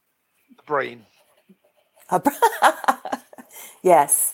The 0.57 0.63
brain. 0.63 1.05
A 2.09 2.21
yes. 3.83 4.33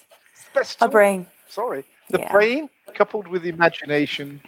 Best. 0.53 0.77
A 0.81 0.89
brain. 0.89 1.27
Sorry. 1.47 1.85
The 2.09 2.19
yeah. 2.19 2.31
brain 2.31 2.69
coupled 2.95 3.27
with 3.27 3.45
imagination, 3.45 4.41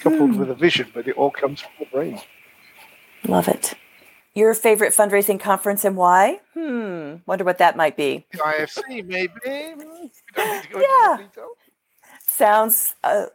coupled 0.00 0.32
hmm. 0.32 0.38
with 0.38 0.50
a 0.50 0.54
vision, 0.54 0.88
but 0.94 1.06
it 1.08 1.16
all 1.16 1.30
comes 1.30 1.60
from 1.60 1.72
the 1.80 1.86
brain. 1.86 2.20
Love 3.26 3.48
it. 3.48 3.74
Your 4.34 4.52
favorite 4.54 4.92
fundraising 4.92 5.38
conference 5.38 5.84
and 5.84 5.96
why? 5.96 6.40
Hmm. 6.54 7.16
Wonder 7.26 7.44
what 7.44 7.58
that 7.58 7.76
might 7.76 7.96
be. 7.96 8.26
IFC, 8.34 9.06
maybe. 9.06 10.10
yeah. 10.36 11.18
Sounds 12.20 12.96
uh, 13.04 13.26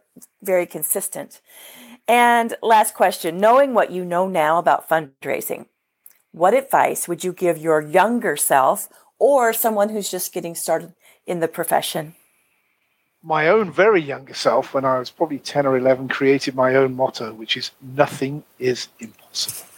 very 0.42 0.66
consistent. 0.66 1.40
And 2.06 2.54
last 2.62 2.94
question 2.94 3.38
knowing 3.38 3.72
what 3.72 3.90
you 3.90 4.04
know 4.04 4.28
now 4.28 4.58
about 4.58 4.88
fundraising, 4.88 5.66
what 6.32 6.54
advice 6.54 7.08
would 7.08 7.24
you 7.24 7.32
give 7.32 7.56
your 7.56 7.80
younger 7.80 8.36
self 8.36 8.88
or 9.18 9.52
someone 9.52 9.88
who's 9.88 10.10
just 10.10 10.32
getting 10.32 10.54
started 10.54 10.92
in 11.26 11.40
the 11.40 11.48
profession? 11.48 12.14
My 13.22 13.48
own 13.48 13.70
very 13.70 14.00
younger 14.00 14.34
self, 14.34 14.72
when 14.72 14.84
I 14.84 14.98
was 14.98 15.10
probably 15.10 15.38
10 15.38 15.66
or 15.66 15.76
11, 15.76 16.08
created 16.08 16.54
my 16.54 16.74
own 16.74 16.96
motto, 16.96 17.34
which 17.34 17.56
is 17.56 17.70
nothing 17.82 18.42
is 18.58 18.88
impossible. 18.98 19.68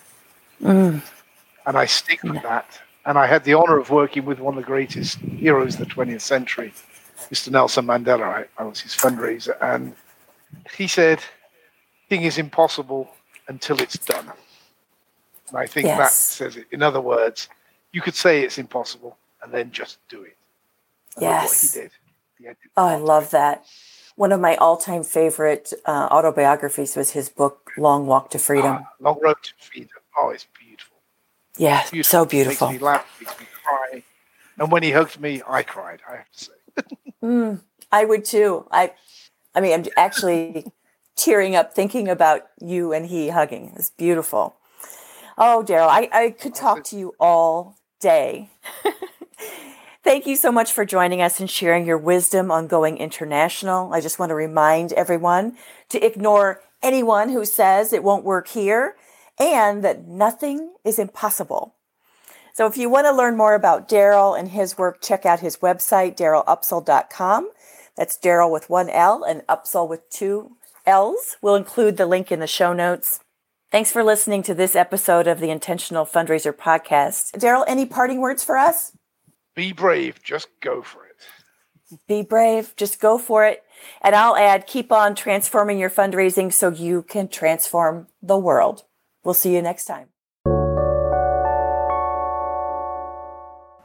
Mm. 0.62 1.02
And 1.66 1.76
I 1.76 1.86
stick 1.86 2.22
with 2.22 2.42
that. 2.42 2.80
And 3.04 3.18
I 3.18 3.26
had 3.26 3.42
the 3.42 3.54
honor 3.54 3.78
of 3.78 3.90
working 3.90 4.24
with 4.24 4.38
one 4.38 4.56
of 4.56 4.62
the 4.62 4.66
greatest 4.66 5.18
heroes 5.18 5.74
of 5.74 5.88
the 5.88 5.94
20th 5.94 6.20
century, 6.20 6.72
Mr. 7.32 7.50
Nelson 7.50 7.86
Mandela. 7.86 8.22
I, 8.22 8.44
I 8.58 8.64
was 8.64 8.80
his 8.80 8.92
fundraiser. 8.92 9.56
And 9.60 9.94
he 10.76 10.86
said, 10.86 11.20
thing 12.08 12.22
is 12.22 12.38
impossible 12.38 13.10
until 13.48 13.80
it's 13.80 13.98
done. 13.98 14.30
And 15.48 15.58
I 15.58 15.66
think 15.66 15.86
yes. 15.86 15.98
that 15.98 16.12
says 16.12 16.56
it. 16.56 16.66
In 16.70 16.82
other 16.82 17.00
words, 17.00 17.48
you 17.90 18.00
could 18.00 18.14
say 18.14 18.42
it's 18.42 18.58
impossible 18.58 19.16
and 19.42 19.52
then 19.52 19.70
just 19.72 19.98
do 20.08 20.22
it. 20.22 20.36
And 21.16 21.22
yes. 21.22 21.74
he 21.74 21.80
did. 21.80 21.90
Oh, 22.76 22.86
I 22.86 22.96
love 22.96 23.30
that. 23.30 23.64
One 24.16 24.32
of 24.32 24.40
my 24.40 24.56
all-time 24.56 25.04
favorite 25.04 25.72
uh, 25.86 26.08
autobiographies 26.10 26.96
was 26.96 27.10
his 27.10 27.28
book 27.28 27.70
"Long 27.78 28.06
Walk 28.06 28.30
to 28.30 28.38
Freedom." 28.38 28.78
Ah, 28.80 28.88
Long 29.00 29.18
Road 29.20 29.36
to 29.42 29.52
Freedom. 29.58 29.88
Oh, 30.18 30.30
it's 30.30 30.46
beautiful. 30.58 30.96
Yeah, 31.56 31.82
beautiful. 31.90 32.04
so 32.04 32.24
beautiful. 32.26 32.68
Makes 32.68 32.80
me 32.80 32.84
laugh, 32.86 33.06
makes 33.20 33.40
me 33.40 33.46
cry. 33.62 34.02
And 34.58 34.70
when 34.70 34.82
he 34.82 34.90
hugged 34.90 35.18
me, 35.20 35.42
I 35.46 35.62
cried. 35.62 36.00
I 36.08 36.16
have 36.16 36.30
to 36.32 36.44
say. 36.44 36.52
mm, 37.22 37.60
I 37.90 38.04
would 38.04 38.24
too. 38.24 38.66
I, 38.70 38.92
I 39.54 39.60
mean, 39.60 39.72
I'm 39.72 39.86
actually 39.96 40.66
tearing 41.16 41.56
up 41.56 41.74
thinking 41.74 42.08
about 42.08 42.42
you 42.60 42.92
and 42.92 43.06
he 43.06 43.28
hugging. 43.28 43.72
It's 43.76 43.90
beautiful. 43.90 44.56
Oh, 45.38 45.64
Daryl, 45.66 45.88
I, 45.88 46.08
I 46.12 46.30
could 46.30 46.54
talk 46.54 46.84
to 46.84 46.98
you 46.98 47.14
all 47.18 47.76
day. 48.00 48.50
Thank 50.04 50.26
you 50.26 50.34
so 50.34 50.50
much 50.50 50.72
for 50.72 50.84
joining 50.84 51.22
us 51.22 51.38
and 51.38 51.48
sharing 51.48 51.86
your 51.86 51.96
wisdom 51.96 52.50
on 52.50 52.66
going 52.66 52.96
international. 52.96 53.92
I 53.92 54.00
just 54.00 54.18
want 54.18 54.30
to 54.30 54.34
remind 54.34 54.92
everyone 54.94 55.56
to 55.90 56.04
ignore 56.04 56.60
anyone 56.82 57.28
who 57.28 57.44
says 57.44 57.92
it 57.92 58.02
won't 58.02 58.24
work 58.24 58.48
here 58.48 58.96
and 59.38 59.84
that 59.84 60.08
nothing 60.08 60.74
is 60.84 60.98
impossible. 60.98 61.76
So 62.52 62.66
if 62.66 62.76
you 62.76 62.90
want 62.90 63.06
to 63.06 63.14
learn 63.14 63.36
more 63.36 63.54
about 63.54 63.88
Daryl 63.88 64.36
and 64.36 64.48
his 64.48 64.76
work, 64.76 65.00
check 65.00 65.24
out 65.24 65.38
his 65.38 65.58
website, 65.58 66.16
darylupsall.com. 66.16 67.50
That's 67.96 68.18
Daryl 68.18 68.50
with 68.50 68.68
one 68.68 68.90
L 68.90 69.22
and 69.22 69.42
Upsall 69.42 69.88
with 69.88 70.10
two 70.10 70.56
L's. 70.84 71.36
We'll 71.40 71.54
include 71.54 71.96
the 71.96 72.06
link 72.06 72.32
in 72.32 72.40
the 72.40 72.48
show 72.48 72.72
notes. 72.72 73.20
Thanks 73.70 73.92
for 73.92 74.02
listening 74.02 74.42
to 74.42 74.54
this 74.54 74.74
episode 74.74 75.28
of 75.28 75.38
the 75.38 75.50
Intentional 75.50 76.04
Fundraiser 76.04 76.52
Podcast. 76.52 77.38
Daryl, 77.38 77.64
any 77.68 77.86
parting 77.86 78.20
words 78.20 78.42
for 78.42 78.58
us? 78.58 78.92
Be 79.54 79.72
brave. 79.72 80.22
Just 80.22 80.48
go 80.60 80.82
for 80.82 81.04
it. 81.04 81.16
Be 82.06 82.22
brave. 82.22 82.74
Just 82.76 83.00
go 83.00 83.18
for 83.18 83.44
it. 83.44 83.62
And 84.00 84.14
I'll 84.14 84.36
add 84.36 84.66
keep 84.66 84.90
on 84.90 85.14
transforming 85.14 85.78
your 85.78 85.90
fundraising 85.90 86.52
so 86.52 86.70
you 86.70 87.02
can 87.02 87.28
transform 87.28 88.06
the 88.22 88.38
world. 88.38 88.84
We'll 89.24 89.34
see 89.34 89.54
you 89.54 89.62
next 89.62 89.84
time. 89.84 90.08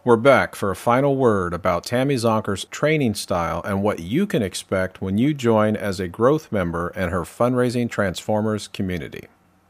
We're 0.05 0.15
back 0.15 0.55
for 0.55 0.71
a 0.71 0.75
final 0.75 1.17
word 1.17 1.53
about 1.53 1.83
Tammy 1.83 2.15
Zonker's 2.15 2.63
training 2.63 3.15
style 3.15 3.61
and 3.65 3.83
what 3.83 3.99
you 3.99 4.25
can 4.25 4.41
expect 4.41 5.01
when 5.01 5.17
you 5.17 5.33
join 5.33 5.75
as 5.75 5.99
a 5.99 6.07
growth 6.07 6.49
member 6.49 6.91
in 6.95 7.09
her 7.09 7.23
Fundraising 7.23 7.89
Transformers 7.89 8.69
community. 8.69 9.27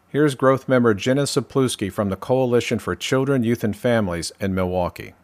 Here's 0.09 0.35
growth 0.35 0.69
member 0.69 0.93
Jenna 0.93 1.23
Sapluski 1.23 1.91
from 1.91 2.09
the 2.09 2.15
Coalition 2.15 2.77
for 2.77 2.95
Children, 2.95 3.43
Youth, 3.43 3.63
and 3.63 3.75
Families 3.75 4.31
in 4.39 4.53
Milwaukee. 4.53 5.15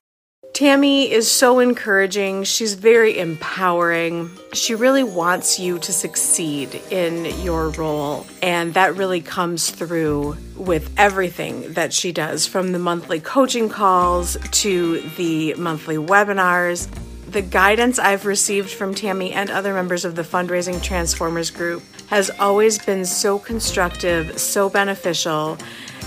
Tammy 0.53 1.11
is 1.11 1.29
so 1.31 1.57
encouraging. 1.57 2.43
She's 2.43 2.75
very 2.75 3.17
empowering. 3.17 4.29
She 4.53 4.75
really 4.75 5.01
wants 5.01 5.59
you 5.59 5.79
to 5.79 5.91
succeed 5.91 6.79
in 6.91 7.25
your 7.41 7.69
role. 7.71 8.27
And 8.43 8.75
that 8.75 8.95
really 8.95 9.19
comes 9.19 9.71
through 9.71 10.37
with 10.55 10.93
everything 10.95 11.73
that 11.73 11.91
she 11.91 12.11
does 12.11 12.45
from 12.45 12.71
the 12.71 12.77
monthly 12.77 13.19
coaching 13.19 13.67
calls 13.67 14.37
to 14.51 14.99
the 15.17 15.55
monthly 15.55 15.97
webinars. 15.97 16.87
The 17.31 17.41
guidance 17.41 17.97
I've 17.97 18.27
received 18.27 18.69
from 18.69 18.93
Tammy 18.93 19.31
and 19.31 19.49
other 19.49 19.73
members 19.73 20.05
of 20.05 20.15
the 20.15 20.21
Fundraising 20.21 20.83
Transformers 20.83 21.49
group 21.49 21.81
has 22.11 22.29
always 22.39 22.77
been 22.77 23.05
so 23.05 23.39
constructive, 23.39 24.37
so 24.37 24.69
beneficial 24.69 25.57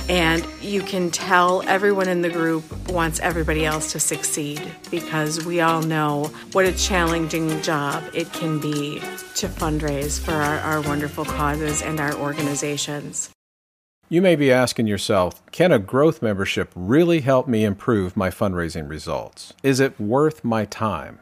and 0.09 0.47
you 0.61 0.83
can 0.83 1.11
tell 1.11 1.63
everyone 1.63 2.09
in 2.09 2.23
the 2.23 2.31
group 2.31 2.65
wants 2.91 3.19
everybody 3.21 3.65
else 3.65 3.93
to 3.93 4.01
succeed 4.01 4.63
because 4.91 5.45
we 5.45 5.61
all 5.61 5.83
know 5.83 6.31
what 6.53 6.65
a 6.65 6.73
challenging 6.73 7.61
job 7.63 8.05
it 8.15 8.33
can 8.33 8.61
be 8.61 9.01
to 9.35 9.49
fundraise 9.49 10.21
for 10.21 10.33
our, 10.33 10.59
our 10.59 10.81
wonderful 10.83 11.25
causes 11.25 11.83
and 11.83 12.01
our 12.01 12.15
organizations. 12.15 13.31
You 14.09 14.23
may 14.23 14.37
be 14.37 14.53
asking 14.53 14.87
yourself, 14.87 15.45
can 15.51 15.73
a 15.73 15.81
growth 15.81 16.23
membership 16.23 16.71
really 16.77 17.23
help 17.23 17.49
me 17.49 17.65
improve 17.65 18.17
my 18.17 18.31
fundraising 18.31 18.89
results? 18.89 19.53
Is 19.65 19.81
it 19.81 19.99
worth 19.99 20.45
my 20.45 20.65
time? 20.65 21.19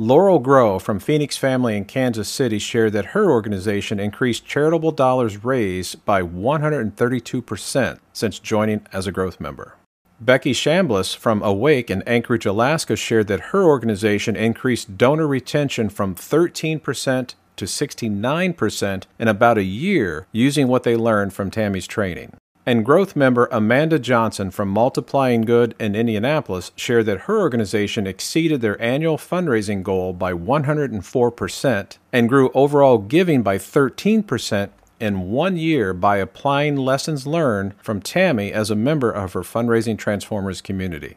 Laurel 0.00 0.38
Grow 0.38 0.78
from 0.78 1.00
Phoenix 1.00 1.36
Family 1.36 1.76
in 1.76 1.84
Kansas 1.84 2.28
City 2.28 2.60
shared 2.60 2.92
that 2.92 3.06
her 3.06 3.32
organization 3.32 3.98
increased 3.98 4.46
charitable 4.46 4.92
dollars 4.92 5.42
raised 5.42 6.04
by 6.04 6.22
132% 6.22 7.98
since 8.12 8.38
joining 8.38 8.86
as 8.92 9.08
a 9.08 9.12
growth 9.12 9.40
member. 9.40 9.74
Becky 10.20 10.52
Shambliss 10.52 11.16
from 11.16 11.40
AWAIC 11.40 11.90
in 11.90 12.02
Anchorage, 12.02 12.46
Alaska 12.46 12.94
shared 12.94 13.26
that 13.26 13.50
her 13.50 13.64
organization 13.64 14.36
increased 14.36 14.96
donor 14.96 15.26
retention 15.26 15.88
from 15.88 16.14
13% 16.14 17.34
to 17.56 17.64
69% 17.64 19.02
in 19.18 19.26
about 19.26 19.58
a 19.58 19.64
year 19.64 20.28
using 20.30 20.68
what 20.68 20.84
they 20.84 20.94
learned 20.94 21.32
from 21.32 21.50
Tammy's 21.50 21.88
training. 21.88 22.34
And 22.68 22.84
growth 22.84 23.16
member 23.16 23.48
Amanda 23.50 23.98
Johnson 23.98 24.50
from 24.50 24.68
Multiplying 24.68 25.40
Good 25.40 25.74
in 25.80 25.94
Indianapolis 25.94 26.70
shared 26.76 27.06
that 27.06 27.20
her 27.20 27.40
organization 27.40 28.06
exceeded 28.06 28.60
their 28.60 28.78
annual 28.78 29.16
fundraising 29.16 29.82
goal 29.82 30.12
by 30.12 30.34
104% 30.34 31.96
and 32.12 32.28
grew 32.28 32.50
overall 32.52 32.98
giving 32.98 33.42
by 33.42 33.56
13% 33.56 34.68
in 35.00 35.30
one 35.30 35.56
year 35.56 35.94
by 35.94 36.18
applying 36.18 36.76
lessons 36.76 37.26
learned 37.26 37.72
from 37.82 38.02
Tammy 38.02 38.52
as 38.52 38.70
a 38.70 38.76
member 38.76 39.10
of 39.10 39.32
her 39.32 39.40
Fundraising 39.40 39.96
Transformers 39.96 40.60
community. 40.60 41.16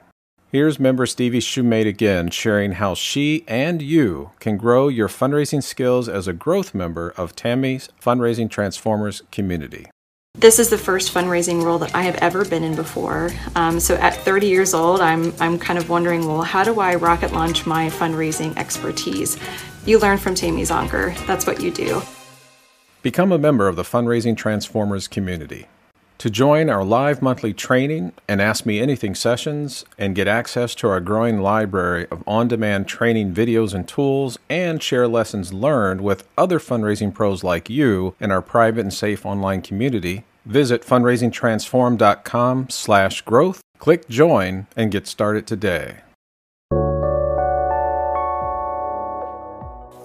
Here's 0.53 0.79
member 0.79 1.05
Stevie 1.05 1.41
Shumate 1.41 1.85
again 1.85 2.29
sharing 2.29 2.71
how 2.73 2.93
she 2.93 3.43
and 3.45 3.81
you 3.81 4.31
can 4.39 4.55
grow 4.55 4.87
your 4.87 5.09
fundraising 5.09 5.61
skills 5.61 6.07
as 6.07 6.29
a 6.29 6.33
growth 6.33 6.73
member 6.73 7.13
of 7.17 7.35
Tammy's 7.35 7.89
Fundraising 8.01 8.49
Transformers 8.49 9.23
community. 9.33 9.87
This 10.41 10.57
is 10.57 10.71
the 10.71 10.77
first 10.77 11.13
fundraising 11.13 11.61
role 11.61 11.77
that 11.77 11.93
I 11.93 12.01
have 12.01 12.15
ever 12.15 12.43
been 12.43 12.63
in 12.63 12.73
before. 12.73 13.29
Um, 13.55 13.79
so 13.79 13.93
at 13.97 14.15
30 14.15 14.47
years 14.47 14.73
old, 14.73 14.99
I'm, 14.99 15.31
I'm 15.39 15.59
kind 15.59 15.77
of 15.77 15.87
wondering, 15.87 16.25
well, 16.25 16.41
how 16.41 16.63
do 16.63 16.79
I 16.79 16.95
rocket 16.95 17.31
launch 17.31 17.67
my 17.67 17.91
fundraising 17.91 18.57
expertise? 18.57 19.37
You 19.85 19.99
learn 19.99 20.17
from 20.17 20.33
Tammy 20.33 20.63
Zonker. 20.63 21.15
That's 21.27 21.45
what 21.45 21.61
you 21.61 21.69
do. 21.69 22.01
Become 23.03 23.31
a 23.31 23.37
member 23.37 23.67
of 23.67 23.75
the 23.75 23.83
Fundraising 23.83 24.35
Transformers 24.35 25.07
community. 25.07 25.67
To 26.21 26.29
join 26.29 26.69
our 26.69 26.83
live 26.83 27.23
monthly 27.23 27.51
training 27.51 28.13
and 28.27 28.39
Ask 28.39 28.63
Me 28.63 28.79
Anything 28.79 29.15
sessions 29.15 29.85
and 29.97 30.13
get 30.13 30.27
access 30.27 30.75
to 30.75 30.87
our 30.87 30.99
growing 30.99 31.39
library 31.39 32.05
of 32.11 32.23
on 32.27 32.47
demand 32.47 32.87
training 32.87 33.33
videos 33.33 33.73
and 33.73 33.87
tools 33.87 34.37
and 34.47 34.83
share 34.83 35.07
lessons 35.07 35.51
learned 35.51 36.01
with 36.01 36.27
other 36.37 36.59
fundraising 36.59 37.11
pros 37.11 37.43
like 37.43 37.71
you 37.71 38.13
in 38.19 38.29
our 38.29 38.43
private 38.43 38.81
and 38.81 38.93
safe 38.93 39.25
online 39.25 39.63
community, 39.63 40.23
visit 40.45 40.83
fundraisingtransform.com 40.83 42.69
slash 42.69 43.21
growth, 43.21 43.61
click 43.79 44.07
join, 44.07 44.67
and 44.75 44.91
get 44.91 45.07
started 45.07 45.47
today. 45.47 46.01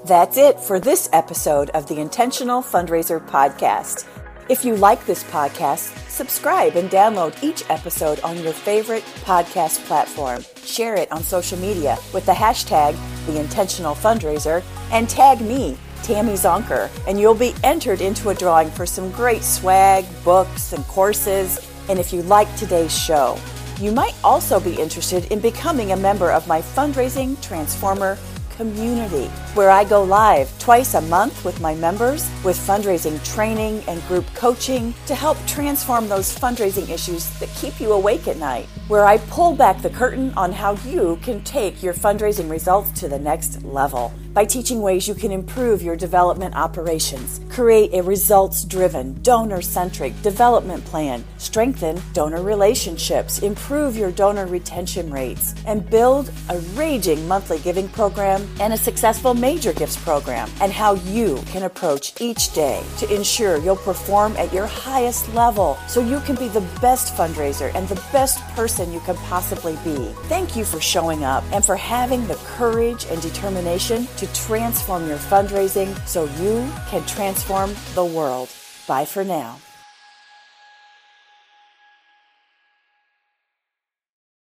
That's 0.06 0.38
it 0.38 0.58
for 0.60 0.80
this 0.80 1.10
episode 1.12 1.68
of 1.70 1.88
the 1.88 2.00
Intentional 2.00 2.62
Fundraiser 2.62 3.20
Podcast. 3.28 4.06
If 4.48 4.64
you 4.64 4.76
like 4.76 5.04
this 5.06 5.24
podcast, 5.24 6.08
subscribe 6.08 6.76
and 6.76 6.88
download 6.88 7.42
each 7.42 7.64
episode 7.68 8.20
on 8.20 8.40
your 8.44 8.52
favorite 8.52 9.02
podcast 9.24 9.84
platform. 9.86 10.44
Share 10.64 10.94
it 10.94 11.10
on 11.10 11.24
social 11.24 11.58
media 11.58 11.98
with 12.14 12.26
the 12.26 12.32
hashtag 12.32 12.96
The 13.26 13.40
Intentional 13.40 13.96
Fundraiser 13.96 14.62
and 14.92 15.08
tag 15.10 15.40
me, 15.40 15.76
Tammy 16.04 16.34
Zonker, 16.34 16.88
and 17.08 17.18
you'll 17.18 17.34
be 17.34 17.56
entered 17.64 18.00
into 18.00 18.28
a 18.28 18.36
drawing 18.36 18.70
for 18.70 18.86
some 18.86 19.10
great 19.10 19.42
swag, 19.42 20.04
books, 20.22 20.72
and 20.72 20.84
courses. 20.84 21.58
And 21.88 21.98
if 21.98 22.12
you 22.12 22.22
like 22.22 22.54
today's 22.54 22.96
show, 22.96 23.36
you 23.80 23.90
might 23.90 24.14
also 24.22 24.60
be 24.60 24.74
interested 24.74 25.24
in 25.32 25.40
becoming 25.40 25.90
a 25.90 25.96
member 25.96 26.30
of 26.30 26.46
my 26.46 26.62
fundraising 26.62 27.40
transformer 27.42 28.16
community, 28.56 29.26
where 29.54 29.70
I 29.70 29.84
go 29.84 30.02
live 30.02 30.56
twice 30.58 30.94
a 30.94 31.00
month 31.02 31.44
with 31.44 31.60
my 31.60 31.74
members 31.74 32.30
with 32.44 32.56
fundraising 32.56 33.22
training 33.24 33.82
and 33.88 34.02
group 34.08 34.26
coaching 34.34 34.94
to 35.06 35.14
help 35.14 35.38
transform 35.46 36.08
those 36.08 36.36
fundraising 36.36 36.88
issues 36.88 37.30
that 37.38 37.48
keep 37.50 37.80
you 37.80 37.92
awake 37.92 38.28
at 38.28 38.36
night, 38.38 38.66
where 38.88 39.06
I 39.06 39.18
pull 39.18 39.54
back 39.54 39.82
the 39.82 39.90
curtain 39.90 40.32
on 40.36 40.52
how 40.52 40.72
you 40.86 41.18
can 41.22 41.42
take 41.44 41.82
your 41.82 41.94
fundraising 41.94 42.50
results 42.50 42.90
to 43.00 43.08
the 43.08 43.18
next 43.18 43.62
level 43.64 44.12
by 44.36 44.44
teaching 44.44 44.82
ways 44.82 45.08
you 45.08 45.14
can 45.14 45.32
improve 45.32 45.80
your 45.80 45.96
development 45.96 46.54
operations, 46.54 47.40
create 47.48 47.94
a 47.94 48.02
results 48.02 48.66
driven, 48.66 49.14
donor 49.22 49.62
centric 49.62 50.12
development 50.20 50.84
plan, 50.84 51.24
strengthen 51.38 51.98
donor 52.12 52.42
relationships, 52.42 53.38
improve 53.38 53.96
your 53.96 54.10
donor 54.10 54.44
retention 54.46 55.10
rates, 55.10 55.54
and 55.66 55.88
build 55.88 56.30
a 56.50 56.58
raging 56.74 57.26
monthly 57.26 57.58
giving 57.60 57.88
program 57.88 58.46
and 58.60 58.74
a 58.74 58.76
successful 58.76 59.32
major 59.32 59.72
gifts 59.72 59.96
program, 59.96 60.50
and 60.60 60.70
how 60.70 60.92
you 61.16 61.42
can 61.46 61.62
approach 61.62 62.20
each 62.20 62.52
day 62.52 62.84
to 62.98 63.10
ensure 63.14 63.56
you'll 63.56 63.74
perform 63.74 64.36
at 64.36 64.52
your 64.52 64.66
highest 64.66 65.32
level 65.32 65.78
so 65.88 66.00
you 66.00 66.20
can 66.20 66.36
be 66.36 66.48
the 66.48 66.68
best 66.82 67.14
fundraiser 67.14 67.74
and 67.74 67.88
the 67.88 68.02
best 68.12 68.38
person 68.54 68.92
you 68.92 69.00
can 69.00 69.16
possibly 69.16 69.78
be. 69.82 69.96
Thank 70.28 70.56
you 70.56 70.64
for 70.66 70.78
showing 70.78 71.24
up 71.24 71.42
and 71.52 71.64
for 71.64 71.76
having 71.76 72.26
the 72.26 72.34
courage 72.44 73.06
and 73.06 73.22
determination 73.22 74.06
transform 74.34 75.08
your 75.08 75.18
fundraising 75.18 75.96
so 76.06 76.24
you 76.40 76.70
can 76.88 77.04
transform 77.06 77.74
the 77.94 78.04
world. 78.04 78.48
Bye 78.86 79.04
for 79.04 79.24
now. 79.24 79.58